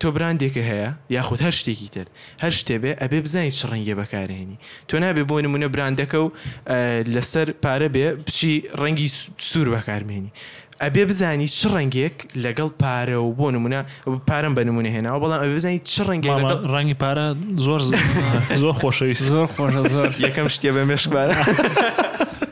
تۆ 0.00 0.08
براندێکە 0.16 0.60
هەیە 0.70 0.90
یاخود 1.10 1.40
هەر 1.40 1.54
شتێکی 1.58 1.88
تر 1.88 2.06
هەر 2.42 2.50
شتێبێ 2.58 2.92
ئەبێ 3.02 3.18
بزانیت 3.24 3.54
چ 3.60 3.62
ڕەنگە 3.70 3.94
بەکارهێنی 4.00 4.58
تۆ 4.88 4.96
نابێ 5.02 5.24
بۆ 5.30 5.36
نمونە 5.44 5.66
براندەکە 5.74 6.18
و 6.24 6.28
لەسەر 7.14 7.48
پارە 7.64 7.88
بێ 7.94 8.06
بچی 8.26 8.52
ڕەنگی 8.80 9.08
سوور 9.38 9.68
بەکارمێنی 9.74 10.30
ئەبێ 10.84 11.04
بزانی 11.10 11.48
چ 11.48 11.60
ڕنگێک 11.74 12.16
لەگەڵ 12.44 12.68
پارە 12.82 13.16
و 13.24 13.28
بۆ 13.40 13.48
نمونە 13.56 13.80
پارەم 14.28 14.52
بە 14.56 14.62
نمونە 14.68 14.90
هێناوە 14.96 15.18
بەڵام 15.22 15.40
ئەبێ 15.44 15.54
بزانانی 15.58 15.80
چ 15.92 15.94
ڕەنگە 16.08 16.28
ڕەنگی 16.74 16.96
پارە 17.02 17.26
زۆر 17.66 17.80
زۆر 18.62 18.74
خۆشەویست 18.80 19.22
زۆر 19.32 19.46
خۆشە 19.56 19.82
زۆر 19.94 20.10
یەکەم 20.26 20.46
شتێ 20.54 20.70
بە 20.76 20.82
مێشبارە 20.90 21.36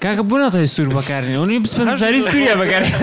کاکە 0.05 0.22
بۆ 0.30 0.36
ناتای 0.40 0.66
سوور 0.74 0.88
بەکارێن 0.98 1.34
ئەوی 1.40 1.61
بسپەنساری 1.64 2.20
سووریا 2.28 2.55
بەکارێن 2.62 2.94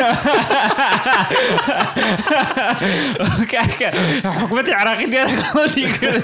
حکوومەتی 4.39 4.73
عراقی 4.79 5.05
دیارڵەتی 5.13 5.83
کرد. 5.99 6.23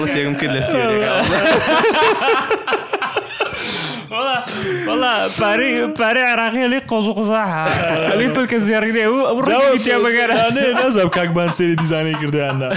غڵتێکم 0.00 0.34
کرد 0.40 0.54
لە 0.60 0.86
والله 4.86 5.16
پارەی 5.40 5.96
پارەی 5.98 6.24
عراقی 6.32 6.68
لێ 6.72 6.80
قۆز 6.90 7.06
و 7.08 7.12
قوزاها 7.18 7.64
ئەلی 8.10 8.28
پلکە 8.36 8.58
زیێڕگرێ 8.66 9.04
و 9.10 9.18
ئەو 9.28 9.38
ڕێ 9.40 9.78
تێ 9.84 9.96
بەگەرانێ 10.04 10.66
نەزە 10.82 11.02
کاک 11.16 11.30
بان 11.36 11.50
سێری 11.52 11.76
دیزانەی 11.76 12.14
کردیاندا. 12.22 12.68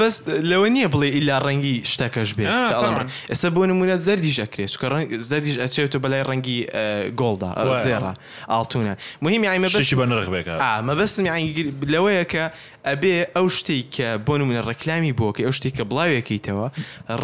بەس 0.01 0.15
لەوە 0.51 0.67
نییە 0.75 0.87
بڵێ 0.93 1.09
ئیلا 1.15 1.37
ڕەنگی 1.45 1.75
شتەکەش 1.91 2.29
بێ 2.37 2.45
ئێستا 3.31 3.49
بۆ 3.55 3.63
نمونە 3.71 3.95
زەردیش 4.07 4.37
ئەکرێت 4.43 4.71
زەردیش 5.29 5.57
ئەچێتە 5.63 5.97
بەلای 6.03 6.23
ڕەنگی 6.29 6.59
گۆڵدا 7.19 7.49
زێرا 7.85 8.13
ئاڵتونە 8.51 8.93
مهمی 9.25 9.47
ئامە 9.51 9.69
بەشی 9.75 9.95
بە 10.01 10.05
نرخ 10.11 10.27
بێک 10.33 10.47
مەبەستم 10.87 11.23
لەوەیە 11.93 12.25
کە 12.31 12.43
ئەبێ 12.89 13.15
ئەو 13.35 13.47
شتێک 13.57 13.85
کە 13.95 14.07
بۆ 14.27 14.33
نمونە 14.39 14.61
ڕکلامی 14.69 15.13
بۆکە 15.19 15.41
ئەو 15.47 15.53
شتێک 15.57 15.73
کە 15.77 15.83
بڵاوێکیتەوە 15.91 16.67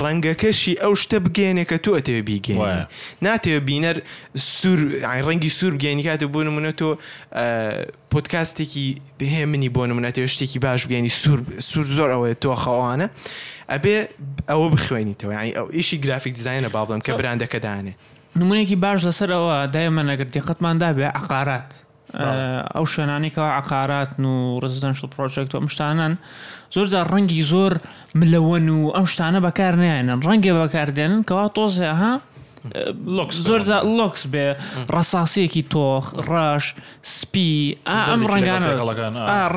ڕەنگەکەشی 0.02 0.74
ئەو 0.84 0.94
شتە 1.02 1.18
بگەێنێ 1.26 1.64
کە 1.70 1.78
تو 1.84 1.92
ئەتەوە 1.98 2.22
بیگەێن 2.30 2.84
ناتەوە 3.26 3.60
بینەر 3.68 3.98
سوور 4.60 4.82
ڕەنگی 5.28 5.52
سوور 5.58 5.74
بگەێنی 5.78 6.04
کاتە 6.08 6.26
بۆ 6.34 6.40
نمونە 6.48 6.72
تۆ 6.80 6.90
پۆتکاستێکی 8.12 8.88
بهێ 9.20 9.44
منی 9.52 9.70
بۆ 9.76 9.82
نمونەتەوە 9.90 10.28
شتێکی 10.36 10.60
باش 10.66 10.82
بگەێنی 10.88 11.12
سوور 11.24 11.40
سوور 11.58 11.86
زۆر 11.98 12.10
ئەوەیە 12.16 12.36
تۆخەوانە 12.46 13.08
ئەبێ 13.74 13.98
ئەوە 14.52 14.68
بخوێنیتەوە 14.74 15.34
ئەو 15.58 15.66
ئیشی 15.78 15.98
گرافیک 16.04 16.34
دیزینە 16.38 16.70
با 16.74 16.82
بڵم 16.86 17.02
کە 17.06 17.12
براندەکە 17.20 17.60
دانێ 17.66 17.94
نمونێکی 18.40 18.76
باش 18.84 19.00
لەسەر 19.08 19.30
ئەوە 19.38 19.56
دایمە 19.74 20.04
نەگرتی 20.12 20.42
قەتماندا 20.48 20.90
بێ 20.98 21.08
عقارات 21.20 21.70
ئەو 22.76 22.86
شوێنانێکەوە 22.94 23.50
عقارات 23.60 24.12
و 24.20 24.60
ڕزیدنشل 24.64 25.08
پرۆژێکت 25.16 25.52
و 25.56 25.58
ئەمشتانان 25.62 26.14
زۆر 26.76 26.86
جار 26.92 27.08
ڕەنگی 27.14 27.42
زۆر 27.52 27.74
ملەوەن 28.20 28.68
و 28.78 28.82
ئەم 28.96 29.06
شتانە 29.14 29.40
بەکار 29.46 29.74
نیانن 29.82 30.20
ڕەنگێ 30.28 30.52
بەکاردێنن 30.62 31.22
کەوا 31.30 31.48
تۆزێها 31.58 32.14
زۆر 33.48 33.60
لۆکس 33.98 34.24
بێ 34.34 34.46
ڕساسیەکی 34.96 35.64
تۆخ 35.74 36.06
ڕاش 36.30 36.66
سپی 37.16 37.54
ئەم 37.88 38.22
ڕنگانە 38.32 38.72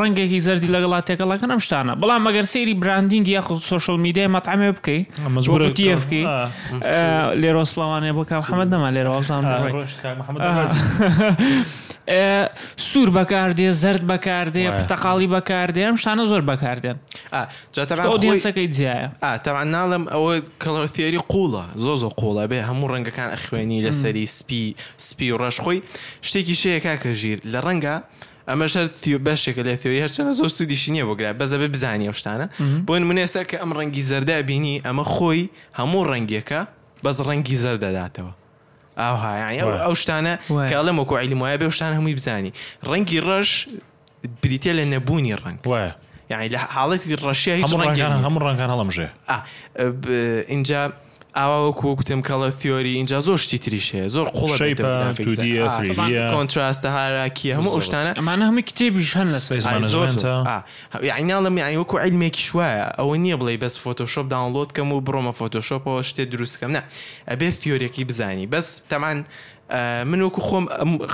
ڕەنگێکی 0.00 0.38
زەردی 0.46 0.68
لەگەڵا 0.74 0.98
تێکەڵەکە 1.08 1.44
ئەم 1.52 1.60
شتانە 1.66 1.92
بەڵام 2.00 2.22
مەگەر 2.26 2.44
سێری 2.52 2.74
براندینگ 2.82 3.26
یا 3.36 3.42
سوشل 3.72 3.96
میدیای 4.04 4.30
مەتعامێ 4.36 4.68
بکەیت 4.76 5.06
تفکی 5.78 6.22
لێرۆ 7.42 7.64
سلاوانێ 7.72 8.10
بۆ 8.16 8.22
کامحەمەد 8.30 8.68
نەما 8.74 8.88
لێرەوەزان 8.96 9.42
سوور 12.76 13.10
بەکاردێ 13.18 13.70
زرد 13.82 14.02
بەکاردێ 14.10 14.64
پرتەقاڵی 14.78 15.28
بەکاردێ 15.34 15.80
ئەم 15.88 15.96
شانە 16.02 16.24
زۆر 16.30 16.42
بەکاردێن 16.50 16.96
جاتەکەی 17.76 18.68
جیایە 18.76 19.08
تەوان 19.44 19.68
ناڵم 19.76 20.04
ئەوە 20.12 20.32
کەڵەرتیێری 20.62 21.20
قوڵە 21.32 21.64
زۆ 21.84 21.92
زۆ 22.02 22.08
قوڵە 22.20 22.44
بێ 22.50 22.58
هەموو 22.68 22.78
ڕەنگەکان 22.94 23.28
ئەخوێنی 23.34 23.78
لەسەری 23.86 24.26
سپی 24.38 24.64
سپی 25.08 25.28
و 25.32 25.36
ڕەش 25.42 25.56
خۆی 25.64 25.78
شتێکی 26.28 26.54
شەیەکا 26.62 26.94
کە 27.02 27.10
ژیر 27.20 27.38
لە 27.52 27.60
ڕەنگە 27.66 27.96
ئەمەشە 28.50 28.82
تیو 29.02 29.18
بەشێکە 29.26 29.62
لە 29.68 29.74
تێوی 29.82 29.98
هەرچەنە 30.04 30.30
زۆر 30.38 30.50
سوودیشی 30.56 30.90
نیە 30.94 31.04
بۆگرا 31.08 31.32
بەزە 31.40 31.56
بە 31.62 31.68
بزانانی 31.74 32.04
ئەو 32.10 32.16
شتانە 32.20 32.46
بۆ 32.86 32.92
منێسا 33.10 33.42
کە 33.50 33.56
ئەم 33.62 33.70
ڕەنگی 33.78 34.02
زەردا 34.10 34.36
بینی 34.48 34.76
ئەمە 34.86 35.04
خۆی 35.14 35.44
هەموو 35.78 36.02
ڕەنگەکە 36.10 36.60
بەس 37.04 37.18
ڕەنگی 37.28 37.56
زەر 37.62 37.76
دەداتەوە 37.84 38.32
ئەو 39.84 39.94
شتانە 40.02 40.34
کاڵە 40.70 40.92
وەکو 41.00 41.14
عیلی 41.20 41.34
وایە 41.40 41.56
بێ 41.60 41.66
شتان 41.76 41.92
هەمووی 41.98 42.14
بزانی 42.20 42.52
ڕەنگی 42.90 43.20
ڕەش 43.28 43.50
بریتە 44.42 44.72
لە 44.78 44.84
نەبوونی 44.92 45.34
ڕنگ 45.42 45.60
وایە 45.72 45.94
یعنی 46.32 46.48
لە 46.54 46.58
حاڵەتی 46.76 47.06
ڕەشیە 47.24 47.54
هیچ 47.60 47.72
ڕەنگە 47.80 48.06
هەموو 48.26 48.40
ڕەنگان 48.46 48.68
هەڵمژێ 48.72 49.08
اینجا 50.54 50.82
ئاواوەکوکتم 51.36 52.20
کالا 52.20 52.50
ثیوری 52.50 52.94
اینجا 52.94 53.20
زۆر 53.20 53.36
شتی 53.38 53.58
تریشەیە 53.64 54.08
زۆر 54.14 54.28
قوڵە 54.36 54.58
کۆنتراستە 56.34 56.86
هاراکی 56.96 57.48
هەموو 57.56 57.70
ئەوشتانە 57.76 58.10
ئەمانە 58.20 58.44
هەموو 58.48 58.66
کتێبیش 58.68 59.10
هەن 59.18 59.28
لە 59.34 59.38
زۆریناڵم 59.40 61.56
یانیوەکو 61.62 61.96
عیلمێکی 62.04 62.42
شوایە 62.48 62.86
ئەوە 62.98 63.14
نییە 63.24 63.36
بڵێ 63.40 63.54
بەس 63.62 63.74
فۆتۆشۆپ 63.84 64.26
دانلود 64.32 64.70
کەم 64.76 64.88
و 64.92 64.94
بڕۆمە 65.06 65.32
فۆتۆشۆپەوە 65.40 66.00
شتێ 66.08 66.22
دروستکەم 66.32 66.70
نه 66.76 66.82
ثیوری 67.50 67.88
که 67.88 68.04
بزانی 68.04 68.46
بس 68.46 68.82
تەمان 68.90 69.18
من 70.04 70.20
وەکو 70.22 70.40
خۆم 70.48 70.64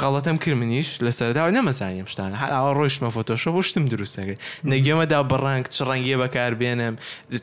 غەڵەتەم 0.00 0.36
کرد 0.42 0.56
منیش 0.60 0.90
لەسەرداوە 1.06 1.50
نەمەزانیم 1.56 2.08
شتانە 2.12 2.36
هەر 2.42 2.50
ئەوە 2.56 2.70
ڕۆیشمە 2.78 3.10
فۆتۆشۆ 3.16 3.48
بۆ 3.54 3.60
شتم 3.68 3.84
دروستەکەی 3.92 4.38
نەگەمەدا 4.72 5.18
بڕنگ 5.30 5.64
چ 5.74 5.78
ڕەنگێ 5.88 6.16
بەکار 6.22 6.52
بێنم 6.60 6.94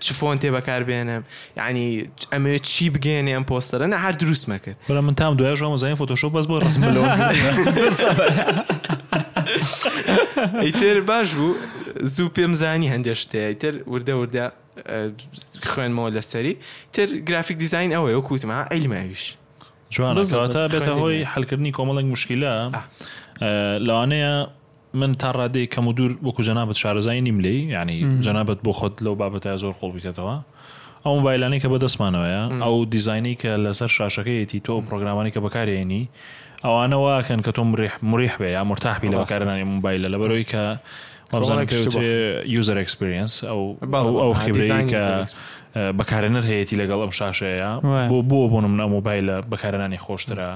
چ 0.04 0.06
فۆنتێ 0.20 0.50
بەکار 0.56 0.82
بێنم 0.90 1.22
ینی 1.56 2.10
ئەمێ 2.34 2.56
چی 2.70 2.86
بگەێنێ 2.94 3.32
ئەم 3.38 3.44
پۆستەرە 3.52 3.86
نە 3.94 3.98
هەر 4.06 4.14
دروستمە 4.22 4.58
کرد 4.66 4.78
بەڵام 4.90 5.04
من 5.08 5.16
تام 5.20 5.36
دوای 5.40 5.56
ژۆ 5.60 5.64
مەزانین 5.74 5.98
فۆتۆشۆ 6.02 6.28
بەس 6.36 6.46
بۆ 6.52 6.56
ڕسم 6.66 6.84
ئیتر 10.66 10.98
باش 11.10 11.30
بوو 11.38 11.56
زوو 12.14 12.28
پێم 12.36 12.54
زانی 12.62 12.88
هەندێک 12.94 13.18
شتەیە 13.24 13.48
ئیتر 13.54 13.74
وردە 13.92 14.14
وردە 14.20 14.46
خوێنمەوە 15.72 16.10
لەسەری 16.16 16.56
تر 16.94 17.08
گرافیک 17.28 17.58
دیزین 17.64 17.90
ئەوەی 17.96 18.14
وەکوتمە 18.20 18.58
ئەلیماویش 18.72 19.24
جوانەکەواتە 19.98 20.64
بێتە 20.74 20.94
هۆی 21.02 21.18
هەلکردنی 21.34 21.72
کۆمەڵک 21.78 22.06
مشکیلە 22.14 22.54
لەوانەیە 23.88 24.34
من 25.00 25.12
تا 25.22 25.30
ڕادەیە 25.40 25.68
کەم 25.74 25.86
و 25.90 25.94
دوور 25.98 26.12
وەکو 26.26 26.42
جەنابەت 26.48 26.78
شارەزای 26.84 27.22
نیم 27.28 27.40
لی 27.46 27.56
ینی 27.78 28.00
جەنابەت 28.26 28.60
بۆ 28.66 28.72
خۆت 28.80 28.96
لەو 29.06 29.16
بابەتە 29.22 29.50
زۆر 29.64 29.74
خۆڵبیکەتەوە 29.80 30.36
ئەو 31.06 31.14
مۆبایلانی 31.20 31.60
کە 31.64 31.68
بەدەستمانەوەە 31.74 32.42
ئەو 32.64 32.76
دیزانی 32.94 33.36
کە 33.42 33.52
لەسەر 33.66 33.90
شاشەکەیەتی 33.98 34.60
تۆ 34.68 34.74
پرۆگرامانی 34.88 35.32
کە 35.36 35.40
بەکارێنی 35.46 36.04
ئەوانەوەکەن 36.66 37.40
کە 37.46 37.52
تۆ 37.58 37.62
مریح 38.14 38.34
بێ 38.42 38.50
یا 38.58 38.64
مرتاحبی 38.72 39.08
لە 39.14 39.18
بەکارانی 39.22 39.66
مۆبایلە 39.76 40.08
لە 40.14 40.18
بەرەوەی 40.22 40.46
کە 40.52 40.64
یوزر 42.56 42.78
ئەکسپریس 42.82 43.34
ئەو 43.48 43.62
ئەو 44.22 44.34
خبرەی 44.42 44.82
کە 44.92 45.02
بەکارێنەر 45.98 46.44
هەیەی 46.50 46.76
لەگەڵ 46.82 47.00
ئەم 47.04 47.12
شاشەیە 47.20 47.72
بۆ 48.10 48.18
بۆ 48.30 48.40
بۆنم 48.52 48.74
نە 48.80 48.86
مۆبایلە 48.96 49.36
بەکارانی 49.52 50.00
خۆشترە 50.06 50.50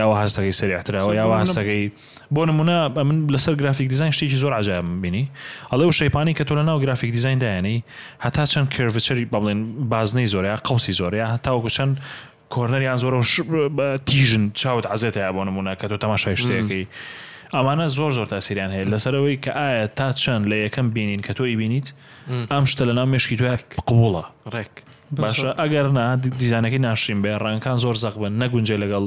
یاوە 0.00 0.14
هەستەکەی 0.22 0.54
سریعترراوە 0.60 1.12
یاوە 1.20 1.36
هەستەکەی 1.42 1.84
بۆ 2.34 2.42
نمونە 2.48 2.76
من 3.08 3.18
لەسەر 3.34 3.54
گرافیک 3.60 3.88
دیزین 3.92 4.10
شتێکی 4.16 4.38
زۆر 4.44 4.52
عجایم 4.60 5.00
بینی 5.02 5.24
ئەڵێ 5.72 5.84
و 5.88 5.92
شەیپانی 6.00 6.32
کە 6.38 6.44
تۆ 6.48 6.52
لە 6.58 6.62
ناو 6.68 6.78
گرافیک 6.84 7.10
دیزین 7.16 7.38
دایانی 7.44 7.78
هەتا 8.24 8.44
چەند 8.52 8.68
کرڤچەری 8.76 9.24
بڵێن 9.34 9.60
بازنەی 9.92 10.26
زۆریا 10.34 10.56
قوسی 10.68 10.92
زۆریا 11.00 11.26
هەتاوەکو 11.34 11.70
چەند 11.76 11.92
کۆرنەریان 12.54 12.96
زۆر 13.02 13.12
تیژن 14.08 14.44
چاوت 14.60 14.84
عزێتەیە 14.94 15.30
بۆ 15.36 15.42
نمونە 15.48 15.72
کە 15.80 15.86
تۆ 15.90 15.96
تەماشای 16.04 16.36
شتێکی 16.42 16.84
ئەمانە 17.56 17.86
زۆر 17.98 18.12
زۆر 18.16 18.26
تاسیریان 18.34 18.70
هەیە 18.74 18.86
لەسەرەوەی 18.92 19.36
کە 19.44 19.52
ئایا 19.60 19.86
تا 19.98 20.08
چەند 20.22 20.44
لە 20.50 20.56
یەکەم 20.64 20.86
بینین 20.96 21.20
کە 21.26 21.32
تۆی 21.38 21.54
بینیت 21.60 21.88
ئەم 22.52 22.64
شتە 22.72 22.82
لە 22.88 22.92
ناو 22.98 23.06
مشکی 23.14 23.36
توە 23.40 23.52
قوڵە 23.88 24.24
ڕێک 24.54 24.72
باشە 25.22 25.50
ئەگەر 25.60 25.86
نا 25.98 26.04
دیزانەکەی 26.42 26.78
ناشرین 26.86 27.20
بێ 27.24 27.30
ڕانکان 27.44 27.76
زۆر 27.84 27.94
زەق 28.04 28.16
بن 28.22 28.32
نەگونجێ 28.42 28.76
لەگەڵ 28.82 29.04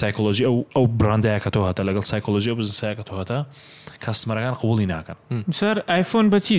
سایکۆلۆژی 0.00 0.44
ئەو 0.48 0.56
ئەو 0.76 0.84
براندایە 0.98 1.40
کە 1.44 1.50
تۆ 1.54 1.60
هاتە 1.68 1.82
لەگەڵ 1.88 2.04
سایکۆلۆژی 2.12 2.50
بزنسایە 2.60 2.94
کە 2.98 3.04
تۆ 3.08 3.12
هاتە 3.20 3.38
کەستمەرەکان 4.04 4.54
قوڵی 4.62 4.86
ناکەن 4.92 5.16
سەر 5.58 5.76
ئایفۆن 5.90 6.26
بەچی 6.32 6.58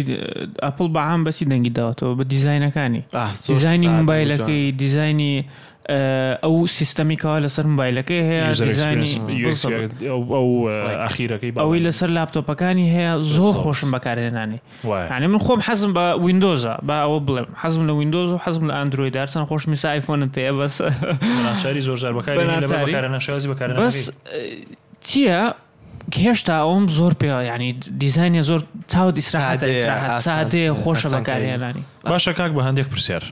ئەپل 0.66 0.88
بەعام 0.96 1.22
بەچی 1.26 1.46
دەنگی 1.52 1.72
داوەتەوە 1.78 2.14
بە 2.20 2.24
دیزینەکانی 2.34 3.02
دیزانی 3.50 3.88
مۆبایلەکەی 3.98 4.66
دیزانی 4.82 5.34
ئەو 5.90 6.68
سیستەمیکەوە 6.80 7.38
لەسەر 7.46 7.66
موبایلەکەی 7.72 8.22
هەیە 8.30 8.44
ئەخیرەکەی 11.06 11.52
ئەوەی 11.62 11.82
لەسەر 11.86 12.10
لاپتۆپەکانی 12.18 12.88
هەیە 12.96 13.14
زۆر 13.36 13.56
خۆشم 13.64 13.90
بەکارهێنانی 13.96 14.60
هەنێ 15.14 15.28
من 15.34 15.40
خۆم 15.46 15.60
حەزم 15.68 15.92
بە 15.98 16.06
وینندۆزە 16.26 16.74
با 16.88 16.96
ئەوە 17.06 17.20
بڵێم 17.28 17.50
حەزم 17.62 17.82
لە 17.90 17.94
وینندۆز 18.00 18.30
و 18.34 18.38
حەزم 18.46 18.64
لە 18.70 18.74
ئەندروۆی 18.78 19.10
دارسان 19.18 19.46
خۆش 19.50 19.64
میسا 19.68 19.88
آیفۆنم 19.96 20.30
پێ 20.36 20.52
بەس 20.58 20.76
ناچاری 21.48 21.82
زۆرجار 21.88 22.14
بەکار 22.14 22.36
بەس 23.82 23.98
چییە؟ 25.08 25.42
هێشتا 26.16 26.56
ئەوم 26.66 26.86
زۆر 26.98 27.14
پێ 27.22 27.26
ینی 27.50 27.70
دیزینە 28.02 28.42
زۆر 28.50 28.62
چاو 28.92 29.08
دیسراحات 29.12 29.64
سااتەیە 30.26 30.72
خۆشە 30.84 31.08
بەکارهێنانی 31.16 31.84
باشە 32.12 32.32
کاک 32.40 32.52
بە 32.58 32.62
هەندێک 32.68 32.88
پرسیار 32.92 33.24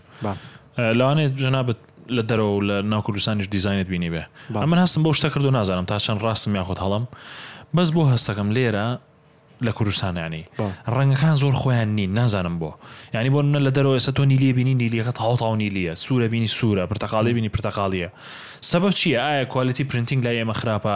لەوانێت 0.98 1.34
جەنابەت 1.44 1.80
لە 2.18 2.24
دەرەوە 2.30 2.62
لە 2.70 2.82
ناوکردستانیش 2.86 3.48
دیزینت 3.48 3.88
بینی 3.88 4.10
بێ 4.14 4.24
من 4.50 4.80
هەستم 4.86 5.00
بۆ 5.04 5.14
شتە 5.18 5.26
کرد 5.34 5.46
و 5.46 5.52
نازانم 5.52 5.86
تا 5.86 6.00
چەند 6.00 6.22
ڕاستم 6.24 6.56
یاخۆت 6.56 6.80
هەڵم 6.80 7.06
بەس 7.78 7.90
بۆ 7.92 8.02
هەستەکەم 8.16 8.52
لێرە 8.58 8.98
لە 9.66 9.70
کوردستانیانی 9.72 10.44
ڕنگەکان 10.88 11.36
زۆر 11.42 11.54
خۆیان 11.54 11.90
نین 11.98 12.14
نازانم 12.14 12.60
بۆ 12.60 12.72
ینی 13.14 13.30
بۆ 13.30 13.42
منە 13.46 13.60
لە 13.68 13.72
دەرەوە 13.76 13.94
ئێستا 13.98 14.12
تۆ 14.18 14.20
نیلیە 14.26 14.54
بینی 14.58 14.74
نیلیەکەت 14.82 15.18
هاوتاو 15.22 15.56
نیلیە 15.62 15.94
سوورە 16.04 16.28
بینی 16.34 16.48
سوورە 16.48 16.92
پرتەقاڵی 16.92 17.32
بینی 17.38 17.50
پرتەقاڵیە 17.50 18.10
سبب 18.62 18.92
چییە 18.92 19.20
ئایا 19.26 19.46
کوالتی 19.46 19.84
پرینتینگ 19.84 20.24
لای 20.26 20.40
ئێمە 20.46 20.58
خراپە 20.60 20.96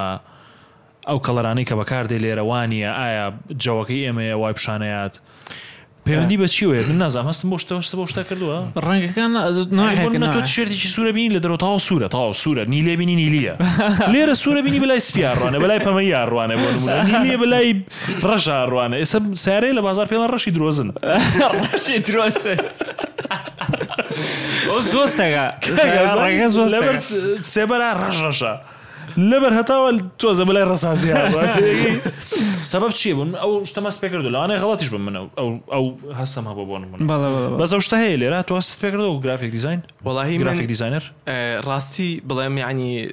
ئەو 1.10 1.20
کەڵەرانەی 1.26 1.66
کە 1.70 1.74
بەکاردێ 1.80 2.18
لێرەوانیە 2.24 2.92
ئایا 3.02 3.34
جەوەکەی 3.64 4.02
ئێمەیە 4.06 4.36
وای 4.42 4.54
پیشانەیەات 4.58 5.16
پەیوەندی 6.08 6.38
بە 6.46 6.50
چی 6.50 6.66
وەیە 6.66 6.86
من 6.90 6.98
نازام 6.98 7.28
هەستم 7.32 7.50
بۆ 7.50 7.58
شتەوە 7.58 7.96
بۆ 7.98 8.08
شتا 8.10 8.24
کردووە 8.24 8.86
ڕنگەکان 8.86 10.46
شێرتێکی 10.56 10.88
سوورە 10.96 11.12
بینی 11.16 11.30
لە 11.36 11.40
دەرەوە 11.44 11.58
تاوا 11.58 11.80
سوورە 11.80 12.08
تاوا 12.10 12.34
سوورە 12.34 12.66
نیلێ 12.74 12.96
بینی 13.00 13.16
نیلیە 13.22 13.56
لێرە 14.14 14.34
سوورە 14.44 14.62
بینی 14.66 14.80
بلای 14.80 15.00
سپیاڕوانە 15.02 15.56
بەلای 15.60 15.84
پەمە 15.86 16.04
یاڕوانە 16.14 16.56
بۆ 16.56 16.68
بلای 17.44 17.82
ڕژاڕوانە 18.30 18.96
ئێستا 19.02 19.20
سارێ 19.46 19.72
لە 19.78 19.82
بازار 19.82 20.08
پێڵە 20.12 20.28
ڕەشی 20.34 20.52
درۆزن 20.56 20.90
ڕشی 21.74 21.98
درۆسە. 22.08 22.54
زۆستەکە 24.94 25.46
سێبەرا 27.54 27.90
ڕژەشە 28.06 28.54
لەبەر 29.18 29.54
هەتاوە 29.54 30.10
تۆزە 30.22 30.44
بەلای 30.50 30.66
ڕسازی 30.74 31.10
سبب 32.74 32.90
چی 32.94 33.14
بوون 33.14 33.36
ئەو 33.36 33.66
شتەمەس 33.66 33.98
پێکرد 34.04 34.26
لەوانەیە 34.34 34.62
غڵاتیش 34.64 34.90
بم 34.90 35.02
منە 35.10 35.20
ئەو 35.74 35.86
هەستم 36.20 36.46
هەبە 36.50 36.64
بۆن 36.70 36.82
من 36.92 37.00
بەزە 37.60 37.74
شتە 37.88 37.96
هەیە 38.04 38.18
لێرا 38.22 38.42
تۆست 38.50 38.74
پێکرد 38.82 39.04
و 39.10 39.20
گرافیک 39.20 39.52
دیزین 39.52 39.80
وڵی 40.06 40.36
گرافیک 40.42 40.68
دیزینەر 40.74 41.04
ڕاستی 41.68 42.12
بڵێم 42.30 42.56
ینی 42.62 43.08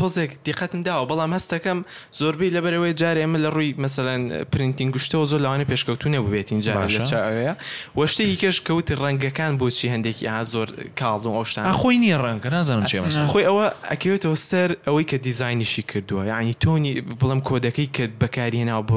تۆزێک 0.00 0.30
دیقەتم 0.48 0.80
داوە 0.88 1.04
بەڵام 1.10 1.32
هەستەکەم 1.36 1.78
زۆربەی 2.20 2.50
لەبەرەوەی 2.56 2.94
جارێ 3.00 3.22
ئمە 3.26 3.38
لە 3.44 3.50
ڕووی 3.56 3.70
مەمثلەن 3.82 4.22
پرینتین 4.52 4.88
گوشتەوە 4.94 5.24
زۆر 5.30 5.40
لەوانە 5.44 5.66
پێشکەوتونە 5.70 6.18
ببێت 6.26 6.48
اینجا 6.52 6.72
لەچەیە 6.82 7.52
وەشتێکی 7.98 8.36
کەش 8.42 8.56
کەوتی 8.66 8.94
ڕەنگەکان 9.02 9.52
بۆچی 9.60 9.86
هەندێکی 9.94 10.24
ئا 10.30 10.40
زۆر 10.54 10.68
کاڵ 11.00 11.20
و 11.28 11.32
ئەوشتان 11.36 11.64
خۆی 11.80 11.96
نییە 12.02 12.18
ڕەنگە 12.24 12.48
نازانم 12.56 12.84
چێ 12.90 12.96
خۆی 13.32 13.44
ئەوە 13.50 13.66
ئەکەوێتەوە 13.90 14.36
سەر 14.50 14.70
ئەوەی 14.86 15.04
کە 15.10 15.16
دیزینیشی 15.26 15.82
کردووە 15.90 16.22
یعنی 16.32 16.52
تۆنی 16.64 16.92
بڵم 17.20 17.40
کۆدەکەی 17.48 17.88
کرد 17.96 18.14
بەکاری 18.22 18.58
هێناوە 18.62 18.82
بۆ 18.88 18.94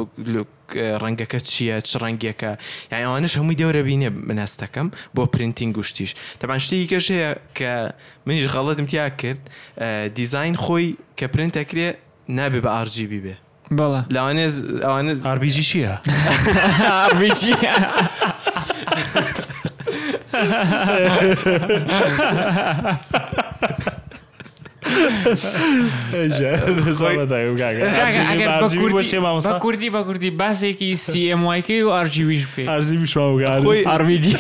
ڕەنگەکە 0.76 1.40
چییە 1.50 1.76
چ 1.88 1.90
ڕەنگەکە 2.04 2.52
یان 2.92 3.02
ئەوانش 3.06 3.34
هەمووی 3.40 3.58
دەورە 3.62 3.82
بینێ 3.88 4.10
بنەستەکەم 4.28 4.88
بۆ 5.16 5.22
پرینتینگ 5.34 5.72
گوشتیش 5.78 6.12
تەبان 6.42 6.60
شتێکی 6.66 6.88
کەشەیە 6.94 7.32
کە 7.58 7.72
منیش 8.26 8.46
غەڵەتم 8.54 8.86
تیا 8.92 9.08
کرد 9.22 9.42
دیزайн 10.16 10.56
خۆی 10.64 10.88
کە 11.18 11.26
پرینتەکرێ 11.34 11.88
نابێ 12.38 12.60
بە 12.66 12.70
RGB 12.88 13.12
بێ 13.26 13.36
بەڵە 13.78 14.02
لەوانێ 14.16 14.46
ئەوانە 14.86 15.14
RBG 15.36 15.58
چییە 15.70 15.94
کوردی 29.60 29.90
بە 29.90 29.94
کوردی 30.04 30.30
باسێکی 30.32 30.94
سیMYK 30.98 31.70
و 31.70 31.90
ئارجیویش 31.90 32.48
ئارویدی 33.88 34.36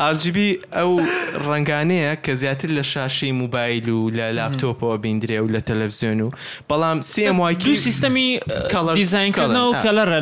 ئارجیبی 0.00 0.58
ئەو 0.76 1.00
ڕنگانەیە 1.48 2.16
کە 2.24 2.30
زیاتر 2.34 2.68
لە 2.68 2.82
شاشەی 2.92 3.32
موبایل 3.32 3.88
و 3.88 4.10
لە 4.10 4.34
لاپتۆپەوە 4.36 4.98
بیندرێ 5.02 5.40
و 5.40 5.46
لە 5.48 5.60
تەلەڤزیۆن 5.68 6.20
و 6.20 6.30
بەڵام 6.70 7.00
سیMYK 7.14 7.62
سیستمی 7.68 8.40
دیزینکردنەوە 8.94 9.82
کەلەرە 9.84 10.20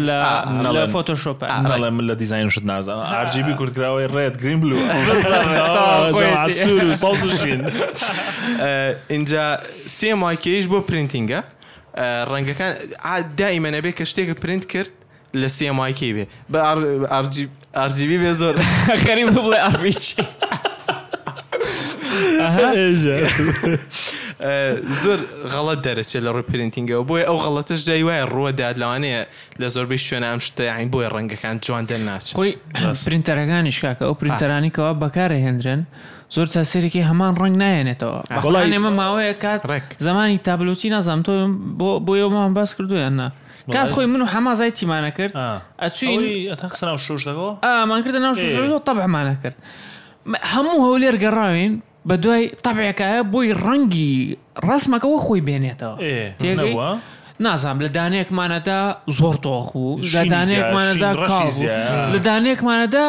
لە 0.76 0.86
فۆتۆشۆپ 0.92 1.40
لە 2.08 2.14
دیزینشت 2.14 2.64
نازان 2.64 2.98
ئارجیبی 2.98 3.54
کوردراوەی 3.54 4.08
ڕێت 4.12 4.36
گرین 4.42 4.60
بلو 4.60 4.76
اینجا 9.08 9.56
سێ 10.00 10.10
ماکیش 10.22 10.64
بۆ 10.72 10.78
پرینتینگە 10.90 11.40
ڕەنگەکان 12.32 12.72
دائیمەنەبێ 13.40 13.90
کە 13.98 14.04
شتێکە 14.10 14.34
پرینت 14.42 14.64
کرد 14.72 14.92
لە 15.40 15.48
سێ 15.58 15.68
مایکی 15.78 16.10
بێ 16.16 16.24
بە 16.52 16.58
ئارجیبی 17.78 18.18
بێ 18.22 18.32
زۆر 18.40 18.54
خەریم 19.04 19.28
بڵێ 19.36 19.58
ئامیش 19.66 20.08
زۆر 25.02 25.18
غەڵەت 25.52 25.78
دەرەچێت 25.86 26.22
لە 26.26 26.30
ڕووی 26.34 26.46
پرینتینگەوە 26.50 27.02
بۆی 27.08 27.24
ئەو 27.28 27.38
غەڵەتش 27.44 27.80
جای 27.86 28.02
وایە 28.08 28.24
ڕوەداد 28.34 28.76
لەوانەیە 28.82 29.20
لە 29.60 29.66
زۆربەی 29.74 30.00
شوێنە 30.06 30.28
ئەم 30.32 30.40
شتەین 30.48 30.86
بۆی 30.92 31.08
ڕەنگەکان 31.14 31.56
جوان 31.66 31.84
دەرناچ 31.90 32.24
خۆی 32.38 32.52
پرینتەرەکانی 33.04 33.72
شکاکە 33.76 34.04
ئەو 34.08 34.14
پرینتەرانی 34.20 34.70
کەەوە 34.76 34.94
بەکارە 35.02 35.38
هێنرێن 35.44 35.82
زۆر 36.34 36.46
چاسێرێکی 36.54 37.02
هەمان 37.10 37.32
ڕنگ 37.40 37.54
نایەنێتەوە 37.62 38.18
ئێمە 38.72 38.92
ماوەیە 39.00 39.34
کات 39.42 39.60
ڕێک 39.72 39.86
زمانی 40.06 40.38
تابلوچی 40.46 40.88
نازانام 40.94 41.22
تۆ 41.26 41.32
بۆ 41.78 41.90
بۆ 42.06 42.12
ئێوەمان 42.18 42.50
باس 42.58 42.70
کردویاننا 42.76 43.28
کات 43.74 43.88
خۆی 43.94 44.06
من 44.12 44.22
و 44.22 44.26
هەمازای 44.34 44.70
تیمانە 44.78 45.10
کرد 45.18 45.32
ئەچوینقسە 45.84 46.84
ناو 46.88 46.98
شوشەوە 47.06 47.48
ئامانکردە 47.66 48.20
ناو 48.24 48.34
شۆ 48.34 48.78
تەبعمانە 48.88 49.34
کرد 49.42 49.56
هەموو 50.52 50.78
هەولێر 50.86 51.16
گەڕاوین 51.22 51.72
بە 52.08 52.14
دوای 52.22 52.46
تەبعەکە 52.64 53.08
بۆی 53.32 53.50
ڕەنگی 53.64 54.14
ڕسمەکەەوە 54.68 55.18
خۆی 55.26 55.40
بێنێتەوە 55.46 55.96
تێ 56.38 56.50
نازانام 57.40 57.76
لە 57.84 57.88
دانەیەکمانەدا 57.96 58.78
زۆر 59.18 59.34
تۆخ 59.44 59.68
و 59.82 59.86
لە 60.14 60.22
دانەیەکمانەدا 60.32 61.10
لە 62.14 62.18
دانەیەکمانەدا 62.28 63.04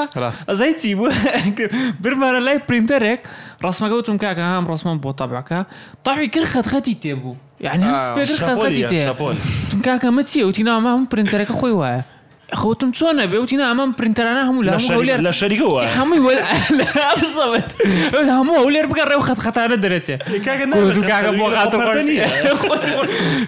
ئەزای 0.50 0.74
چی 0.82 0.96
بوو 0.96 1.12
برمارە 2.04 2.40
لای 2.48 2.60
پرینتەرێک 2.70 3.20
ڕسمەگەوتم 3.66 4.18
کاکە 4.24 4.44
هام 4.52 4.66
ڕسمان 4.72 4.98
بۆ 5.04 5.10
تابعەکە 5.20 5.60
تاوی 6.06 6.28
کرد 6.34 6.48
خەتخەتی 6.54 6.96
تێبوو 7.04 7.34
یعنی 7.60 7.86
پێ 8.16 8.24
خەتی 8.56 8.84
تێ 8.92 9.00
کاکە 9.88 10.10
مەچیە 10.18 10.44
وتی 10.48 10.64
ناما 10.70 10.94
پرینتەرەکە 11.12 11.54
خۆی 11.60 11.74
وایە 11.82 12.02
خۆتم 12.60 12.90
چۆنە 12.98 13.24
بێوتینە 13.32 13.66
ئەمەم 13.72 13.90
پرینتەرانە 14.00 14.44
هەموو 14.50 14.64
لە 14.68 14.72
شەر 14.88 15.00
لە 15.28 15.32
شەریکەوە 15.40 15.80
هەموو 15.98 16.32
هەموو 18.38 18.56
ئەو 18.62 18.70
لێر 18.74 18.86
بگە 18.92 19.04
ڕێو 19.10 19.22
خەت 19.28 19.40
خەتانە 19.46 19.78
دەرێتێ 19.84 20.16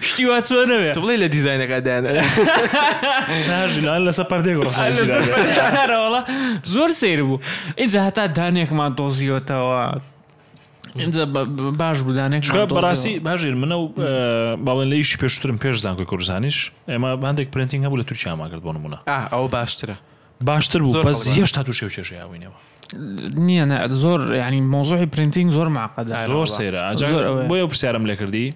شتیوا 0.08 0.38
چۆنەوێت 0.48 0.96
بڵێ 1.02 1.16
لە 1.22 1.28
دیزینەکەدایان 1.34 2.04
لەسەر 4.06 4.26
پردێکڕڵە 4.30 4.72
زۆر 6.72 6.90
سیر 7.00 7.20
بوو 7.28 7.38
ئینجا 7.80 8.00
هەتا 8.08 8.24
دانێکمان 8.38 8.92
دۆزیەوەتەوە 8.98 9.82
اینجا 10.94 11.26
باش 11.78 11.98
بودانێک 12.02 12.44
بەڕاستی 12.52 13.18
باژیر 13.26 13.54
منە 13.62 13.72
و 13.74 13.86
باڵێن 14.66 14.88
لەیشی 14.92 15.16
پێشترم 15.22 15.56
پێش 15.64 15.76
زانکۆی 15.84 16.06
کوردزانیش 16.06 16.70
ئێمە 16.88 17.08
هەندێک 17.28 17.48
پرنتینگ 17.54 17.84
هەبوو 17.86 18.00
لە 18.00 18.04
تورکیا 18.04 18.34
ماگرت 18.36 18.62
بۆ 18.66 18.72
نمونە 18.76 18.98
ئەو 19.32 19.46
باشترە 19.56 19.96
باشتر 20.40 20.78
بوو 20.82 21.02
بەس 21.02 21.28
هێشتا 21.28 21.62
تو 21.66 21.72
شێو 21.72 21.90
کێشیاوینەوە 21.96 22.56
نییە 23.46 23.88
زۆر 24.02 24.20
ینی 24.42 24.60
مۆزۆی 24.74 25.06
پرنتینگ 25.14 25.52
زۆر 25.52 25.68
معقەدا 25.74 26.14
زۆر 26.32 26.46
سێرە 26.58 26.82
بۆ 27.50 27.54
ئەو 27.60 27.68
پرسیارم 27.72 28.04
لێ 28.06 28.14
کردی 28.16 28.46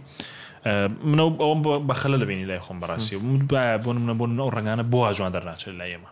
منە 1.12 1.24
ئەوم 1.42 1.60
بەخەلە 1.88 2.16
لەبینی 2.22 2.44
لای 2.50 2.60
خۆم 2.60 2.78
بەڕاستی 2.82 3.14
بۆ 3.84 3.90
منە 4.04 4.14
بۆ 4.18 4.24
ئەو 4.28 4.50
ڕنگانە 4.56 4.82
بۆ 4.92 4.98
ئاژوان 5.06 5.32
دەرناچێت 5.36 5.74
لای 5.78 5.90
ئێمە 5.94 6.10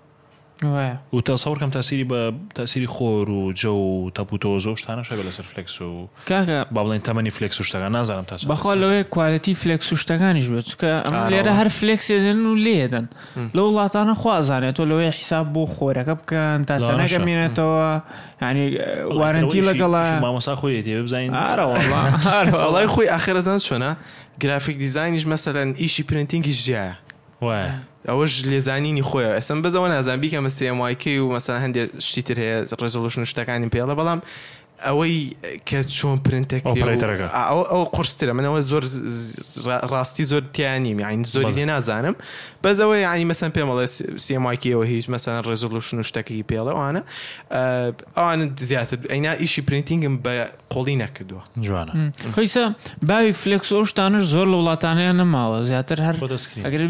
و 0.62 0.96
تەسەور 1.24 1.58
کەم 1.58 1.70
تاسیری 1.70 2.04
بە 2.04 2.34
تاسیری 2.54 2.86
خۆر 2.86 3.28
و 3.30 3.52
جە 3.56 3.64
و 3.66 4.10
تەپوتۆ 4.16 4.62
زۆ 4.64 4.76
شتانەش 4.80 5.08
بە 5.08 5.22
لەسەر 5.28 5.42
فلکس 5.42 5.82
و 5.82 6.08
کاکە 6.28 6.72
با 6.72 6.84
بڵێن 6.84 7.08
تەمەنی 7.08 7.30
فلکس 7.30 7.60
و 7.60 7.64
شتەکان 7.64 7.92
نازانم 7.92 8.24
تا 8.24 8.36
بەخوا 8.36 8.74
لەوەی 8.80 9.04
کوالەتی 9.14 9.54
فلکس 9.54 9.92
و 9.92 9.96
شتەکانیش 9.96 10.48
بێت 10.50 10.64
چکە 10.70 11.06
ئەمە 11.06 11.30
لێرە 11.32 11.50
هەر 11.60 11.68
فلکسێدن 11.68 12.36
و 12.46 12.56
لێدەن 12.56 13.04
لە 13.54 13.60
وڵاتانە 13.60 14.14
خوازانێت 14.20 14.76
تۆ 14.76 14.84
لەوەی 14.84 15.14
حیساب 15.18 15.52
بۆ 15.52 15.66
خۆرەکە 15.66 16.14
بکەن 16.20 16.64
تا 16.66 16.78
چەنەکە 16.78 17.20
مێنێتەوە 17.26 18.02
ینی 18.42 18.78
وارنتی 19.10 19.60
لەگەڵە 19.60 20.20
مامەسا 20.20 20.56
خۆی 20.60 20.82
تێ 20.84 21.02
بزانین 21.02 21.32
ئەڵی 22.72 22.88
خۆی 22.88 23.08
ئاخرەزان 23.08 23.58
چۆنە 23.58 23.94
گرافیک 24.42 24.76
دیزینیش 24.78 25.24
مەسەلەن 25.26 25.68
ئیشی 25.80 26.02
پرنتینگیش 26.02 26.58
جیایە 26.70 26.94
وایە 27.46 27.72
ئەوەش 28.10 28.34
لێزانینی 28.50 29.04
خۆیە 29.10 29.30
ئەسم 29.38 29.58
بەزەوە 29.64 29.88
نازان 29.94 30.18
بیکە 30.22 30.38
مە 30.46 30.50
سێمایکی 30.58 31.14
و 31.22 31.26
مەسان 31.36 31.58
هەندێک 31.64 31.88
شتی 32.08 32.22
تر 32.26 32.36
هەیە 32.42 32.58
ڕێزەڵوشن 32.82 33.22
شتەکانی 33.30 33.68
پێڵە 33.74 33.94
بەڵام 34.00 34.20
ئەوەی 34.88 35.16
کە 35.68 35.78
چۆن 35.96 36.16
پرنتێک 36.26 36.62
ئەو 37.72 37.82
قرسترە 37.96 38.32
منەوە 38.38 38.60
زۆر 38.70 38.84
ڕاستی 39.92 40.24
زۆر 40.32 40.42
تیانیم 40.54 40.98
یاین 41.00 41.22
زۆری 41.34 41.52
لێ 41.58 41.64
نازانم 41.72 42.16
بەزەوەی 42.64 43.02
ینی 43.08 43.26
مەسەن 43.32 43.50
پێمەڵێ 43.56 43.86
سێماکیەوە 44.26 44.84
هیچ 44.92 45.06
مەسەن 45.14 45.36
ڕێزۆلوشن 45.48 45.96
و 46.00 46.02
شتەکەی 46.10 46.42
پێڵەوانە 46.50 47.02
ئەوانە 48.18 48.44
زیاتر 48.70 48.98
ئەینا 49.14 49.32
ئیشی 49.42 49.62
پرینتینگم 49.68 50.14
بە 50.24 50.34
قۆڵی 50.72 50.96
نەکردووە 51.02 51.42
جوانە 51.66 51.92
خۆیسە 52.36 52.64
باوی 53.10 53.32
فلکسۆ 53.42 53.76
شتانش 53.90 54.22
زۆر 54.34 54.46
لە 54.52 54.56
وڵاتانەیە 54.60 55.12
نەماوە 55.20 55.58
زیاتر 55.70 55.98
هەر 56.06 56.16
ئەگەر 56.66 56.80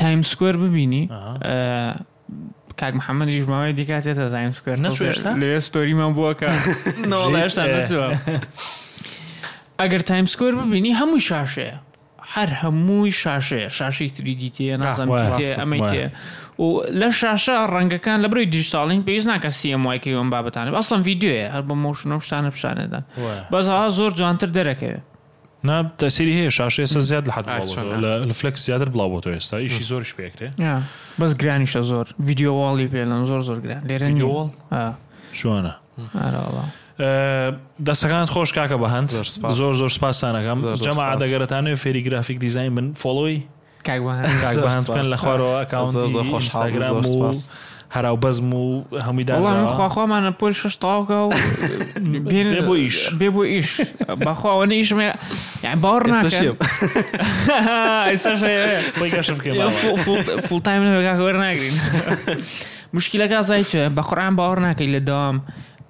تایم 0.00 0.22
سکوێر 0.22 0.56
ببینی 0.56 1.08
کاک 2.80 2.94
محەممەدیش 2.94 3.48
ماوەی 3.48 3.76
دیکاتێتە 3.80 4.26
تایم 4.34 4.52
سکوێر 4.52 4.78
لێ 5.40 5.60
ستۆریمان 5.60 6.12
بووە 6.16 6.32
کەشتا 6.40 7.62
ئەگەر 9.80 10.02
تایم 10.02 10.26
سکۆر 10.26 10.54
ببینی 10.62 10.92
هەموو 10.94 11.20
شاشەیە 11.28 11.76
هەر 12.34 12.48
هەمووی 12.62 13.12
شاشەیە 13.22 13.70
شاشی 13.78 14.08
تریدی 14.10 14.50
تێ 14.56 14.76
نازانام 14.80 15.42
ئەمە 15.60 15.78
تێ 15.90 16.06
و 16.62 16.66
لە 17.00 17.08
شاشە 17.20 17.54
ڕەنگەکان 17.74 18.18
لە 18.24 18.28
بروی 18.30 18.46
دیجیتالین 18.46 19.02
پێویست 19.08 19.28
ناکە 19.32 19.48
سیMایکە 19.58 20.08
ئەم 20.20 20.30
بابەتانە 20.34 20.70
ئەسم 20.80 21.02
یددیوێ 21.08 21.44
هەر 21.54 21.62
بە 21.68 21.74
مۆشنۆ 21.84 22.16
شتانە 22.26 22.50
پیشانێدان 22.54 23.04
بەزها 23.52 23.88
زۆر 23.98 24.12
جوانتر 24.18 24.48
دەرەکەوێت 24.56 25.04
نا 25.64 25.82
دەسری 25.98 26.32
هەیە 26.38 26.50
شاش 26.52 26.80
ێستا 26.80 26.98
زیاد 27.00 27.28
لە 27.28 27.32
حد 27.32 27.46
فلکس 28.32 28.66
زیاتر 28.66 28.84
بڵاو 28.88 29.10
بۆ 29.20 29.24
تۆ 29.24 29.28
ئێستا 29.30 29.54
ئیشی 29.56 29.82
زۆر 29.84 30.02
شپێکرێ 30.02 30.48
بەس 31.20 31.32
گرانیشە 31.40 31.80
زۆر 31.90 32.06
ویددیۆواڵی 32.28 32.88
پێڵەن 32.94 33.22
زۆر 33.30 33.40
زۆر 33.48 33.58
گران 33.64 33.80
لێرەوەڵ 33.88 34.48
شوانە 35.40 35.72
دەستەکان 37.86 38.26
خۆش 38.34 38.50
کاکە 38.58 38.76
بە 38.82 38.88
هەند 38.94 39.08
زۆر 39.60 39.74
زۆر 39.80 39.90
سپاسانەکەم 39.96 40.58
جەما 40.86 41.02
عادەگەرتانێ 41.12 41.74
فێری 41.82 42.02
گرافیک 42.08 42.38
دیزین 42.44 42.74
بن 42.74 42.86
فۆڵۆی 43.00 43.40
لە 45.12 45.16
خوارەوە 45.22 45.60
خۆشگرام 46.30 47.34
هەرا 47.94 48.10
و 48.14 48.16
بەزم 48.24 48.54
و 48.54 48.84
هەموویداخواخوامان 48.92 50.34
پۆل 50.40 50.50
شش 50.52 50.74
تاواکە 50.82 51.18
و 51.26 51.30
بێ 52.30 52.62
بۆ 52.68 52.74
ئیش 52.82 52.98
بێ 53.20 53.28
بۆ 53.34 53.42
ئیش 53.52 53.68
بەخواوەنە 54.26 54.74
ئیشمێ 54.78 55.10
باوەڕ 55.82 56.02
فڵتایم 60.48 60.82
لەگەر 60.96 61.36
ناگرین 61.44 61.74
مشکلەکە 62.96 63.38
زایچە 63.50 63.82
بە 63.96 64.02
قڕان 64.08 64.34
باوەڕ 64.38 64.58
ناکەی 64.66 64.90
لە 64.94 65.00
دام 65.10 65.40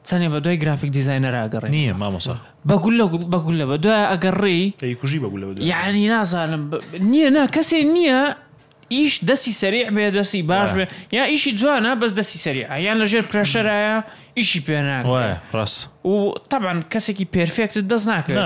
چەندێ 0.08 0.26
بە 0.32 0.38
دوای 0.44 0.56
گرافیک 0.58 0.90
دیزینەراگەڕ 0.96 1.62
نییە 1.76 1.94
مامۆسا 2.02 2.34
بەگول 2.70 2.94
لە 3.00 3.04
بەگول 3.32 3.56
لە 3.62 3.66
بە 3.70 3.76
دوای 3.82 4.04
ئەگەڕێی 4.12 4.94
کوژی 5.00 5.18
بەگول 5.24 5.44
لە 5.56 5.62
یعنی 5.72 6.08
نازانم 6.08 6.70
نییە 7.00 7.30
نا 7.36 7.46
کەسێ 7.46 7.78
نییە 7.96 8.22
ئیش 8.90 9.14
دەسی 9.30 9.52
سەریع 9.62 9.86
بێ 9.94 10.10
دەسی 10.18 10.42
باش 10.50 10.70
بێ 10.76 10.84
یا 11.12 11.24
ئیشی 11.32 11.52
جوانە 11.58 11.92
بەس 12.02 12.12
دەسی 12.18 12.38
سەریع 12.44 12.66
یان 12.86 12.96
لەژێر 13.02 13.24
پرەشەرایە 13.30 13.96
ئیشی 14.38 14.60
پێناک 14.66 15.04
ڕاست 15.56 15.80
و 16.06 16.10
تەبان 16.50 16.78
کەسێکی 16.92 17.26
پرفێکت 17.36 17.78
دەست 17.90 18.06
ناکرێت 18.08 18.38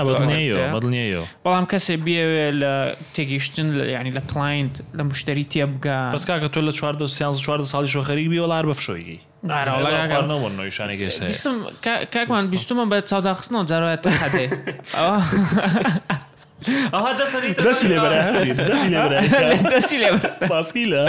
بەڵام 1.45 1.65
کەسێ 1.71 1.95
بێوێ 2.05 2.47
لە 2.61 2.73
تێگەیشتن 3.15 3.67
ینی 3.97 4.11
لە 4.17 4.21
کلاینت 4.31 4.75
لە 4.97 5.01
مشتری 5.09 5.45
تێبگا 5.51 5.99
بەسکا 6.15 6.35
کە 6.43 6.49
تۆ 6.53 6.59
لە 6.69 6.73
14 6.73 7.07
چوار 7.45 7.63
ساڵی 7.65 7.89
شۆخەری 7.93 8.25
بی 8.31 8.39
وڵار 8.43 8.65
بەفشۆیی 8.73 9.19
کاکوان 12.13 12.45
بیستمە 12.53 12.85
بە 12.91 12.97
چاوداخستنەوە 13.09 13.65
جارەوەێت 13.71 14.03
حەدێ 14.23 14.47
دەسی 16.65 17.87
لێ 17.91 18.51
دەسی 19.73 19.97
لێ 20.01 20.09
باسکی 20.49 20.85
لە 20.91 21.01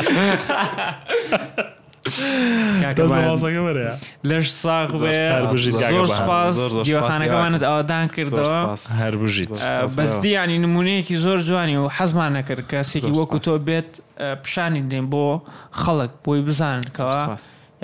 لەش 4.30 4.46
ساغ 4.64 4.88
دیوەخانەکەمانت 6.86 7.62
ئەوادان 7.68 8.06
کردەوە 8.14 8.54
هەر 9.00 9.14
بژیت 9.22 9.50
بەستی 9.98 10.30
ینی 10.42 10.58
نمونەیەکی 10.64 11.14
زۆر 11.24 11.38
جوانی 11.48 11.76
و 11.82 11.88
حەزمان 11.98 12.30
نەکرد 12.38 12.62
کەسێکی 12.72 13.12
وەکو 13.20 13.38
تۆ 13.46 13.52
بێت 13.68 13.90
پیشانی 14.42 14.82
دێن 14.90 15.06
بۆ 15.12 15.26
خەڵک 15.82 16.12
بۆی 16.24 16.40
بزانکەوە 16.46 17.22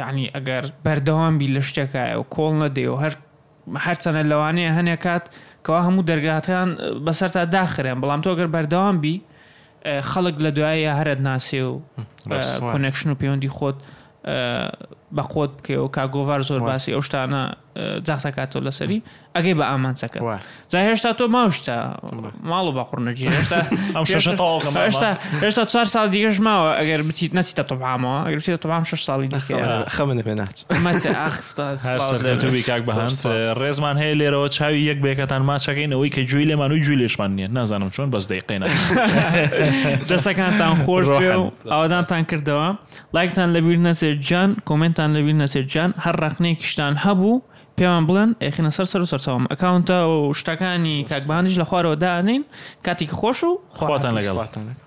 یعنی 0.01 0.25
ئەگەر 0.37 0.65
بەردەوام 0.85 1.35
بی 1.39 1.49
لە 1.55 1.63
شتێکایە 1.69 2.15
و 2.21 2.25
کۆڵ 2.35 2.55
نەدێ 2.63 2.87
و 2.93 2.97
هەر 3.03 3.15
هەرچەنە 3.87 4.23
لەوانەیە 4.31 4.71
هەنێکات 4.79 5.25
کات 5.25 5.25
کەوا 5.67 5.81
هەموو 5.89 6.07
دەرگاتیان 6.11 6.69
بەسەر 7.07 7.31
تا 7.35 7.43
داخرێن 7.55 7.99
بەڵام 8.03 8.21
تۆ 8.25 8.31
گەر 8.39 8.49
بەردەوام 8.55 8.97
بی 9.05 9.15
خەڵک 10.11 10.37
لە 10.45 10.51
دوایە 10.57 10.93
هەرت 10.99 11.21
ناسێ 11.29 11.63
و 11.71 11.75
کۆنەکشن 12.73 13.09
و 13.13 13.15
پەیوەندی 13.21 13.51
خۆت 13.57 13.79
بە 15.17 15.23
خۆت 15.33 15.51
بکەەوە 15.57 15.89
کاگۆڤار 15.97 16.41
زۆر 16.49 16.61
باسی 16.69 16.91
ئەو 16.97 17.03
شتانە 17.07 17.43
جاختەکاتەوە 18.07 18.63
لەسەری 18.67 18.99
ئەگەی 19.37 19.55
بە 19.59 19.65
ئامانچەکە 19.71 20.19
جا 20.73 20.79
هێشتا 20.89 21.11
تۆ 21.19 21.25
ماوشتا 21.37 21.77
ماڵ 22.51 22.65
و 22.71 22.73
باخڕ 22.79 22.99
نەجی 23.07 23.29
هێشتا 23.37 25.09
هێشتا 25.43 25.63
چوار 25.73 25.87
سال 25.95 26.07
دیگەش 26.15 26.37
ماوە 26.47 26.71
ئەگەر 26.81 27.01
بچیت 27.09 27.33
نچیتە 27.39 27.65
تۆ 27.71 27.75
بامەوە 27.83 28.19
ئەگەر 28.27 28.39
بچێت 28.43 28.61
تۆام 28.65 28.85
شش 28.91 29.01
ساڵی 29.09 29.29
خەمنە 29.97 30.23
پێ 30.27 30.35
نات 30.41 30.57
ڕێزمان 33.63 33.97
هەیە 34.03 34.15
لێرەوە 34.21 34.49
چاوی 34.57 34.81
یەک 34.91 34.99
بێکەتان 35.05 35.43
ماچەکەینەوەی 35.51 36.11
کە 36.15 36.21
جوی 36.31 36.45
لێمانوی 36.51 36.81
جوی 36.87 36.97
لێشمان 37.03 37.31
نیە 37.39 37.49
نازانم 37.59 37.91
چۆن 37.95 38.09
بەس 38.15 38.25
دەیقێنە 38.33 38.67
دەسەکانتان 40.11 40.75
خۆش 40.85 41.07
ئەوەدانتان 41.73 42.23
کردەوە 42.31 42.69
لایکتان 43.17 43.49
لەبییر 43.57 43.81
نەسێ 43.87 44.09
جان 44.29 44.51
کۆمنتان 44.69 45.02
خۆتان 45.03 45.15
لەبییر 45.19 45.39
نەسێت 45.43 45.67
جان 45.75 45.91
هەر 46.05 46.17
ڕقنێکیشتان 46.25 46.95
هەبوو 47.05 47.43
پێوان 47.79 48.03
بڵێن 48.09 48.31
ئەخینە 48.45 48.71
سەر 48.77 48.87
سەر 48.93 49.01
و 49.05 49.11
سەرچوم 49.13 49.45
ئەکاونتە 49.53 49.99
و 50.13 50.17
شتەکانی 50.39 50.97
کاکبانش 51.11 51.55
لە 51.61 51.65
خوارەوە 51.69 51.97
دانین 52.05 52.43
کاتێک 52.87 53.11
خۆش 53.19 53.39
و 53.49 53.53
خواتان 53.79 54.13
لەگەڵاتان 54.19 54.63
لەگە 54.69 54.83